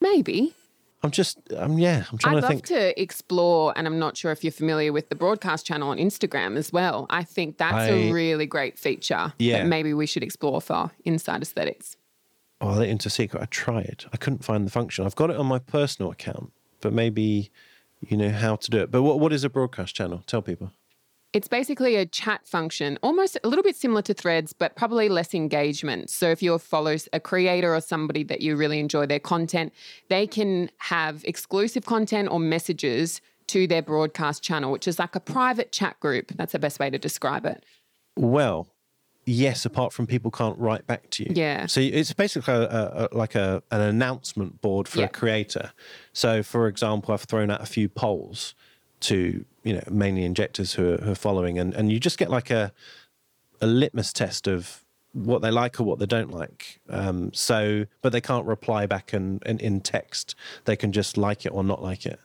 Maybe. 0.00 0.54
i'm 1.02 1.10
just 1.10 1.38
um 1.56 1.78
yeah 1.78 2.04
i'm 2.10 2.18
trying 2.18 2.36
to. 2.40 2.46
think. 2.46 2.70
I'd 2.70 2.74
love 2.74 2.82
to 2.94 3.00
explore, 3.02 3.72
and 3.76 3.86
I'm 3.86 3.98
not 3.98 4.16
sure 4.16 4.32
if 4.32 4.44
you're 4.44 4.52
familiar 4.52 4.92
with 4.92 5.08
the 5.08 5.14
broadcast 5.14 5.64
channel 5.66 5.88
on 5.90 5.96
Instagram 5.98 6.56
as 6.56 6.72
well. 6.72 7.06
I 7.10 7.22
think 7.24 7.56
that's 7.58 7.74
I- 7.74 7.88
a 7.88 8.12
really 8.12 8.46
great 8.46 8.78
feature 8.78 9.32
Yeah. 9.38 9.58
that 9.58 9.66
maybe 9.66 9.94
we 9.94 10.06
should 10.06 10.22
explore 10.22 10.60
for 10.60 10.90
Inside 11.04 11.42
Aesthetics. 11.42 11.96
Oh, 12.62 12.72
let 12.74 12.88
into 12.90 13.08
secret. 13.08 13.40
I 13.42 13.46
tried. 13.46 14.04
I 14.12 14.18
couldn't 14.18 14.44
find 14.44 14.66
the 14.66 14.70
function. 14.70 15.06
I've 15.06 15.14
got 15.16 15.30
it 15.30 15.36
on 15.36 15.46
my 15.46 15.58
personal 15.58 16.10
account, 16.12 16.52
but 16.82 16.92
maybe 16.92 17.50
you 18.06 18.16
know 18.18 18.28
how 18.30 18.56
to 18.56 18.70
do 18.70 18.78
it. 18.82 18.90
But 18.90 19.02
what, 19.02 19.18
what 19.18 19.32
is 19.32 19.44
a 19.44 19.48
broadcast 19.48 19.94
channel? 19.94 20.22
Tell 20.26 20.42
people. 20.42 20.70
It's 21.32 21.46
basically 21.46 21.94
a 21.94 22.06
chat 22.06 22.44
function, 22.44 22.98
almost 23.04 23.38
a 23.44 23.48
little 23.48 23.62
bit 23.62 23.76
similar 23.76 24.02
to 24.02 24.14
threads, 24.14 24.52
but 24.52 24.74
probably 24.74 25.08
less 25.08 25.32
engagement. 25.32 26.10
So 26.10 26.28
if 26.30 26.42
you 26.42 26.58
follow 26.58 26.96
a 27.12 27.20
creator 27.20 27.72
or 27.74 27.80
somebody 27.80 28.24
that 28.24 28.40
you 28.40 28.56
really 28.56 28.80
enjoy 28.80 29.06
their 29.06 29.20
content, 29.20 29.72
they 30.08 30.26
can 30.26 30.70
have 30.78 31.24
exclusive 31.24 31.86
content 31.86 32.28
or 32.32 32.40
messages 32.40 33.20
to 33.46 33.68
their 33.68 33.82
broadcast 33.82 34.42
channel, 34.42 34.72
which 34.72 34.88
is 34.88 34.98
like 34.98 35.14
a 35.14 35.20
private 35.20 35.70
chat 35.70 35.98
group. 36.00 36.32
That's 36.36 36.52
the 36.52 36.58
best 36.58 36.80
way 36.80 36.90
to 36.90 36.98
describe 36.98 37.46
it. 37.46 37.64
Well, 38.16 38.66
yes. 39.24 39.64
Apart 39.64 39.92
from 39.92 40.08
people 40.08 40.32
can't 40.32 40.58
write 40.58 40.88
back 40.88 41.10
to 41.10 41.24
you. 41.24 41.32
Yeah. 41.34 41.66
So 41.66 41.80
it's 41.80 42.12
basically 42.12 42.54
a, 42.54 43.08
a, 43.12 43.16
like 43.16 43.36
a 43.36 43.62
an 43.70 43.80
announcement 43.82 44.60
board 44.60 44.88
for 44.88 44.98
Yeah. 45.00 45.04
a 45.06 45.08
creator. 45.08 45.72
So, 46.12 46.42
for 46.42 46.66
example, 46.66 47.14
I've 47.14 47.22
thrown 47.22 47.50
out 47.52 47.60
a 47.60 47.66
few 47.66 47.88
polls 47.88 48.54
to 49.00 49.44
you 49.62 49.74
know 49.74 49.82
mainly 49.90 50.24
injectors 50.24 50.74
who 50.74 50.94
are, 50.94 50.96
who 50.98 51.12
are 51.12 51.16
following, 51.16 51.58
and 51.58 51.74
and 51.74 51.90
you 51.92 51.98
just 52.00 52.18
get 52.18 52.30
like 52.30 52.50
a 52.50 52.72
a 53.60 53.66
litmus 53.66 54.12
test 54.12 54.46
of 54.46 54.84
what 55.12 55.42
they 55.42 55.50
like 55.50 55.80
or 55.80 55.84
what 55.84 55.98
they 55.98 56.06
don't 56.06 56.30
like. 56.30 56.80
Um, 56.88 57.32
so, 57.34 57.84
but 58.00 58.12
they 58.12 58.20
can't 58.20 58.46
reply 58.46 58.86
back 58.86 59.12
and 59.12 59.42
in, 59.44 59.58
in 59.58 59.80
text. 59.80 60.36
They 60.66 60.76
can 60.76 60.92
just 60.92 61.16
like 61.18 61.44
it 61.44 61.50
or 61.50 61.64
not 61.64 61.82
like 61.82 62.06
it. 62.06 62.20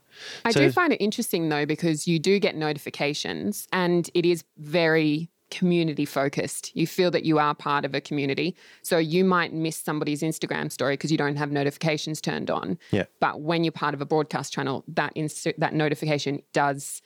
I 0.46 0.52
So- 0.52 0.60
do 0.62 0.72
find 0.72 0.94
it 0.94 0.98
interesting 1.02 1.50
though, 1.50 1.66
because 1.66 2.08
you 2.08 2.20
do 2.20 2.40
get 2.40 2.56
notifications 2.56 3.68
and 3.74 4.10
it 4.14 4.26
is 4.26 4.44
very 4.58 5.30
community 5.52 6.06
focused. 6.06 6.76
You 6.76 6.88
feel 6.88 7.12
that 7.12 7.24
you 7.24 7.40
are 7.40 7.54
part 7.54 7.86
of 7.86 7.94
a 7.94 8.02
community. 8.02 8.56
So 8.82 8.98
you 8.98 9.24
might 9.24 9.54
miss 9.54 9.78
somebody's 9.78 10.22
Instagram 10.22 10.72
story 10.72 10.94
because 10.94 11.12
you 11.12 11.18
don't 11.18 11.36
have 11.36 11.52
notifications 11.52 12.22
turned 12.22 12.50
on. 12.50 12.78
Yeah. 12.92 13.06
But 13.20 13.42
when 13.42 13.64
you're 13.64 13.72
part 13.72 13.94
of 13.94 14.02
a 14.02 14.06
broadcast 14.06 14.54
channel, 14.54 14.84
that 14.88 15.14
inst- 15.16 15.48
that 15.58 15.74
notification 15.74 16.42
does 16.54 17.02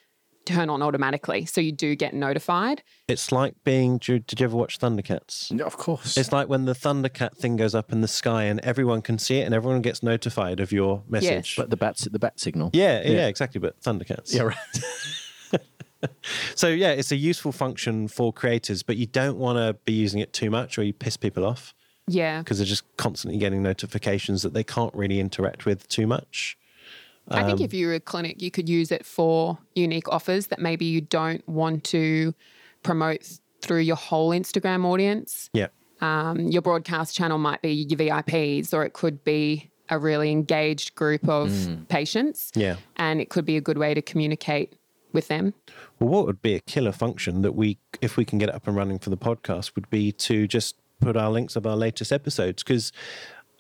turn 0.46 0.70
on 0.70 0.82
automatically. 0.82 1.46
So 1.46 1.62
you 1.62 1.72
do 1.72 1.96
get 1.96 2.14
notified. 2.14 2.82
It's 3.08 3.32
like 3.32 3.56
being. 3.64 3.98
Did 3.98 4.08
you, 4.08 4.20
did 4.20 4.40
you 4.40 4.46
ever 4.46 4.58
watch 4.58 4.80
Thundercats? 4.80 5.56
Yeah, 5.56 5.66
of 5.66 5.78
course. 5.78 6.18
It's 6.18 6.32
like 6.32 6.48
when 6.50 6.66
the 6.66 6.74
Thundercat 6.74 7.38
thing 7.38 7.56
goes 7.56 7.76
up 7.76 7.92
in 7.92 8.02
the 8.02 8.08
sky 8.08 8.44
and 8.44 8.60
everyone 8.62 9.02
can 9.02 9.20
see 9.20 9.40
it 9.40 9.44
and 9.44 9.54
everyone 9.54 9.82
gets 9.82 10.02
notified 10.02 10.60
of 10.60 10.72
your 10.72 11.04
message. 11.08 11.30
Yes. 11.30 11.54
but 11.56 11.70
the 11.70 11.78
bat, 11.78 11.98
the 12.12 12.20
bat 12.20 12.40
signal. 12.40 12.72
yeah, 12.74 13.02
yeah, 13.06 13.28
exactly. 13.28 13.60
But 13.60 13.80
Thundercats. 13.82 14.34
Yeah, 14.34 14.44
right. 14.44 14.58
So 16.56 16.68
yeah, 16.68 16.92
it's 16.92 17.12
a 17.12 17.16
useful 17.16 17.52
function 17.52 18.08
for 18.08 18.32
creators, 18.32 18.84
but 18.84 18.98
you 18.98 19.06
don't 19.06 19.38
want 19.38 19.58
to 19.58 19.74
be 19.86 19.94
using 19.94 20.20
it 20.22 20.32
too 20.34 20.50
much 20.50 20.78
or 20.78 20.84
you 20.84 20.94
piss 20.94 21.18
people 21.18 21.46
off 21.46 21.74
Yeah. 22.08 22.40
because 22.40 22.58
they're 22.60 22.66
just 22.66 22.84
constantly 22.98 23.38
getting 23.40 23.62
notifications 23.62 24.42
that 24.44 24.54
they 24.54 24.64
can't 24.64 24.94
really 24.94 25.20
interact 25.20 25.66
with 25.66 25.88
too 25.90 26.08
much. 26.08 26.58
I 27.28 27.42
Um, 27.42 27.48
think 27.48 27.62
if 27.62 27.74
you're 27.74 27.94
a 27.94 28.00
clinic, 28.00 28.42
you 28.42 28.50
could 28.50 28.68
use 28.70 28.92
it 28.92 29.06
for 29.06 29.58
unique 29.76 30.08
offers 30.10 30.48
that 30.48 30.60
maybe 30.60 30.86
you 30.86 31.02
don't 31.02 31.48
want 31.48 31.84
to 31.86 32.34
promote 32.82 33.40
through 33.62 33.82
your 33.82 33.98
whole 33.98 34.30
Instagram 34.32 34.86
audience. 34.86 35.50
Yeah. 35.54 35.68
Um, 36.02 36.40
your 36.48 36.62
broadcast 36.62 37.14
channel 37.16 37.38
might 37.38 37.62
be 37.62 37.72
your 37.74 37.98
VIPs, 38.00 38.74
or 38.74 38.86
it 38.86 38.94
could 38.94 39.24
be 39.26 39.70
a 39.90 40.00
really 40.00 40.32
engaged 40.32 40.96
group 40.96 41.28
of 41.28 41.52
patients. 41.90 42.52
Yeah. 42.56 42.78
And 42.96 43.20
it 43.20 43.30
could 43.30 43.44
be 43.46 43.58
a 43.58 43.62
good 43.62 43.78
way 43.78 43.94
to 43.94 44.02
communicate 44.02 44.74
with 45.12 45.28
them. 45.28 45.54
Well, 46.00 46.10
what 46.10 46.26
would 46.26 46.42
be 46.42 46.56
a 46.56 46.60
killer 46.60 46.92
function 46.92 47.42
that 47.42 47.54
we, 47.54 47.78
if 48.02 48.18
we 48.18 48.26
can 48.26 48.38
get 48.38 48.50
it 48.50 48.56
up 48.56 48.68
and 48.68 48.76
running 48.76 49.00
for 49.00 49.10
the 49.10 49.18
podcast, 49.18 49.76
would 49.76 49.90
be 49.90 50.12
to 50.14 50.48
just 50.48 50.76
put 51.00 51.16
our 51.16 51.30
links 51.30 51.56
of 51.56 51.66
our 51.66 51.76
latest 51.76 52.12
episodes. 52.12 52.64
Because 52.64 52.92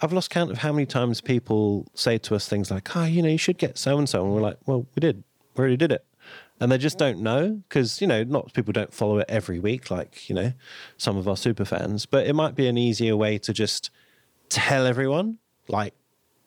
I've 0.02 0.14
lost 0.14 0.30
count 0.30 0.52
of 0.52 0.60
how 0.60 0.72
many 0.72 0.86
times 0.86 1.22
people 1.22 1.88
say 1.94 2.18
to 2.20 2.36
us 2.36 2.48
things 2.48 2.72
like, 2.72 2.96
oh, 2.96 3.06
you 3.06 3.22
know, 3.22 3.30
you 3.30 3.38
should 3.38 3.58
get 3.58 3.78
so 3.78 3.98
and 3.98 4.08
so. 4.08 4.24
And 4.24 4.34
we're 4.34 4.42
like, 4.42 4.58
well, 4.66 4.86
we 4.96 5.00
did. 5.00 5.24
We 5.56 5.62
already 5.62 5.78
did 5.78 5.92
it. 5.92 6.06
And 6.62 6.72
they 6.72 6.78
just 6.78 6.98
don't 6.98 7.20
know 7.20 7.62
because, 7.70 8.02
you 8.02 8.08
know, 8.08 8.24
not 8.24 8.54
people 8.54 8.74
don't 8.74 8.94
follow 8.94 9.20
it 9.20 9.26
every 9.30 9.60
week 9.60 9.90
like, 9.90 10.30
you 10.30 10.36
know, 10.36 10.52
some 10.98 11.16
of 11.16 11.28
our 11.28 11.38
super 11.38 11.64
fans. 11.64 12.06
But 12.06 12.28
it 12.28 12.34
might 12.34 12.56
be 12.56 12.68
an 12.68 12.78
easier 12.78 13.16
way 13.16 13.38
to 13.40 13.54
just 13.54 13.90
tell 14.50 14.86
everyone, 14.86 15.38
like, 15.68 15.94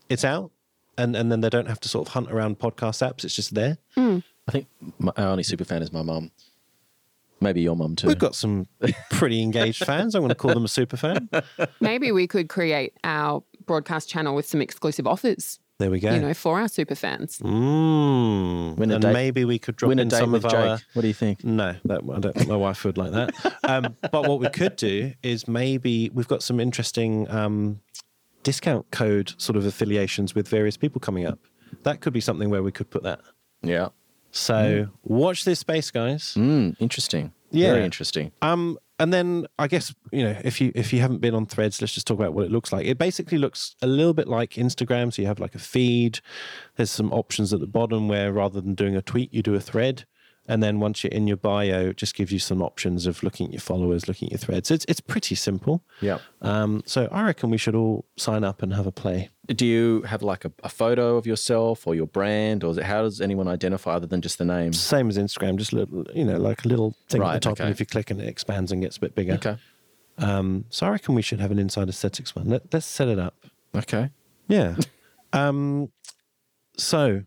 it's 0.09 0.25
out. 0.25 0.51
And, 0.99 1.17
and 1.17 1.33
then 1.33 1.41
they 1.41 1.49
don't 1.49 1.69
have 1.69 1.81
to 1.81 1.89
sort 1.89 2.07
of 2.07 2.13
hunt 2.13 2.31
around 2.31 2.59
podcast 2.59 3.01
apps. 3.07 3.25
It's 3.25 3.35
just 3.35 3.55
there. 3.55 3.79
Hmm. 3.95 4.19
I 4.49 4.53
think 4.53 4.67
my, 4.99 5.13
our 5.17 5.29
only 5.29 5.43
super 5.43 5.65
fan 5.65 5.83
is 5.83 5.93
my 5.93 6.03
mum. 6.03 6.31
Maybe 7.41 7.61
your 7.61 7.75
mum 7.77 7.97
too. 7.97 8.07
We've 8.07 8.19
got 8.19 8.35
some 8.37 8.69
pretty 9.11 9.43
engaged 9.43 9.85
fans. 9.85 10.15
I'm 10.15 10.21
going 10.23 10.29
to 10.29 10.35
call 10.37 10.55
them 10.55 10.65
a 10.65 10.69
super 10.69 10.97
fan. 10.97 11.29
Maybe 11.81 12.13
we 12.13 12.27
could 12.29 12.49
create 12.49 12.95
our 13.03 13.43
broadcast 13.67 14.09
channel 14.09 14.35
with 14.37 14.47
some 14.47 14.61
exclusive 14.63 15.07
offers, 15.09 15.59
There 15.79 15.91
we 15.91 15.99
go. 15.99 16.15
you 16.15 16.21
know, 16.21 16.35
for 16.35 16.61
our 16.61 16.69
super 16.69 16.95
fans. 16.95 17.39
Mm. 17.39 18.77
Win 18.77 18.91
a 18.91 18.95
and 18.95 19.03
date- 19.03 19.13
maybe 19.13 19.45
we 19.45 19.59
could 19.59 19.75
drop 19.77 19.89
Win 19.89 19.99
a 19.99 20.03
in 20.03 20.09
date 20.09 20.19
some 20.19 20.31
with 20.33 20.45
of 20.45 20.51
Jake. 20.53 20.61
our. 20.61 20.81
What 20.93 21.03
do 21.03 21.09
you 21.09 21.15
think? 21.15 21.43
No, 21.45 21.75
that, 21.85 22.01
I 22.15 22.19
don't 22.21 22.33
think 22.35 22.49
my 22.49 22.57
wife 22.57 22.85
would 22.85 22.97
like 22.99 23.11
that. 23.13 23.57
Um, 23.65 23.97
but 24.01 24.29
what 24.29 24.39
we 24.41 24.49
could 24.49 24.77
do 24.77 25.13
is 25.25 25.49
maybe 25.49 26.11
we've 26.15 26.29
got 26.29 26.43
some 26.45 26.61
interesting 26.61 27.29
um, 27.31 27.81
discount 28.45 28.89
code 28.93 29.33
sort 29.39 29.57
of 29.57 29.65
affiliations 29.67 30.35
with 30.35 30.47
various 30.49 30.77
people 30.77 31.01
coming 31.01 31.27
up. 31.27 31.39
that 31.83 32.01
could 32.01 32.13
be 32.13 32.21
something 32.21 32.51
where 32.51 32.63
we 32.63 32.71
could 32.73 32.91
put 32.91 33.03
that. 33.03 33.21
Yeah. 33.63 33.89
So 34.33 34.89
watch 35.03 35.45
this 35.45 35.61
space, 35.61 35.91
guys. 35.91 36.35
Mm, 36.37 36.77
interesting. 36.81 37.33
Yeah. 37.51 37.73
Very 37.73 37.85
interesting. 37.85 38.33
Um, 38.41 38.79
and 38.99 39.13
then 39.13 39.47
I 39.59 39.67
guess 39.67 39.95
you 40.11 40.23
know 40.25 40.37
if 40.43 40.61
you 40.61 40.73
if 40.75 40.93
you 40.93 41.01
haven't 41.01 41.21
been 41.21 41.35
on 41.35 41.45
Threads, 41.47 41.81
let's 41.81 41.93
just 41.93 42.07
talk 42.07 42.19
about 42.19 42.35
what 42.35 42.47
it 42.47 42.51
looks 42.51 42.73
like. 42.73 42.87
It 42.87 42.99
basically 42.99 43.37
looks 43.37 43.77
a 43.83 43.87
little 43.87 44.15
bit 44.15 44.29
like 44.29 44.53
Instagram. 44.53 45.13
So 45.13 45.23
you 45.23 45.29
have 45.29 45.39
like 45.39 45.55
a 45.55 45.59
feed. 45.59 46.21
There's 46.77 46.91
some 46.91 47.13
options 47.13 47.53
at 47.53 47.61
the 47.61 47.67
bottom 47.67 48.09
where 48.09 48.33
rather 48.33 48.61
than 48.61 48.75
doing 48.75 48.97
a 48.97 49.03
tweet, 49.03 49.33
you 49.35 49.43
do 49.43 49.55
a 49.55 49.61
thread. 49.61 50.07
And 50.49 50.63
then 50.63 50.81
once 50.81 51.05
you're 51.05 51.13
in 51.13 51.29
your 51.29 51.37
bio, 51.37 51.91
it 51.91 51.97
just 51.97 52.17
gives 52.17 52.33
you 52.33 52.41
some 52.41 52.63
options 52.63 53.07
of 53.07 53.23
looking 53.23 53.47
at 53.47 53.53
your 53.53 53.61
followers, 53.61 54.09
looking 54.09 54.27
at 54.27 54.33
your 54.33 54.39
threads. 54.39 54.71
It's 54.73 54.85
it's 54.89 55.01
pretty 55.01 55.37
simple. 55.37 55.85
Yeah. 56.01 56.19
Um, 56.41 56.83
so 56.85 57.09
I 57.13 57.25
reckon 57.25 57.51
we 57.51 57.59
should 57.59 57.77
all 57.77 58.07
sign 58.17 58.43
up 58.43 58.61
and 58.63 58.75
have 58.75 58.87
a 58.87 58.93
play. 58.93 59.31
Do 59.47 59.65
you 59.65 60.03
have 60.03 60.23
like 60.23 60.45
a, 60.45 60.53
a 60.65 60.69
photo 60.69 61.17
of 61.17 61.27
yourself 61.27 61.87
or 61.87 61.95
your 61.95 62.07
brand, 62.07 62.65
or 62.65 62.73
is 62.73 62.79
it, 62.79 62.85
how 62.85 63.03
does 63.03 63.21
anyone 63.21 63.47
identify 63.47 63.93
other 63.93 64.07
than 64.07 64.21
just 64.21 64.39
the 64.39 64.45
name? 64.45 64.73
Same 64.73 65.09
as 65.09 65.17
Instagram, 65.17 65.57
just 65.57 65.73
little, 65.73 66.05
you 66.15 66.25
know, 66.25 66.39
like 66.39 66.65
a 66.65 66.69
little 66.69 66.97
thing 67.09 67.23
at 67.23 67.35
the 67.35 67.41
top, 67.41 67.53
okay. 67.53 67.65
and 67.65 67.73
if 67.73 67.79
you 67.79 67.87
click, 67.87 68.11
and 68.11 68.21
it 68.21 68.29
expands 68.29 68.73
and 68.73 68.83
gets 68.83 68.97
a 68.97 69.01
bit 69.01 69.15
bigger. 69.15 69.35
Okay. 69.35 69.57
Um, 70.19 70.65
so 70.71 70.87
I 70.87 70.91
reckon 70.91 71.15
we 71.15 71.23
should 71.23 71.41
have 71.41 71.51
an 71.51 71.59
inside 71.59 71.89
aesthetics 71.89 72.35
one. 72.35 72.49
Let, 72.49 72.73
let's 72.73 72.87
set 72.87 73.09
it 73.09 73.19
up. 73.19 73.35
Okay. 73.75 74.11
Yeah. 74.49 74.77
um, 75.33 75.91
so 76.77 77.23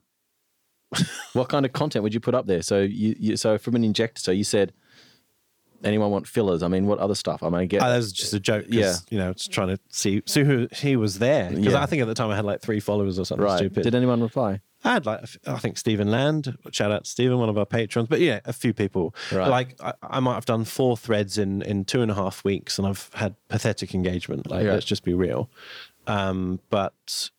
What 1.33 1.49
kind 1.49 1.65
of 1.65 1.73
content 1.73 2.03
would 2.03 2.13
you 2.13 2.19
put 2.19 2.33
up 2.35 2.47
there? 2.47 2.61
So 2.61 2.79
you, 2.81 3.15
you 3.19 3.37
so 3.37 3.57
from 3.57 3.75
an 3.75 3.83
injector, 3.83 4.21
so 4.21 4.31
you 4.31 4.43
said 4.45 4.71
anyone 5.83 6.09
want 6.11 6.27
fillers? 6.27 6.63
I 6.63 6.67
mean, 6.67 6.87
what 6.87 6.99
other 6.99 7.15
stuff? 7.15 7.43
I 7.43 7.47
mean, 7.49 7.61
I 7.61 7.65
get 7.65 7.81
uh, 7.81 7.89
that 7.89 7.97
was 7.97 8.11
just 8.13 8.33
a 8.33 8.39
joke. 8.39 8.65
Yeah. 8.69 8.95
You 9.09 9.17
know, 9.17 9.33
just 9.33 9.51
trying 9.51 9.67
to 9.69 9.79
see 9.89 10.21
see 10.25 10.43
who 10.43 10.67
he 10.71 10.95
was 10.95 11.19
there 11.19 11.49
because 11.49 11.73
Yeah. 11.73 11.81
I 11.81 11.85
think 11.85 12.01
at 12.01 12.07
the 12.07 12.13
time 12.13 12.29
I 12.29 12.35
had 12.35 12.45
like 12.45 12.61
three 12.61 12.79
followers 12.79 13.19
or 13.19 13.25
something 13.25 13.45
right. 13.45 13.57
stupid. 13.57 13.83
Did 13.83 13.95
anyone 13.95 14.21
reply? 14.21 14.61
I 14.83 14.93
had 14.93 15.05
like 15.05 15.21
I 15.47 15.57
think 15.57 15.77
Stephen 15.77 16.11
Land. 16.11 16.57
Shout 16.71 16.91
out 16.91 17.05
to 17.05 17.09
Stephen, 17.09 17.37
one 17.39 17.49
of 17.49 17.57
our 17.57 17.65
patrons. 17.65 18.07
But 18.07 18.19
yeah, 18.21 18.39
a 18.45 18.53
few 18.53 18.73
people. 18.73 19.15
Right. 19.31 19.47
Like 19.47 19.75
I, 19.81 19.93
I 20.03 20.19
might 20.19 20.35
have 20.35 20.45
done 20.45 20.63
four 20.63 20.95
threads 20.95 21.37
in 21.37 21.61
in 21.63 21.85
two 21.85 22.01
and 22.01 22.11
a 22.11 22.15
half 22.15 22.43
weeks, 22.43 22.77
and 22.77 22.87
I've 22.87 23.09
had 23.13 23.35
pathetic 23.49 23.93
engagement. 23.93 24.49
Like 24.49 24.63
Yeah. 24.65 24.73
let's 24.73 24.85
just 24.85 25.03
be 25.03 25.13
real. 25.13 25.49
Um, 26.07 26.59
but 26.69 27.29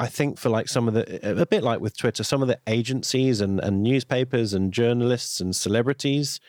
I 0.00 0.06
think 0.06 0.38
for 0.38 0.48
like 0.48 0.68
some 0.68 0.88
of 0.88 0.94
the 0.94 1.42
a 1.42 1.46
bit 1.46 1.62
like 1.62 1.80
with 1.80 1.96
Twitter, 1.96 2.24
some 2.24 2.42
of 2.42 2.48
the 2.48 2.58
agencies 2.66 3.40
and 3.40 3.60
and 3.60 3.82
newspapers 3.82 4.52
and 4.54 4.72
journalists 4.72 5.40
and 5.40 5.54
celebrities. 5.54 6.40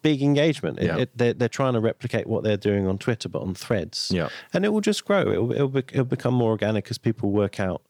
Big 0.00 0.22
engagement. 0.22 0.78
It- 0.78 0.84
Yeah. 0.86 0.98
it, 0.98 1.10
they're, 1.18 1.34
they're 1.34 1.48
trying 1.48 1.72
to 1.72 1.80
replicate 1.80 2.28
what 2.28 2.44
they're 2.44 2.56
doing 2.70 2.86
on 2.86 2.98
Twitter, 2.98 3.28
but 3.28 3.42
on 3.42 3.52
threads. 3.54 4.12
Yeah. 4.14 4.28
And 4.54 4.64
it 4.64 4.68
will 4.72 4.80
just 4.80 5.04
grow. 5.04 5.22
It'll, 5.32 5.50
it'll, 5.52 5.68
be, 5.68 5.82
it'll 5.92 6.04
become 6.04 6.34
more 6.34 6.50
organic 6.52 6.88
as 6.88 6.98
people 6.98 7.32
work 7.32 7.58
out 7.58 7.82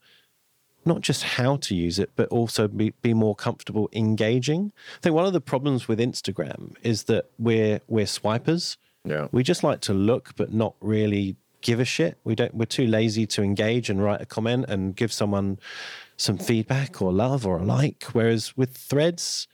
not 0.85 1.01
just 1.01 1.21
how 1.37 1.57
to 1.57 1.75
use 1.75 1.99
it, 1.99 2.09
but 2.15 2.27
also 2.29 2.67
be, 2.67 2.91
be 3.03 3.13
more 3.13 3.35
comfortable 3.35 3.89
engaging. 3.93 4.71
I 4.97 4.99
think 5.01 5.13
one 5.13 5.25
of 5.27 5.33
the 5.33 5.41
problems 5.41 5.87
with 5.87 5.99
Instagram 5.99 6.73
is 6.81 7.03
that 7.03 7.25
we're 7.37 7.81
we're 7.87 8.07
swipers. 8.07 8.77
Yeah. 9.05 9.27
We 9.31 9.43
just 9.43 9.63
like 9.63 9.81
to 9.81 9.93
look, 9.93 10.33
but 10.35 10.51
not 10.51 10.73
really 10.81 11.35
give 11.61 11.79
a 11.79 11.85
shit. 11.85 12.17
We 12.23 12.35
don't. 12.35 12.53
We're 12.53 12.65
too 12.65 12.87
lazy 12.87 13.25
to 13.27 13.43
engage 13.43 13.89
and 13.89 14.01
write 14.03 14.21
a 14.21 14.25
comment 14.25 14.65
and 14.69 14.95
give 14.95 15.11
someone 15.11 15.59
some 16.17 16.37
feedback 16.37 17.01
or 17.01 17.11
love 17.13 17.45
or 17.45 17.57
a 17.59 17.63
like. 17.63 18.03
Whereas 18.13 18.55
with 18.57 18.75
Threads, 18.75 19.47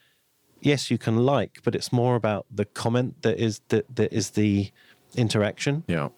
yes, 0.62 0.90
you 0.90 0.98
can 0.98 1.18
like, 1.26 1.60
but 1.64 1.76
it's 1.76 1.92
more 1.92 2.16
about 2.16 2.46
the 2.52 2.66
comment 2.66 3.22
that 3.22 3.38
is 3.40 3.62
that 3.70 3.86
that 3.96 4.12
is 4.14 4.32
the 4.32 4.72
interaction. 5.16 5.84
Yeah. 5.88 6.10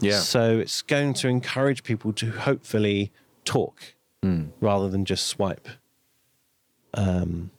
Yeah. 0.00 0.20
So 0.20 0.58
it's 0.58 0.82
going 0.82 1.14
to 1.14 1.28
encourage 1.28 1.82
people 1.82 2.12
to 2.14 2.30
hopefully 2.30 3.12
talk 3.44 3.94
Hmm. 4.22 4.46
rather 4.60 4.88
than 4.88 5.04
just 5.04 5.26
swipe. 5.26 5.68
Um, 6.94 7.50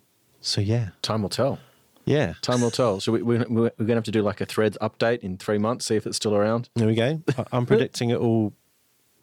so 0.41 0.61
yeah, 0.61 0.89
Time 1.01 1.21
will 1.21 1.29
tell. 1.29 1.59
Yeah. 2.07 2.33
Time 2.41 2.61
will 2.61 2.71
tell. 2.71 2.99
So 2.99 3.11
we, 3.11 3.21
we, 3.21 3.37
we're 3.37 3.69
going 3.69 3.87
to 3.87 3.93
have 3.95 4.03
to 4.05 4.11
do 4.11 4.23
like 4.23 4.41
a 4.41 4.45
threads 4.45 4.77
update 4.81 5.19
in 5.19 5.37
three 5.37 5.57
months, 5.59 5.85
see 5.85 5.95
if 5.95 6.07
it's 6.07 6.17
still 6.17 6.35
around. 6.35 6.69
There 6.75 6.87
we 6.87 6.95
go. 6.95 7.21
I'm 7.51 7.65
predicting 7.67 8.09
it 8.09 8.19
will. 8.19 8.53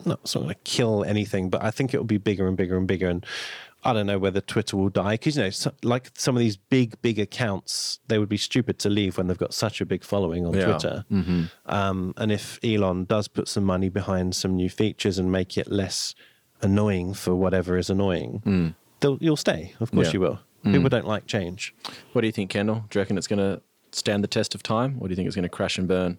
No, 0.06 0.12
it's 0.22 0.34
not 0.34 0.42
going 0.42 0.54
to 0.54 0.60
kill 0.64 1.02
anything, 1.04 1.48
but 1.50 1.62
I 1.62 1.70
think 1.70 1.94
it 1.94 1.98
will 1.98 2.04
be 2.04 2.18
bigger 2.18 2.46
and 2.46 2.56
bigger 2.56 2.76
and 2.76 2.86
bigger. 2.86 3.08
And 3.08 3.24
I 3.84 3.92
don't 3.92 4.06
know 4.06 4.18
whether 4.18 4.40
Twitter 4.40 4.76
will 4.76 4.88
die 4.90 5.12
because 5.14 5.36
you 5.36 5.44
know, 5.44 5.50
so, 5.50 5.72
like 5.82 6.10
some 6.14 6.34
of 6.36 6.40
these 6.40 6.56
big, 6.56 7.00
big 7.00 7.18
accounts, 7.18 8.00
they 8.08 8.18
would 8.18 8.28
be 8.28 8.36
stupid 8.36 8.78
to 8.80 8.90
leave 8.90 9.16
when 9.16 9.28
they've 9.28 9.38
got 9.38 9.54
such 9.54 9.80
a 9.80 9.86
big 9.86 10.04
following 10.04 10.44
on 10.46 10.52
Yeah. 10.54 10.64
Twitter. 10.66 11.04
Um, 11.66 12.12
and 12.16 12.32
if 12.32 12.58
Elon 12.64 13.04
does 13.04 13.28
put 13.28 13.48
some 13.48 13.64
money 13.64 13.88
behind 13.88 14.34
some 14.34 14.56
new 14.56 14.68
features 14.68 15.18
and 15.18 15.30
make 15.30 15.56
it 15.56 15.70
less 15.70 16.14
annoying 16.60 17.14
for 17.14 17.34
whatever 17.34 17.76
is 17.78 17.88
annoying, 17.90 18.74
they'll, 19.00 19.18
you'll 19.20 19.36
stay. 19.36 19.74
Of 19.80 19.90
course, 19.92 20.08
Yeah. 20.08 20.12
you 20.14 20.20
will. 20.20 20.40
People 20.72 20.88
don't 20.88 21.06
like 21.06 21.26
change. 21.26 21.74
What 22.12 22.22
do 22.22 22.26
you 22.26 22.32
think, 22.32 22.50
Kendel? 22.50 22.88
Do 22.88 22.98
you 22.98 23.02
reckon 23.02 23.18
it's 23.18 23.26
going 23.26 23.38
to 23.38 23.62
stand 23.92 24.24
the 24.24 24.28
test 24.28 24.54
of 24.54 24.62
time, 24.62 24.96
or 25.00 25.08
do 25.08 25.12
you 25.12 25.16
think 25.16 25.26
it's 25.26 25.36
going 25.36 25.44
to 25.44 25.48
crash 25.48 25.78
and 25.78 25.86
burn? 25.86 26.18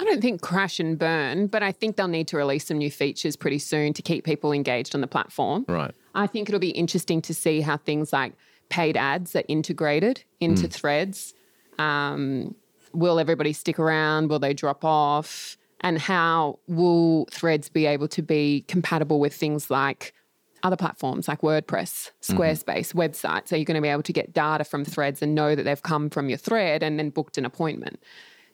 I 0.00 0.04
don't 0.04 0.20
think 0.20 0.40
crash 0.40 0.80
and 0.80 0.98
burn, 0.98 1.46
but 1.46 1.62
I 1.62 1.70
think 1.72 1.96
they'll 1.96 2.08
need 2.08 2.28
to 2.28 2.36
release 2.36 2.66
some 2.66 2.78
new 2.78 2.90
features 2.90 3.36
pretty 3.36 3.58
soon 3.58 3.92
to 3.94 4.02
keep 4.02 4.24
people 4.24 4.52
engaged 4.52 4.94
on 4.94 5.00
the 5.00 5.06
platform. 5.06 5.64
Right. 5.68 5.94
I 6.14 6.26
think 6.26 6.48
it'll 6.48 6.60
be 6.60 6.70
interesting 6.70 7.22
to 7.22 7.34
see 7.34 7.60
how 7.60 7.76
things 7.76 8.12
like 8.12 8.32
paid 8.68 8.96
ads 8.96 9.36
are 9.36 9.44
integrated 9.48 10.24
into 10.40 10.66
threads. 10.66 11.34
Um, 11.78 12.54
will 12.92 13.18
everybody 13.18 13.52
stick 13.52 13.78
around? 13.78 14.28
Will 14.28 14.38
they 14.38 14.54
drop 14.54 14.84
off? 14.84 15.56
And 15.80 15.98
how 15.98 16.58
will 16.68 17.26
threads 17.30 17.68
be 17.68 17.86
able 17.86 18.08
to 18.08 18.22
be 18.22 18.64
compatible 18.68 19.20
with 19.20 19.34
things 19.34 19.70
like 19.70 20.14
other 20.62 20.76
platforms 20.76 21.28
like 21.28 21.40
WordPress, 21.40 22.10
mm-hmm. 22.10 22.36
Squarespace, 22.36 22.94
websites? 22.94 23.48
So 23.48 23.56
you're 23.56 23.64
going 23.64 23.76
to 23.76 23.80
be 23.80 23.88
able 23.88 24.02
to 24.02 24.12
get 24.12 24.32
data 24.32 24.64
from 24.64 24.84
threads 24.84 25.22
and 25.22 25.34
know 25.34 25.54
that 25.54 25.62
they've 25.64 25.82
come 25.82 26.10
from 26.10 26.28
your 26.28 26.38
thread 26.38 26.82
and 26.82 26.98
then 26.98 27.10
booked 27.10 27.38
an 27.38 27.44
appointment? 27.44 28.02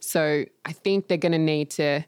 So 0.01 0.45
I 0.65 0.73
think 0.73 1.09
they're 1.09 1.19
going 1.19 1.33
to 1.33 1.39
need 1.39 1.71
to 1.73 2.05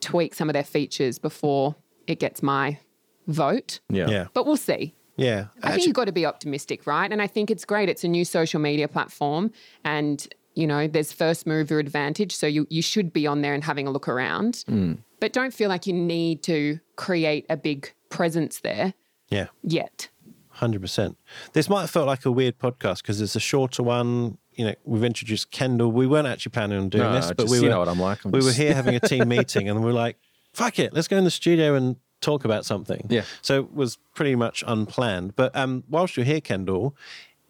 tweak 0.00 0.34
some 0.34 0.48
of 0.48 0.54
their 0.54 0.64
features 0.64 1.18
before 1.18 1.76
it 2.06 2.18
gets 2.18 2.42
my 2.42 2.78
vote. 3.26 3.80
Yeah. 3.88 4.08
Yeah. 4.08 4.26
But 4.32 4.46
we'll 4.46 4.56
see. 4.56 4.94
Yeah. 5.16 5.46
I 5.62 5.72
think 5.72 5.86
you've 5.86 5.94
got 5.94 6.04
to 6.04 6.12
be 6.12 6.26
optimistic, 6.26 6.86
right? 6.86 7.10
And 7.10 7.22
I 7.22 7.26
think 7.26 7.50
it's 7.50 7.64
great. 7.64 7.88
It's 7.88 8.04
a 8.04 8.08
new 8.08 8.24
social 8.24 8.60
media 8.60 8.88
platform 8.88 9.50
and 9.84 10.26
you 10.54 10.66
know, 10.66 10.88
there's 10.88 11.12
first 11.12 11.46
mover 11.46 11.78
advantage. 11.78 12.34
So 12.34 12.46
you, 12.46 12.66
you 12.70 12.80
should 12.80 13.12
be 13.12 13.26
on 13.26 13.42
there 13.42 13.52
and 13.52 13.62
having 13.62 13.86
a 13.86 13.90
look 13.90 14.08
around. 14.08 14.64
Mm. 14.68 14.98
But 15.20 15.34
don't 15.34 15.52
feel 15.52 15.68
like 15.68 15.86
you 15.86 15.92
need 15.92 16.42
to 16.44 16.80
create 16.96 17.44
a 17.50 17.58
big 17.58 17.92
presence 18.08 18.60
there 18.60 18.94
yeah. 19.28 19.46
yet. 19.62 20.08
Hundred 20.50 20.80
percent. 20.80 21.18
This 21.52 21.68
might 21.68 21.82
have 21.82 21.90
felt 21.90 22.06
like 22.06 22.24
a 22.24 22.30
weird 22.32 22.58
podcast 22.58 23.02
because 23.02 23.20
it's 23.20 23.36
a 23.36 23.40
shorter 23.40 23.82
one. 23.82 24.38
You 24.54 24.64
know, 24.66 24.74
we've 24.84 25.04
introduced 25.04 25.50
Kendel. 25.52 25.92
We 25.92 26.06
weren't 26.06 26.26
actually 26.26 26.50
planning 26.50 26.78
on 26.78 26.88
doing 26.88 27.04
No, 27.04 27.12
this, 27.12 27.26
but 27.28 27.38
just- 27.40 27.50
we 27.50 27.58
you 27.58 27.64
were. 27.64 27.68
know 27.70 27.78
what 27.80 27.88
I'm 27.88 28.00
like. 28.00 28.24
I'm 28.24 28.30
we 28.30 28.40
were 28.42 28.52
here 28.52 28.72
having 28.74 28.94
a 28.94 29.00
team 29.12 29.28
meeting, 29.28 29.68
and 29.68 29.80
we 29.80 29.86
we're 29.86 29.92
like, 29.92 30.16
"Fuck 30.54 30.78
it, 30.78 30.94
let's 30.94 31.08
go 31.08 31.18
in 31.18 31.24
the 31.24 31.30
studio 31.30 31.74
and 31.74 31.96
talk 32.22 32.46
about 32.46 32.64
something." 32.64 33.06
Yeah. 33.10 33.24
So 33.42 33.60
it 33.60 33.74
was 33.74 33.98
pretty 34.14 34.34
much 34.34 34.64
unplanned. 34.66 35.36
But 35.36 35.54
um, 35.54 35.84
whilst 35.90 36.16
you're 36.16 36.24
here, 36.24 36.40
Kendel, 36.40 36.94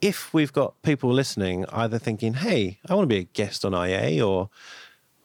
if 0.00 0.34
we've 0.34 0.52
got 0.52 0.82
people 0.82 1.12
listening, 1.12 1.64
either 1.72 2.00
thinking, 2.00 2.34
"Hey, 2.34 2.80
I 2.88 2.94
want 2.96 3.04
to 3.08 3.14
be 3.14 3.20
a 3.20 3.24
guest 3.24 3.64
on 3.64 3.72
IA," 3.72 4.20
or 4.26 4.50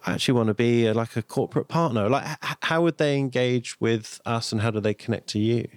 I 0.05 0.13
actually 0.13 0.35
want 0.35 0.49
to 0.49 0.53
be 0.53 0.85
a, 0.85 0.93
like 0.93 1.15
a 1.15 1.23
corporate 1.23 1.67
partner, 1.67 2.07
like 2.09 2.27
h- 2.43 2.57
how 2.61 2.83
would 2.83 2.99
they 2.99 3.17
engage 3.17 3.81
with 3.81 4.21
us, 4.23 4.51
and 4.51 4.61
how 4.61 4.69
do 4.69 4.79
they 4.79 4.93
connect 4.93 5.29
to 5.29 5.39
you? 5.39 5.67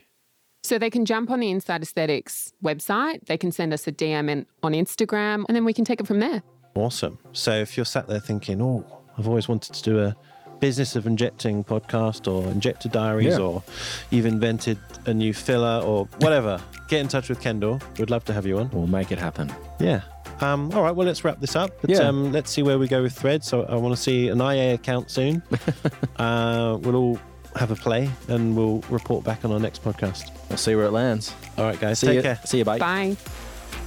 So 0.65 0.79
they 0.79 0.89
can 0.89 1.05
jump 1.05 1.31
on 1.31 1.41
the 1.41 1.51
Inside 1.51 1.83
Aesthetics 1.83 2.55
website. 2.65 3.27
They 3.27 3.37
can 3.37 3.53
send 3.53 3.75
us 3.75 3.87
a 3.87 3.93
DM 3.93 4.31
in, 4.31 4.47
on 4.63 4.73
Instagram 4.73 5.45
and 5.47 5.55
then 5.55 5.67
we 5.67 5.75
can 5.75 5.85
take 5.85 6.01
it 6.01 6.07
from 6.07 6.21
there. 6.21 6.43
Awesome. 6.75 7.19
So 7.35 7.53
if 7.53 7.77
you're 7.77 7.85
sat 7.85 8.09
there 8.09 8.19
thinking, 8.19 8.63
oh, 8.63 8.83
I've 9.19 9.29
always 9.29 9.47
wanted 9.47 9.75
to 9.75 9.83
do 9.83 10.01
a 10.01 10.17
business 10.61 10.97
of 10.97 11.07
injecting 11.07 11.65
podcast 11.65 12.33
or 12.33 12.51
injector 12.51 12.89
diaries, 12.89 13.37
Yeah. 13.37 13.45
or 13.45 13.63
you've 14.09 14.25
invented 14.25 14.79
a 15.05 15.13
new 15.13 15.35
filler 15.35 15.83
or 15.85 16.07
whatever, 16.21 16.59
get 16.89 17.01
in 17.03 17.09
touch 17.09 17.29
with 17.29 17.43
Kendel. 17.43 17.79
We'd 17.99 18.09
love 18.09 18.25
to 18.25 18.33
have 18.33 18.47
you 18.47 18.57
on. 18.59 18.71
We'll 18.71 18.87
make 18.87 19.13
it 19.13 19.19
happen. 19.19 19.53
Yeah. 19.79 20.01
Um, 20.41 20.73
all 20.73 20.83
right. 20.83 20.97
Well, 20.97 21.07
let's 21.07 21.25
wrap 21.25 21.41
this 21.41 21.57
up. 21.57 21.73
But, 21.83 21.91
Yeah. 21.91 21.99
um, 22.09 22.33
let's 22.33 22.51
see 22.51 22.63
where 22.63 22.79
we 22.79 22.89
go 22.89 23.03
with 23.03 23.13
threads. 23.13 23.47
So 23.47 23.65
I 23.65 23.75
want 23.75 23.95
to 23.95 24.01
see 24.01 24.29
an 24.29 24.41
IA 24.41 24.73
account 24.75 25.11
soon. 25.11 25.43
uh, 26.17 26.79
we'll 26.81 26.97
all 26.97 27.21
have 27.57 27.71
a 27.71 27.77
play 27.77 28.11
and 28.29 28.57
we'll 28.57 28.83
report 28.91 29.25
back 29.25 29.45
on 29.45 29.53
our 29.53 29.61
next 29.61 29.83
podcast. 29.85 30.31
We'll 30.49 30.59
see 30.59 30.75
where 30.75 30.87
it 30.87 30.93
lands. 30.93 31.35
All 31.57 31.65
right, 31.65 31.79
guys. 31.79 31.99
See 31.99 32.09
take 32.09 32.17
you. 32.17 32.23
care. 32.23 32.41
See 32.45 32.59
you, 32.59 32.65
bye. 32.65 32.79
Bye. 32.79 33.17